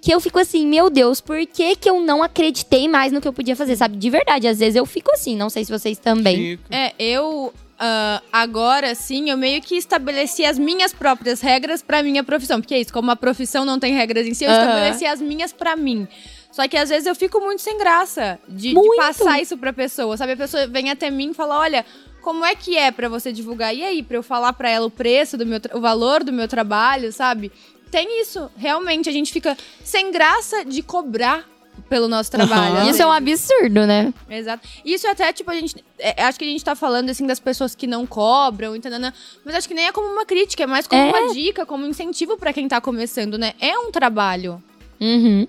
[0.00, 3.28] que eu fico assim, meu Deus, por que, que eu não acreditei mais no que
[3.28, 3.96] eu podia fazer, sabe?
[3.96, 6.36] De verdade, às vezes eu fico assim, não sei se vocês também.
[6.36, 6.62] Fico.
[6.70, 12.22] É, eu ah, agora sim, eu meio que estabeleci as minhas próprias regras pra minha
[12.22, 12.60] profissão.
[12.60, 15.50] Porque é isso, como a profissão não tem regras em si, eu estabeleci as minhas
[15.50, 16.06] pra mim.
[16.52, 18.96] Só que às vezes eu fico muito sem graça de, de Muito.
[18.96, 20.32] passar isso pra pessoa, sabe?
[20.32, 21.84] A pessoa vem até mim e fala: olha.
[22.20, 23.74] Como é que é pra você divulgar?
[23.74, 26.46] E aí, pra eu falar pra ela o preço do meu, o valor do meu
[26.46, 27.50] trabalho, sabe?
[27.90, 28.50] Tem isso.
[28.56, 31.44] Realmente, a gente fica sem graça de cobrar
[31.88, 32.78] pelo nosso trabalho.
[32.78, 34.12] Às Isso é um absurdo, né?
[34.28, 34.66] Exato.
[34.84, 35.76] Isso até, tipo, a gente.
[35.98, 39.00] é, acho que a gente tá falando, assim, das pessoas que não cobram, entendeu?
[39.44, 41.10] Mas acho que nem é como uma crítica, é mais como É.
[41.10, 43.54] uma dica, como um incentivo pra quem tá começando, né?
[43.60, 44.62] É um trabalho.
[45.00, 45.46] Uhum.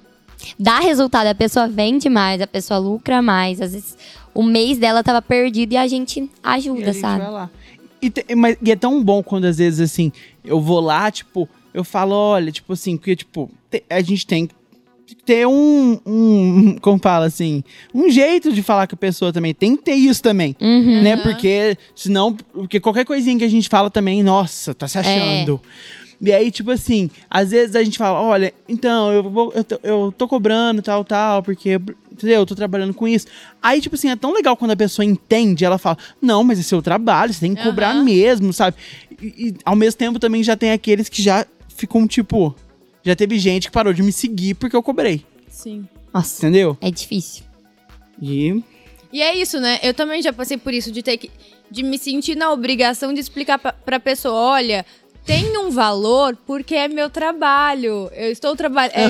[0.58, 3.62] Dá resultado, a pessoa vende mais, a pessoa lucra mais.
[3.62, 3.98] Às vezes
[4.34, 7.22] o mês dela tava perdido e a gente E ajuda, a gente sabe?
[7.22, 7.50] vai lá.
[8.02, 10.12] E, te- mas- e é tão bom quando às vezes assim,
[10.44, 13.50] eu vou lá, tipo, eu falo, olha, tipo assim, porque, tipo,
[13.90, 16.78] a gente tem que ter um, um.
[16.82, 17.64] Como fala assim?
[17.94, 19.54] Um jeito de falar com a pessoa também.
[19.54, 20.56] Tem que ter isso também.
[20.60, 21.02] Uhum.
[21.02, 21.18] Né?
[21.18, 22.34] Porque senão.
[22.34, 25.62] Porque qualquer coisinha que a gente fala também, nossa, tá se achando.
[26.24, 29.80] E aí, tipo assim, às vezes a gente fala, olha, então, eu, vou, eu, tô,
[29.82, 32.42] eu tô cobrando tal, tal, porque, entendeu?
[32.42, 33.26] Eu tô trabalhando com isso.
[33.60, 36.62] Aí, tipo assim, é tão legal quando a pessoa entende, ela fala, não, mas é
[36.62, 38.04] seu trabalho, você tem que cobrar Aham.
[38.04, 38.78] mesmo, sabe?
[39.20, 41.44] E, e, ao mesmo tempo também já tem aqueles que já
[41.82, 42.56] ficam, tipo,
[43.04, 45.88] já teve gente que parou de me seguir porque eu cobrei, Sim.
[46.14, 46.78] Nossa, entendeu?
[46.82, 47.44] é difícil.
[48.22, 48.64] E
[49.12, 49.80] E é isso, né?
[49.82, 51.30] Eu também já passei por isso, de ter que.
[51.70, 54.86] de me sentir na obrigação de explicar pra, pra pessoa: olha.
[55.24, 58.10] Tem um valor porque é meu trabalho.
[58.16, 59.06] Eu estou, traba é,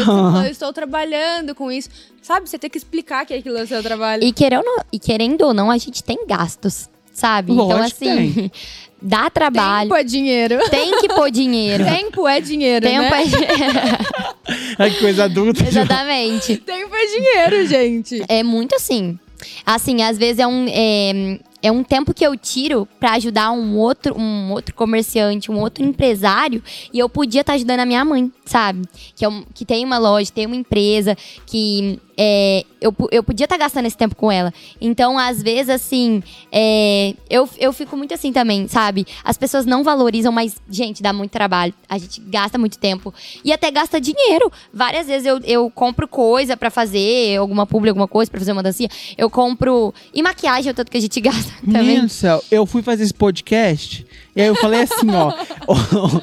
[0.46, 1.90] eu estou trabalhando com isso.
[2.22, 2.50] Sabe?
[2.50, 4.22] Você tem que explicar que aquilo é o seu trabalho.
[4.22, 7.52] E querendo, e querendo ou não, a gente tem gastos, sabe?
[7.54, 8.52] então, Lógico que assim,
[9.02, 9.90] dá trabalho.
[9.90, 10.60] Tempo é dinheiro.
[10.70, 11.84] Tem que pôr dinheiro.
[11.84, 13.22] Tempo é dinheiro, Tempo né?
[13.22, 14.94] é dinheiro.
[14.96, 15.64] que coisa adulta.
[15.64, 16.58] Exatamente.
[16.58, 18.24] Tempo é dinheiro, gente.
[18.28, 19.18] É muito assim.
[19.66, 23.76] Assim, às vezes é um, é, é um tempo que eu tiro pra ajudar um
[23.76, 26.62] outro, um outro comerciante, um outro empresário,
[26.94, 28.84] e eu podia estar ajudando a minha mãe, sabe?
[29.16, 33.46] Que, é um- que tem uma loja, tem uma empresa, que é, eu, eu podia
[33.46, 34.54] estar gastando esse tempo com ela.
[34.80, 39.08] Então, às vezes, assim, é, eu, eu fico muito assim também, sabe?
[39.24, 41.74] As pessoas não valorizam, mas, gente, dá muito trabalho.
[41.90, 43.12] A gente gasta muito tempo.
[43.44, 44.52] E até gasta dinheiro.
[44.72, 48.62] Várias vezes eu, eu compro coisa pra fazer, alguma publi, alguma coisa, pra fazer uma
[48.62, 48.90] dancinha.
[49.18, 49.92] Eu compro.
[50.14, 51.82] E maquiagem, é o tanto que a gente gasta também.
[51.84, 54.06] Menino do céu, eu fui fazer esse podcast
[54.36, 55.34] e aí eu falei assim, ó.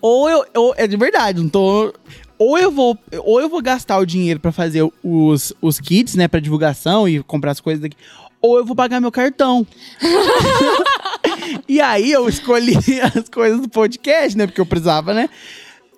[0.00, 1.92] ou eu, eu- É de verdade, não tô.
[2.42, 6.26] Ou eu vou, ou eu vou gastar o dinheiro pra fazer os, os kits, né,
[6.26, 7.96] pra divulgação e comprar as coisas daqui,
[8.40, 9.64] ou eu vou pagar meu cartão.
[11.68, 12.76] e aí eu escolhi
[13.14, 15.30] as coisas do podcast, né, porque eu precisava, né?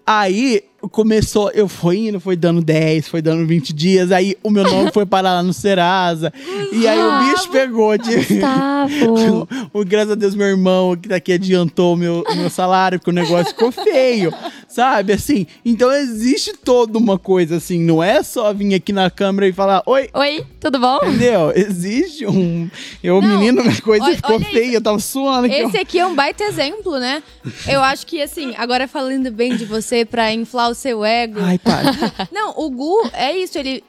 [0.07, 4.65] Aí começou, eu fui indo, foi dando 10, foi dando 20 dias, aí o meu
[4.65, 6.33] nome foi parar lá no Serasa.
[6.73, 8.15] e aí o bicho pegou de.
[8.17, 9.49] Gustavo.
[9.73, 13.15] o, graças a Deus, meu irmão que daqui adiantou o meu, meu salário, porque o
[13.15, 14.33] negócio ficou feio.
[14.69, 15.47] Sabe, assim?
[15.65, 19.83] Então existe toda uma coisa assim, não é só vir aqui na câmera e falar,
[19.87, 20.99] oi, Oi, tudo bom?
[21.05, 21.53] entendeu?
[21.55, 22.69] Existe um.
[23.03, 25.55] Eu, Não, menino, minha coisa olha- ficou olha feia, eu tava suando aqui.
[25.55, 27.23] Esse aqui é um baita exemplo, né?
[27.69, 31.39] Eu acho que, assim, agora falando bem de você pra inflar o seu ego.
[31.41, 31.93] Ai, para.
[32.31, 33.83] Não, o Gu é isso, ele.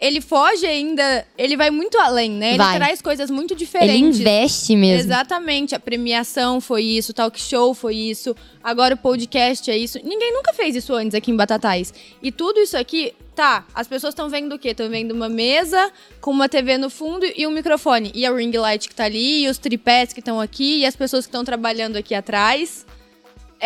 [0.00, 2.48] Ele foge ainda, ele vai muito além, né?
[2.50, 2.76] Ele Vai.
[2.76, 4.20] traz coisas muito Ele diferentes.
[4.20, 5.00] investe mesmo.
[5.00, 9.98] Exatamente, a premiação foi isso, o talk show foi isso, agora o podcast é isso.
[10.04, 11.94] Ninguém nunca fez isso antes aqui em Batatais.
[12.20, 14.70] E tudo isso aqui, tá, as pessoas estão vendo o quê?
[14.70, 15.90] Estão vendo uma mesa
[16.20, 18.10] com uma TV no fundo e um microfone.
[18.14, 20.96] E a ring light que tá ali, e os tripés que estão aqui, e as
[20.96, 22.84] pessoas que estão trabalhando aqui atrás.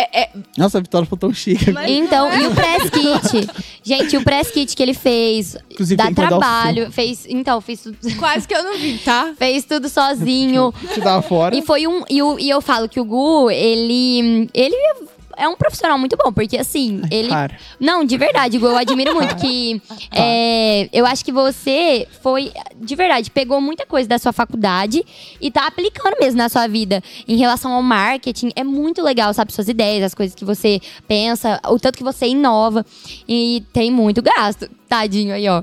[0.00, 1.72] É, é- Nossa, a Vitória ficou tão chique.
[1.72, 2.42] Mas Então, é?
[2.42, 3.48] e o press kit?
[3.82, 8.46] Gente, o press kit que ele fez Inclusive, dá trabalho, fez, então, fez tudo, quase
[8.46, 9.32] que eu não vi, tá?
[9.38, 10.72] fez tudo sozinho.
[10.94, 11.56] Te dava fora.
[11.56, 12.04] E foi um.
[12.08, 14.48] E, o- e eu falo que o Gu, ele.
[14.54, 14.76] Ele
[15.38, 17.28] é um profissional muito bom, porque assim, ele.
[17.28, 17.56] Para.
[17.78, 19.80] Não, de verdade, eu admiro muito que.
[20.12, 25.04] é, eu acho que você foi, de verdade, pegou muita coisa da sua faculdade
[25.40, 27.02] e tá aplicando mesmo na sua vida.
[27.26, 29.52] Em relação ao marketing, é muito legal, sabe?
[29.52, 32.84] Suas ideias, as coisas que você pensa, o tanto que você inova.
[33.28, 34.68] E tem muito gasto.
[34.88, 35.62] Tadinho aí, ó.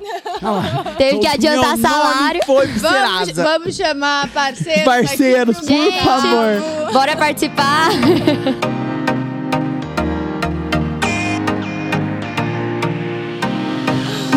[0.98, 2.42] Teve que adiantar salário.
[2.46, 4.84] Foi Vamos, vamos chamar parceiros.
[4.84, 6.94] Parceiros, por Gente, favor.
[6.94, 7.90] Bora participar.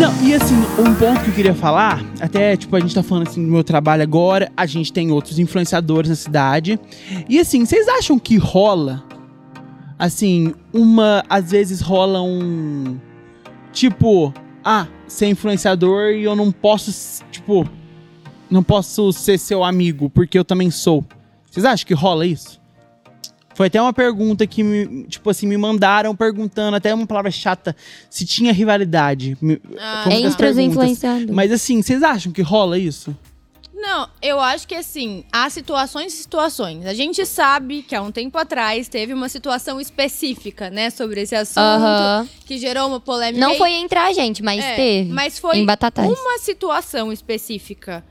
[0.00, 3.26] Não, e assim, um ponto que eu queria falar, até, tipo, a gente tá falando
[3.26, 6.78] assim do meu trabalho agora, a gente tem outros influenciadores na cidade.
[7.28, 9.02] E assim, vocês acham que rola,
[9.98, 11.24] assim, uma.
[11.28, 12.96] Às vezes rola um.
[13.72, 14.32] Tipo,
[14.64, 17.68] ah, ser influenciador e eu não posso, tipo,
[18.48, 21.04] não posso ser seu amigo, porque eu também sou.
[21.50, 22.60] Vocês acham que rola isso?
[23.58, 27.74] Foi até uma pergunta que, me, tipo assim, me mandaram perguntando, até uma palavra chata,
[28.08, 29.36] se tinha rivalidade.
[29.76, 31.28] Ah, das Entre os influenciadores.
[31.28, 33.16] Mas assim, vocês acham que rola isso?
[33.74, 36.86] Não, eu acho que assim, há situações e situações.
[36.86, 41.34] A gente sabe que há um tempo atrás teve uma situação específica, né, sobre esse
[41.34, 43.44] assunto, que gerou uma polêmica.
[43.44, 45.12] Não E- foi entre a gente, mas é, teve.
[45.12, 46.08] Mas foi em Batatais.
[46.08, 48.04] uma situação específica.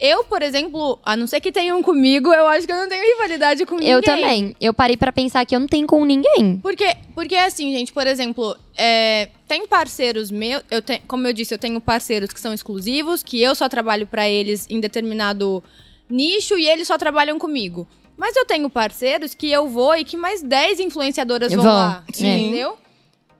[0.00, 3.04] Eu, por exemplo, a não ser que tenham comigo, eu acho que eu não tenho
[3.04, 3.90] rivalidade com ninguém.
[3.92, 4.56] Eu também.
[4.60, 6.58] Eu parei pra pensar que eu não tenho com ninguém.
[6.60, 11.54] Porque, porque assim, gente, por exemplo, é, tem parceiros meus, eu te- como eu disse,
[11.54, 15.62] eu tenho parceiros que são exclusivos, que eu só trabalho pra eles em determinado
[16.10, 17.86] nicho e eles só trabalham comigo.
[18.16, 22.04] Mas eu tenho parceiros que eu vou e que mais 10 influenciadoras vão, Vão, lá,
[22.12, 22.26] sim.
[22.48, 22.76] entendeu?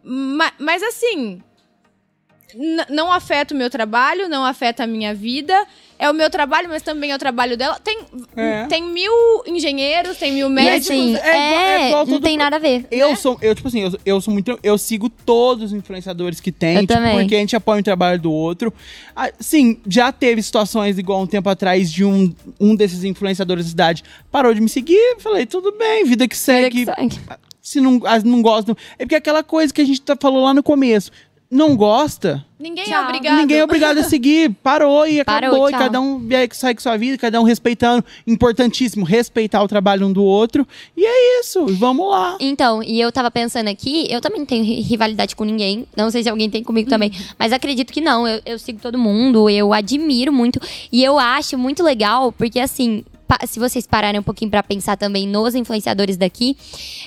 [0.05, 1.43] Ma- mas assim,
[2.89, 5.55] não afeta o meu trabalho, não afeta a minha vida.
[5.99, 7.79] É o meu trabalho, mas também é o trabalho dela.
[7.79, 8.01] Tem,
[8.37, 8.67] É.
[8.67, 9.13] tem mil
[9.47, 10.91] engenheiros, tem mil E médicos.
[10.91, 12.87] assim, é igual- é é, igual não tem nada a ver.
[12.91, 14.59] Eu sou, eu, tipo assim, eu, eu sou muito.
[14.65, 17.21] Eu sigo todos os influenciadores que tem, Eu tipo, também.
[17.21, 18.75] porque a gente apoia o trabalho do outro.
[19.15, 23.71] Ah, sim, já teve situações igual um tempo atrás de um, um desses influenciadores da
[23.71, 25.17] cidade parou de me seguir.
[25.21, 26.85] Falei, tudo bem, vida que segue.
[26.85, 27.21] Segue.
[27.61, 28.77] Se não, as não gostam.
[28.99, 31.13] É porque aquela coisa que a gente tá, falou lá no começo.
[31.55, 33.03] Não gosta, Ninguém Tchau.
[33.03, 33.37] é obrigado.
[33.37, 34.51] ninguém é obrigado a seguir.
[34.63, 35.69] Parou e Parou, acabou.
[35.69, 38.03] e cada um vai- segue sua vida, cada um respeitando.
[38.27, 40.67] Importantíssimo, respeitar o trabalho um do outro.
[40.97, 42.39] E é isso, vamos lá.
[42.41, 45.87] Então, e eu tava pensando aqui, eu também não tenho ri- rivalidade com ninguém.
[45.95, 47.13] Não sei se alguém tem comigo também.
[47.39, 48.27] Mas acredito que não.
[48.27, 50.59] Eu, eu sigo todo mundo, eu admiro muito.
[50.91, 53.05] E eu acho muito legal, porque assim.
[53.47, 56.57] Se vocês pararem um pouquinho pra pensar também nos influenciadores daqui,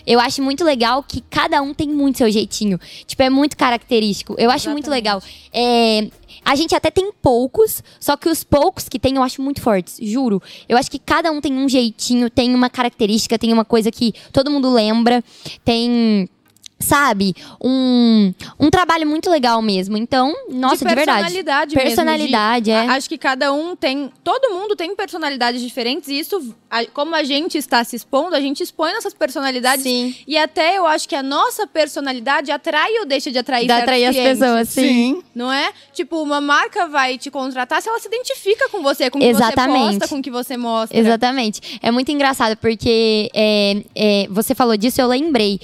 [0.06, 2.80] eu acho muito legal que cada um tem muito seu jeitinho.
[3.06, 4.35] Tipo, é muito característico.
[4.38, 5.22] Eu acho muito legal.
[5.53, 6.10] É,
[6.43, 9.97] a gente até tem poucos, só que os poucos que tem eu acho muito fortes,
[10.02, 10.41] juro.
[10.69, 14.14] Eu acho que cada um tem um jeitinho, tem uma característica, tem uma coisa que
[14.31, 15.23] todo mundo lembra,
[15.64, 16.30] tem.
[16.77, 17.34] Sabe?
[17.64, 19.95] Um, um trabalho muito legal mesmo.
[19.97, 21.22] Então, nossa, de, verdade.
[21.22, 22.80] personalidade mesmo, Personalidade, de- é.
[22.89, 24.11] Acho que cada um tem.
[24.23, 28.41] Todo mundo tem personalidades diferentes e isso, a- como a gente está se expondo, a
[28.41, 29.84] gente expõe nossas personalidades.
[29.84, 30.14] Sim.
[30.27, 34.06] E até eu acho que a nossa personalidade atrai ou deixa de atrair certos atrair
[34.07, 35.23] as pessoas, sim.
[35.34, 35.72] Não é?
[35.93, 39.27] Tipo, uma marca vai te contratar se ela se identifica com você, com o que
[39.34, 39.99] você Exatamente.
[39.99, 40.97] posta, com o que você mostra.
[40.99, 41.80] Exatamente.
[41.81, 45.60] É muito engraçado, porque é, é, você falou disso, eu lembrei.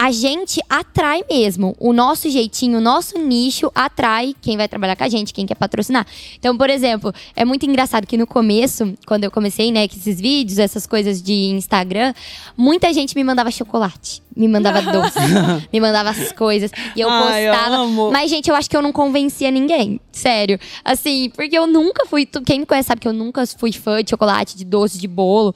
[0.00, 1.76] A gente atrai mesmo.
[1.78, 5.56] O nosso jeitinho, o nosso nicho atrai quem vai trabalhar com a gente, quem quer
[5.56, 6.06] patrocinar.
[6.38, 10.18] Então, por exemplo, é muito engraçado que no começo, quando eu comecei, né, com esses
[10.18, 12.14] vídeos, essas coisas de Instagram,
[12.56, 15.18] muita gente me mandava chocolate, me mandava doce,
[15.70, 16.70] me mandava as coisas.
[16.96, 17.76] E eu Ai, eu postava.
[17.76, 18.10] amo.
[18.10, 20.00] Mas, gente, eu acho que eu não convencia ninguém.
[20.10, 20.58] Sério.
[20.82, 22.24] Assim, porque eu nunca fui.
[22.46, 25.54] Quem me conhece sabe que eu nunca fui fã de chocolate, de doce, de bolo.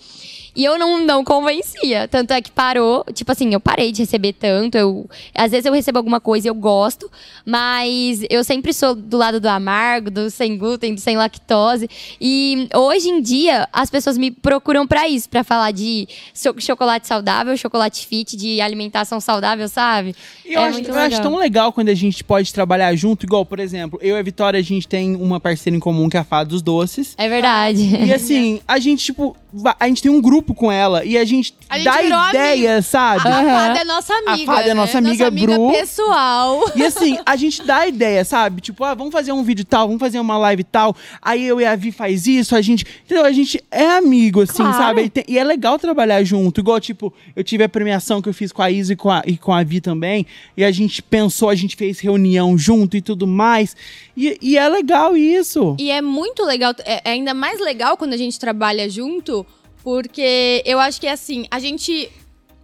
[0.57, 2.07] E eu não, não convencia.
[2.09, 3.05] Tanto é que parou.
[3.13, 4.77] Tipo assim, eu parei de receber tanto.
[4.77, 7.11] Eu, às vezes eu recebo alguma coisa e eu gosto.
[7.45, 11.89] Mas eu sempre sou do lado do amargo, do sem glúten, do sem lactose.
[12.21, 15.29] E hoje em dia, as pessoas me procuram pra isso.
[15.29, 20.15] Pra falar de cho- chocolate saudável, chocolate fit, de alimentação saudável, sabe?
[20.45, 23.47] E eu, É acho, eu acho tão legal quando a gente pode trabalhar junto, igual,
[23.47, 26.21] por exemplo, eu e a Vitória, a gente tem uma parceira em comum que é
[26.21, 27.15] a Fada dos Doces.
[27.17, 27.83] É verdade.
[28.05, 29.37] E assim, a gente, tipo,
[29.79, 32.83] a gente tem um grupo com ela e a gente A gente dá virou ideia,
[32.83, 33.29] sabe?
[33.29, 33.49] A Aham.
[33.69, 34.45] fada é nossa amiga.
[34.53, 34.75] fada é né?
[34.75, 35.71] nossa amiga, Bru.
[35.71, 36.65] pessoal.
[36.75, 38.61] E assim, a gente dá ideia, sabe?
[38.61, 40.97] Tipo, ah, vamos fazer um vídeo tal, vamos fazer uma live tal.
[41.23, 42.85] Aí eu e a Vi faz isso, a gente.
[43.05, 43.25] Entendeu?
[43.25, 44.77] A gente é amigo, assim, Claro.
[44.77, 45.03] sabe?
[45.05, 46.61] E, tem- e é legal trabalhar junto.
[46.61, 49.23] Igual, tipo, eu tive a premiação que eu fiz com a Isa e com a,
[49.25, 50.27] e com a Vi também.
[50.57, 53.77] E a gente pensou, a gente fez reunião junto e tudo mais.
[54.17, 55.77] E, e é legal isso.
[55.79, 59.45] E é muito legal, é é ainda mais legal quando a gente trabalha junto,
[59.85, 62.11] porque eu acho que assim, a gente.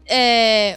[0.06, 0.76] É,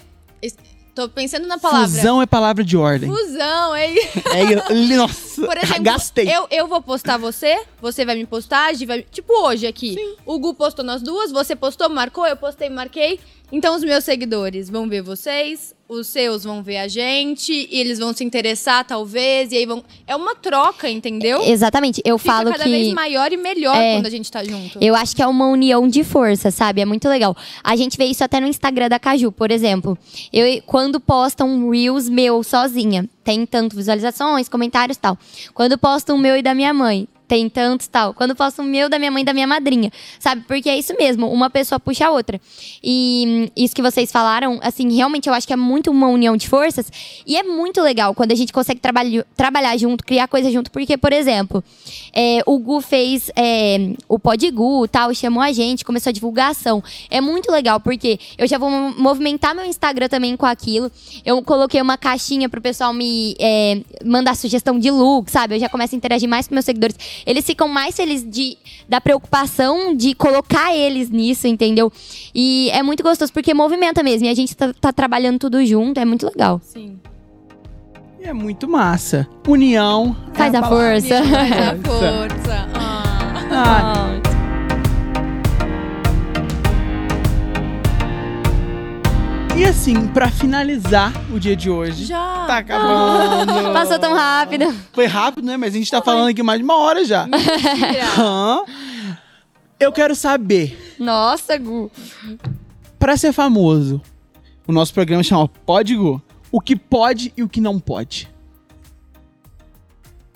[0.94, 1.88] tô pensando na palavra.
[1.88, 3.10] Fusão é palavra de ordem.
[3.10, 6.28] Fusão, é É, eu- nossa, Por exemplo, gastei.
[6.30, 9.02] Eu, eu vou postar você, você vai me postar, a Gi vai.
[9.02, 9.96] Tipo hoje aqui.
[10.26, 13.20] O Gu postou nós duas, você postou, marcou, eu postei, marquei.
[13.52, 18.00] Então os meus seguidores vão ver vocês, os seus vão ver a gente, e eles
[18.00, 19.84] vão se interessar, talvez, e aí vão.
[20.08, 21.42] É uma troca, entendeu?
[21.44, 22.02] Exatamente.
[22.06, 22.70] Eu Fica falo cada que.
[22.70, 23.96] vez maior e melhor É.
[23.96, 24.78] quando a gente tá junto.
[24.82, 26.82] Eu acho que é uma união de força, sabe?
[26.82, 27.36] É muito legal.
[27.64, 29.98] A gente vê isso até no Instagram da Caju, por exemplo.
[30.32, 35.18] Eu, quando postam um Reels meu sozinha, tem tanto visualizações, comentários e tal.
[35.54, 38.14] Quando postam o meu e da minha mãe, tem tantos tal.
[38.14, 40.44] Quando postam o meu, da minha mãe da minha madrinha, sabe?
[40.48, 42.40] Porque é isso mesmo, uma pessoa puxa a outra.
[42.84, 46.48] E isso que vocês falaram, assim, realmente eu acho que é muito uma união de
[46.48, 46.92] forças.
[47.26, 50.70] E é muito legal quando a gente consegue trabalho- trabalhar junto, criar coisa junto.
[50.70, 51.64] Porque, por exemplo,
[52.14, 56.84] é, o Gu fez é, o Pod Gu tal, chamou a gente, começou a divulgação.
[57.10, 60.92] É muito legal, porque eu já vou mo- movimentar meu Instagram também com aquilo.
[61.26, 65.56] Eu coloquei uma caixinha pro pessoal me é, mandar sugestão de look, sabe?
[65.56, 66.96] Eu já começo a interagir mais com meus seguidores.
[67.26, 71.92] Eles ficam mais felizes de, da preocupação de colocar eles nisso, entendeu?
[72.34, 74.28] E é muito gostoso, porque movimenta mesmo.
[74.28, 76.60] E a gente tá, tá trabalhando tudo junto, é muito legal.
[76.64, 76.98] Sim.
[78.20, 79.28] E é muito massa.
[79.48, 80.16] União.
[80.34, 81.02] é Faz a palavra.
[81.02, 81.24] força.
[81.24, 82.30] Faz a Força.
[82.30, 82.70] força.
[82.76, 83.04] Ah.
[83.56, 84.33] Ah,
[89.56, 92.06] e assim, pra finalizar o dia de hoje.
[92.06, 92.46] Já.
[92.48, 93.54] Tá acabando.
[93.74, 94.74] Passou tão rápido.
[94.94, 95.58] Foi rápido, né?
[95.58, 97.28] Mas a gente tá falando aqui mais de uma hora já.
[98.18, 98.64] Hã?
[99.80, 101.92] Eu quero saber, Nossa, Gu.
[102.98, 104.02] pra ser famoso,
[104.66, 106.22] o nosso programa chama Código,
[106.52, 108.32] o que pode e o que não pode.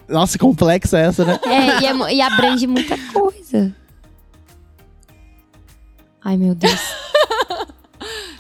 [0.08, 1.40] Nossa, complexa essa, né?
[1.46, 3.74] É, e, é e abrange muita coisa.
[6.24, 6.82] Ai, meu Deus.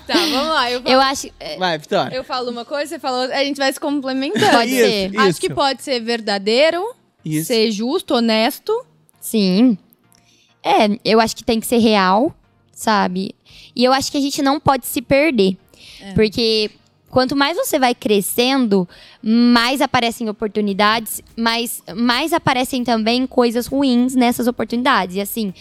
[0.07, 0.71] Tá, vamos lá.
[0.71, 1.27] Eu, falo, Eu acho.
[1.39, 2.15] é, Vai, Vitória.
[2.15, 4.49] eu falo uma coisa, você falou outra, a gente vai se complementando.
[4.51, 5.09] Pode Isso, ser.
[5.11, 5.19] isso.
[5.19, 7.47] Acho que pode ser verdadeiro, Isso.
[7.47, 8.85] ser justo, honesto.
[9.19, 9.77] Sim.
[10.63, 12.35] É, eu acho que tem que ser real,
[12.71, 13.35] sabe?
[13.75, 15.55] E eu acho que a gente não pode se perder.
[16.15, 16.71] Porque
[17.09, 18.88] quanto mais você vai crescendo,
[19.21, 25.15] mais aparecem oportunidades, mas mais aparecem também coisas ruins nessas oportunidades.
[25.15, 25.53] E assim,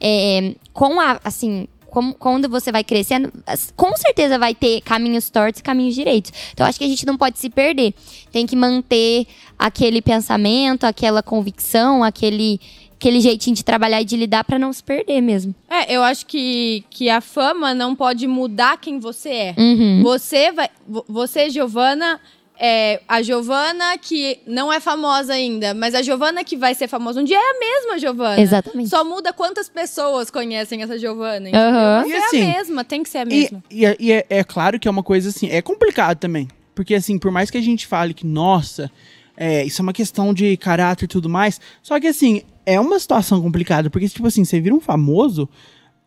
[0.00, 1.20] é, com a.
[1.24, 3.32] Assim, como- quando você vai crescendo,
[3.76, 6.32] com certeza vai ter caminhos tortos e caminhos direitos.
[6.52, 7.92] Então, acho que a gente não pode se perder.
[8.32, 9.26] Tem que manter
[9.58, 12.60] aquele pensamento, aquela convicção, aquele,
[12.94, 15.54] aquele jeitinho de trabalhar e de lidar pra não se perder mesmo.
[15.68, 19.54] É, eu acho que, que a fama não pode mudar quem você é.
[19.58, 20.02] Uhum.
[20.02, 20.68] Você vai.
[20.88, 22.20] vo- Você, Giovana,
[22.62, 27.20] é a Giovana que não é famosa ainda, mas a Giovana que vai ser famosa
[27.22, 28.38] um dia é a mesma Giovana.
[28.40, 28.90] Exatamente.
[28.90, 31.48] Só muda quantas pessoas conhecem essa Giovana.
[31.50, 33.64] Mas E é assim, a mesma, tem que ser a E, mesma.
[33.70, 36.48] e é- e é, é claro que é uma coisa assim, é complicado também.
[36.74, 38.90] Porque assim, por mais que a gente fale que, nossa,
[39.36, 42.98] é, isso é uma questão de caráter e tudo mais, só que assim, é uma
[42.98, 43.88] situação complicada.
[43.88, 45.48] Porque, tipo assim, você vira um famoso,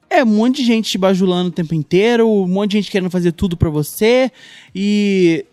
[0.07, 3.09] é um monte de gente te bajulando o tempo inteiro, um monte de gente querendo
[3.09, 4.31] fazer tudo pra você.
[4.75, 5.45] E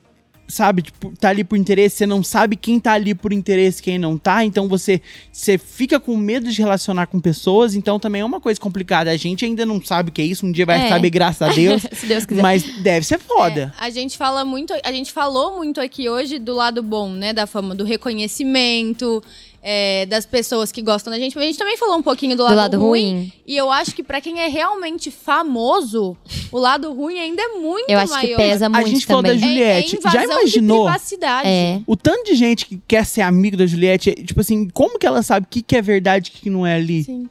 [0.51, 3.98] sabe, tipo, tá ali por interesse, você não sabe quem tá ali por interesse, quem
[3.98, 5.01] não tá, então você,
[5.32, 9.10] você fica com medo de relacionar com pessoas, então também é uma coisa complicada.
[9.10, 10.89] A gente ainda não sabe o que é isso, um dia vai É.
[10.89, 12.43] saber, graças a Deus, Se Deus quiser.
[12.43, 13.72] mas deve ser foda.
[13.81, 17.32] É, a gente fala muito, a gente falou muito aqui hoje do lado bom, né,
[17.32, 19.22] da fama, do reconhecimento,
[19.62, 22.43] é, das pessoas que gostam da gente, mas a gente também falou um pouquinho do
[22.43, 23.32] lado, Do lado ruim.
[23.47, 26.16] E eu acho que pra quem é realmente famoso,
[26.51, 28.28] o lado ruim ainda é muito Eu acho maior.
[28.28, 29.39] que pesa A muito gente falou também.
[29.39, 30.89] da Ju- Juliette, É, é já imaginou?
[31.45, 31.81] É.
[31.87, 35.07] O tanto de gente que quer ser amigo da Juliette, é, tipo assim, como que
[35.07, 37.05] ela sabe o que, que é verdade e o que, que não é ali?
[37.05, 37.28] Sim.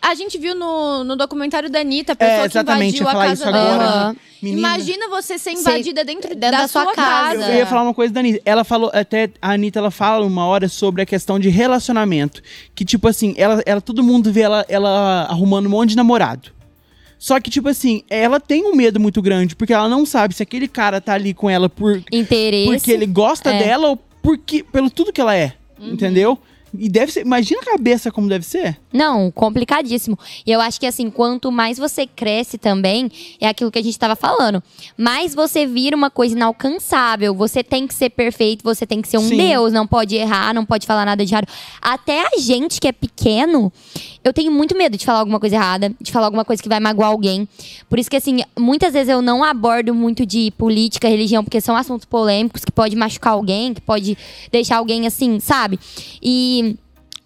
[0.00, 3.24] A gente viu no, no documentário da Anitta, a pessoa É, que exatamente, invadiu ia
[3.24, 4.16] a casa dela.
[4.42, 4.58] Menina.
[4.58, 7.38] Imagina você ser invadida dentro, dentro da, da sua sua casa.
[7.38, 7.52] casa.
[7.52, 8.42] Eu ia falar uma coisa da Anitta.
[8.44, 12.42] Ela falou, até a Anitta, ela fala uma hora sobre a questão de relacionamento.
[12.74, 16.50] Que, tipo assim, ela, ela todo mundo vê ela, ela arrumando um monte de namorado.
[17.18, 20.42] Só que, tipo assim, ela tem um medo muito grande, porque ela não sabe se
[20.42, 22.66] aquele cara tá ali com ela por, Interesse.
[22.72, 23.58] porque ele gosta É.
[23.64, 25.52] dela ou porque, pelo tudo que ela é.
[25.80, 25.92] Uhum.
[25.92, 26.38] Entendeu?
[26.76, 27.20] E deve ser.
[27.20, 28.78] Imagina a cabeça como deve ser.
[28.92, 30.18] Não, complicadíssimo.
[30.46, 33.98] E eu acho que assim, quanto mais você cresce também, é aquilo que a gente
[33.98, 34.62] tava falando.
[34.96, 37.34] Mais você vira uma coisa inalcançável.
[37.34, 39.36] Você tem que ser perfeito, você tem que ser um Sim.
[39.36, 41.46] Deus, não pode errar, não pode falar nada de errado.
[41.80, 43.70] Até a gente que é pequeno,
[44.24, 46.80] eu tenho muito medo de falar alguma coisa errada, de falar alguma coisa que vai
[46.80, 47.46] magoar alguém.
[47.88, 51.76] Por isso que assim, muitas vezes eu não abordo muito de política, religião, porque são
[51.76, 54.16] assuntos polêmicos que pode machucar alguém, que pode
[54.50, 55.78] deixar alguém assim, sabe?
[56.22, 56.61] E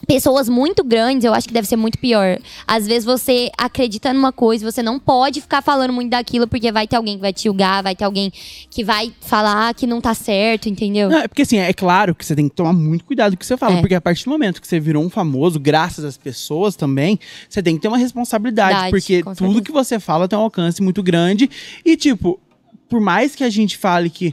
[0.06, 2.38] pessoas muito grandes, eu acho que deve ser muito pior.
[2.66, 6.86] Às vezes você acredita numa coisa, você não pode ficar falando muito daquilo, porque vai
[6.86, 8.32] ter alguém que vai te julgar, vai ter alguém
[8.70, 11.10] que vai falar que não tá certo, entendeu?
[11.10, 13.38] Não, é porque assim, é claro que você tem que tomar muito cuidado com o
[13.38, 13.80] que você fala, É.
[13.80, 17.18] porque a partir do momento que você virou um famoso, graças às pessoas também,
[17.48, 20.80] você tem que ter uma responsabilidade, Verdade, porque tudo que você fala tem um alcance
[20.82, 21.50] muito grande
[21.84, 22.38] e tipo,
[22.88, 24.32] por mais que a gente fale que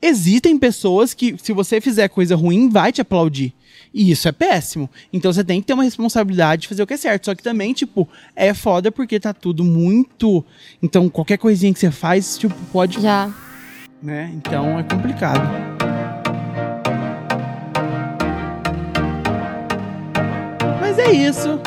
[0.00, 3.52] existem pessoas que se você fizer coisa ruim, vai te aplaudir.
[3.92, 4.88] E isso é péssimo.
[5.12, 7.26] Então você tem que ter uma responsabilidade de fazer o que é certo.
[7.26, 10.44] Só que também, tipo, é foda porque tá tudo muito.
[10.82, 13.30] Então, qualquer coisinha que você faz, tipo, pode Já.
[14.02, 14.30] né?
[14.34, 15.40] Então é complicado.
[20.80, 21.60] Mas é isso.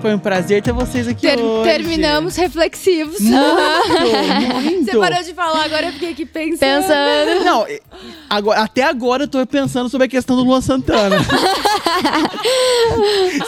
[0.00, 1.70] Foi um prazer ter vocês aqui Ter- hoje.
[1.70, 3.20] terminamos reflexivos.
[3.20, 3.36] Muito,
[4.62, 4.90] muito.
[4.90, 6.82] Você parou de falar, agora eu fiquei aqui pensando.
[6.82, 7.40] Pensando.
[7.44, 7.66] Não,
[8.28, 11.16] agora, até agora eu tô pensando sobre a questão do Luan Santana.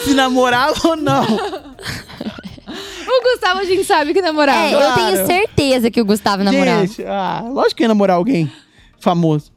[0.03, 1.23] Se namorava ou não.
[1.23, 4.59] O Gustavo a gente sabe que namorava.
[4.59, 4.95] É, eu Claro.
[4.95, 6.85] tenho certeza que o Gustavo namorava.
[6.85, 8.51] Gente, ah, lógico que ia namorar alguém
[8.99, 9.51] famoso.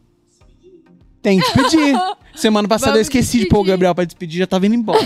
[1.27, 1.93] Tem que despedir.
[2.37, 3.73] Semana passada Vamos eu esqueci de pôr o despedir.
[3.73, 5.01] Gabriel pra despedir, já tava indo embora.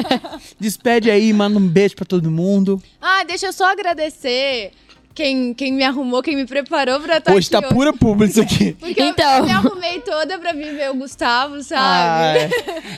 [0.58, 2.80] Despede aí, manda um beijo pra todo mundo.
[2.98, 4.70] Ah, deixa eu só agradecer
[5.14, 8.72] quem, quem me arrumou, quem me preparou pra estar Hoje tá pura público isso aqui.
[8.80, 9.38] Porque eu- Então.
[9.38, 12.38] eu me arrumei toda pra vir ver o Gustavo, Ah, sabe?
[12.38, 12.50] é.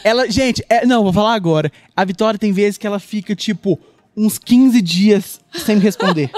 [0.04, 1.72] Ela, gente, é- não, vou falar agora.
[1.96, 3.76] A Vitória tem vezes que ela fica, tipo,
[4.18, 6.30] uns 15 dias sem responder.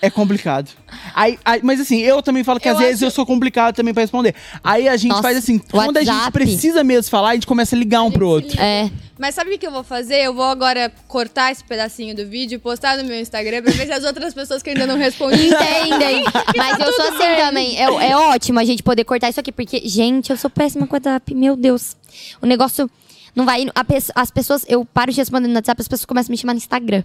[0.00, 0.70] é complicado.
[1.14, 3.74] Aí, aí- mas assim, eu também falo que Eu às vezes acho- eu sou complicado
[3.74, 4.34] também pra responder.
[4.62, 7.74] Aí a gente Nossa, faz assim, quando a gente precisa mesmo falar, a gente começa
[7.74, 8.60] a ligar um pro outro.
[8.60, 8.90] É.
[9.18, 10.16] Mas sabe o que eu vou fazer?
[10.22, 13.86] Eu vou agora cortar esse pedacinho do vídeo e postar no meu Instagram pra ver
[13.86, 16.24] se as outras pessoas que ainda não respondi Entendem.
[16.56, 17.76] Mas eu sou assim também.
[17.78, 20.94] É, é ótimo a gente poder cortar isso aqui, porque, gente, eu sou péssima com
[20.94, 21.34] o WhatsApp.
[21.34, 21.96] Meu Deus.
[22.40, 22.90] O negócio
[23.34, 26.32] não vai pe- as pessoas, eu paro de responder no WhatsApp, as pessoas começam a
[26.32, 27.02] me chamar no Instagram.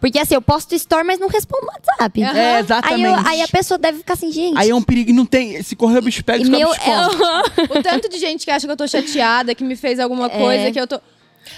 [0.00, 2.22] Porque assim, eu posto story, mas não respondo no WhatsApp.
[2.22, 2.36] Aham.
[2.36, 3.04] É, Aí, exatamente.
[3.04, 4.56] eu- aí a pessoa deve ficar assim, gente.
[4.58, 5.62] Aí é um perigo e não tem.
[5.62, 7.78] Se correr o bicho pega, fica meu, come.
[7.78, 10.70] O tanto de gente que acha que eu tô chateada, que me fez alguma coisa,
[10.70, 11.00] que eu tô.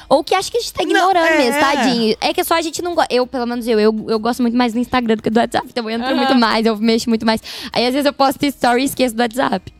[0.09, 1.39] Ou que acha que a gente tá Não, ignorando é.
[1.39, 2.17] mesmo, tadinho.
[2.21, 3.13] É que só a gente não gosta.
[3.15, 5.67] Eu, pelo menos eu, eu, eu gosto muito mais do Instagram do que do WhatsApp.
[5.71, 6.17] Então eu entro Aham.
[6.17, 7.41] muito mais, eu mexo muito mais.
[7.73, 9.73] Aí às vezes eu posto story e esqueço do WhatsApp.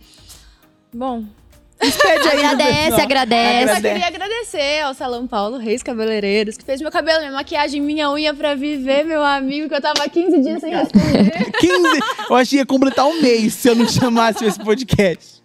[0.95, 1.25] Bom.
[1.81, 3.63] Despede aí, Agradece, agradece.
[3.63, 7.81] Eu só queria agradecer ao Salão Paulo Reis Cabeleireiros, que fez meu cabelo, minha maquiagem,
[7.81, 11.53] minha unha pra viver, meu amigo, que eu tava há 15 dias sem responder.
[11.59, 11.75] 15.
[12.29, 15.41] Eu achei que ia completar um mês se eu não chamasse esse podcast.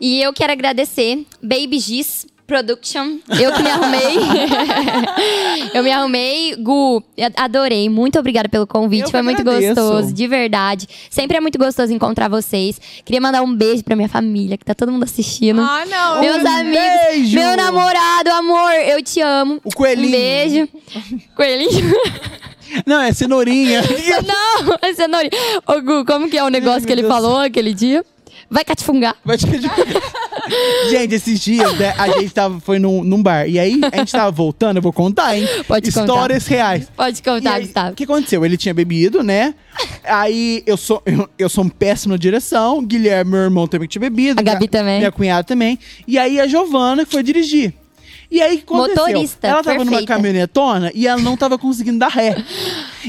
[0.00, 3.18] E eu quero agradecer Baby Giz Production.
[3.40, 4.16] Eu que me arrumei.
[5.72, 6.56] eu me arrumei.
[6.56, 7.00] Gu,
[7.36, 7.88] adorei.
[7.88, 9.04] Muito obrigada pelo convite.
[9.04, 10.88] Eu Foi muito gostoso, de verdade.
[11.08, 12.80] Sempre é muito gostoso encontrar vocês.
[13.04, 15.60] Queria mandar um beijo pra minha família, que tá todo mundo assistindo.
[15.60, 16.20] ah, não.
[16.20, 16.80] Meus Um amigos,
[17.12, 17.38] beijo!
[17.38, 19.60] meu namorado, amor, eu te amo.
[19.62, 20.08] O coelhinho.
[20.08, 20.68] Um beijo.
[21.36, 21.94] Coelhinho?
[22.84, 23.80] Não, é cenourinha.
[24.26, 25.28] Não, é cenoura.
[25.66, 27.12] Ô, Gu, como que é o negócio Ai, que ele Deus.
[27.14, 28.04] falou aquele dia?
[28.50, 29.14] Vai catifungar.
[29.24, 29.46] Vai te
[30.90, 33.46] Gente, esses dias, né, a gente tava, foi num, num bar.
[33.48, 35.46] E aí, a gente tava voltando, eu vou contar, hein?
[35.68, 36.00] Pode contar.
[36.12, 36.88] Histórias reais.
[36.96, 37.92] Pode contar, aí, Gustavo.
[37.92, 38.44] O que aconteceu?
[38.44, 39.54] Ele tinha bebido, né?
[40.02, 42.82] Aí eu sou, eu, eu sou um péssimo na direção.
[42.84, 44.40] Guilherme, meu irmão, também tinha bebido.
[44.40, 44.98] A Gabi Minha- também.
[44.98, 45.78] Minha cunhada também.
[46.06, 47.72] E aí a Giovana que foi dirigir.
[48.30, 49.06] E aí, o que aconteceu?
[49.06, 50.14] Motorista, Ela tava numa perfeita.
[50.14, 52.36] caminhonetona e ela não tava conseguindo dar ré.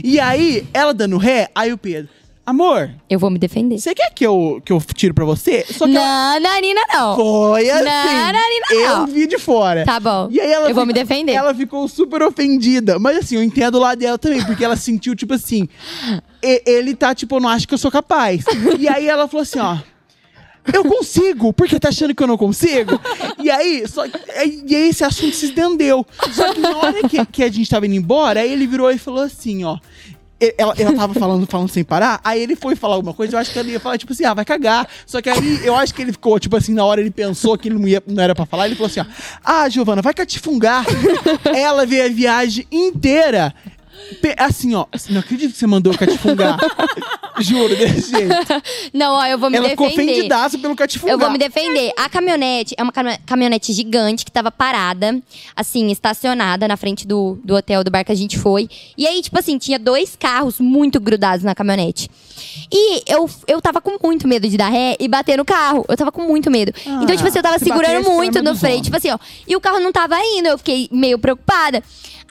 [0.04, 2.10] E aí, ela dando ré, aí o Pedro,
[2.46, 3.80] amor, Eu vou me defender.
[3.80, 5.66] você quer que eu, que eu tiro pra você?
[5.70, 7.16] Só que ela Não, Nanina, não.
[7.16, 7.84] foi assim.
[7.84, 9.08] Não, Narina, eu não.
[9.08, 9.86] vi de fora.
[9.86, 10.28] Tá bom.
[10.32, 11.32] E aí ela Eu vou fica- me defender.
[11.34, 12.98] Ela ficou super ofendida.
[13.00, 15.68] Mas assim, eu entendo o lado dela também, porque ela sentiu, tipo assim,
[16.66, 18.44] ele tá, tipo, eu não acho que eu sou capaz.
[18.80, 19.78] e aí ela falou assim, ó.
[20.72, 23.00] Eu consigo, porque tá achando que eu não consigo?
[23.40, 24.12] E aí, só, e
[24.76, 26.06] aí esse assunto se estendeu.
[26.32, 28.98] Só que na hora que, que a gente tava indo embora, aí ele virou e
[29.00, 29.80] falou assim, ó.
[30.58, 33.54] Ela, ela tava falando, falando sem parar, aí ele foi falar alguma coisa, eu acho
[33.54, 34.88] que ele ia falar, tipo assim, ah, vai cagar.
[35.06, 37.68] Só que aí eu acho que ele ficou, tipo assim, na hora ele pensou que
[37.68, 39.06] ele não, ia, não era pra falar, ele falou assim, ó,
[39.44, 40.84] ah, Giovana, vai catifungar.
[41.56, 43.54] ela veio a viagem inteira.
[44.22, 46.58] Pe- Assim, ó, não acredito que você mandou eu catifungar.
[47.40, 48.34] Juro, desse jeito.
[48.94, 50.12] Não, ó, eu vou me Ela ficou defender.
[50.12, 51.14] ofendidaça pelo catifungar.
[51.16, 51.92] Eu vou me defender.
[51.98, 55.20] A caminhonete é uma cami- caminhonete gigante que tava parada,
[55.56, 58.70] assim, estacionada na frente do, do hotel do bar que a gente foi.
[58.98, 62.10] E aí, tipo assim, tinha dois carros muito grudados na caminhonete.
[62.72, 65.86] E eu, eu tava com muito medo de dar ré e bater no carro.
[65.90, 66.72] Eu tava com muito medo.
[66.86, 68.82] Ah, então, tipo assim, eu tava se segurando batesse, muito no freio.
[68.82, 69.18] Tipo assim, ó.
[69.48, 70.48] E o carro não tava indo.
[70.48, 71.82] Eu fiquei meio preocupada.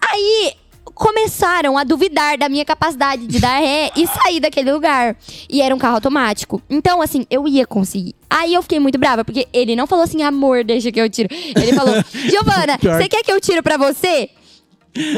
[0.00, 0.52] Aí.
[1.00, 5.16] Começaram a duvidar da minha capacidade de dar ré e sair daquele lugar.
[5.48, 6.60] E era um carro automático.
[6.68, 8.14] Então, assim, eu ia conseguir.
[8.28, 11.30] Aí eu fiquei muito brava, porque ele não falou assim, amor, deixa que eu tiro.
[11.32, 14.28] Ele falou, Giovana, você quer que eu tiro pra você?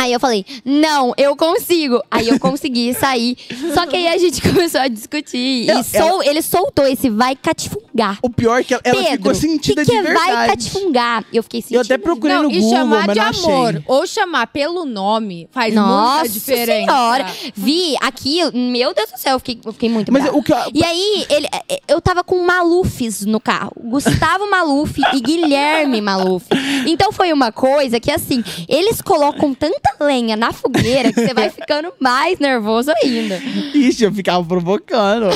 [0.00, 2.02] Aí eu falei, não, eu consigo.
[2.10, 3.36] Aí eu consegui sair.
[3.74, 5.68] Só que aí a gente começou a discutir.
[5.68, 8.18] Ela- e sol- ele soltou esse vai catifungar.
[8.22, 10.32] O pior é que ela, ela Pedro, ficou sentida que que de é verdade.
[10.32, 11.24] vai catifungar?
[11.32, 11.76] Eu fiquei sentindo.
[11.76, 13.82] Eu até procurei Não, no e Google, chamar mas de não amor achei.
[13.86, 16.90] ou chamar pelo nome faz Nossa muita diferença.
[16.92, 17.26] senhora.
[17.54, 20.38] Vi aquilo, meu Deus do céu, eu fiquei, eu fiquei muito Mas brava.
[20.38, 23.72] o que eu- E aí, ele, é, eu tava com Malufes no carro.
[23.84, 26.46] Gustavo Maluf e Guilherme Maluf.
[26.86, 31.48] Então foi uma coisa que, assim, eles colocam tanta lenha na fogueira que você vai
[31.50, 33.36] ficando mais nervoso ainda.
[33.72, 35.26] Ixi, eu ficava provocando.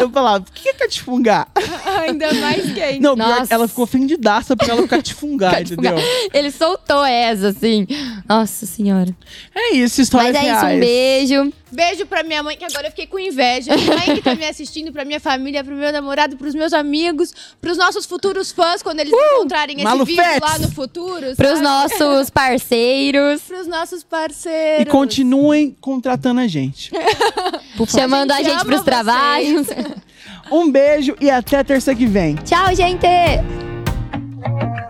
[0.00, 1.48] eu falava, o que é catifungar?
[2.06, 3.00] Ainda mais quem.
[3.00, 3.52] Não, pior, Nossa.
[3.52, 5.92] ela ficou ofendidaça por ela catifungar, Catifungar.
[5.94, 6.28] entendeu?
[6.32, 7.86] Ele soltou essa, assim.
[8.28, 9.12] Nossa senhora.
[9.54, 10.76] É isso, histórias Mas é isso, reais.
[10.76, 11.52] um beijo.
[11.70, 13.72] Beijo pra minha mãe, que agora eu fiquei com inveja.
[13.76, 17.76] Mãe que tá me assistindo, pra minha família, pro meu namorado, pros meus amigos, pros
[17.76, 21.34] nossos futuros fãs, quando eles encontrarem esse vídeo lá no futuro.
[21.36, 21.62] Pros sabe?
[21.62, 23.42] nossos parceiros.
[23.46, 24.82] Pros nossos parceiros.
[24.82, 26.90] E continuem contratando a gente.
[27.88, 28.84] Chamando a gente gente ama pros vocês.
[28.84, 29.66] trabalhos.
[30.50, 32.36] Um beijo e até terça que vem.
[32.36, 33.04] Tchau, gente!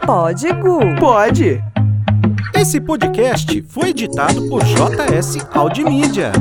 [0.05, 0.81] Pode Gu.
[1.01, 1.63] Pode!
[2.55, 6.33] Esse podcast foi editado por JS Audimídia.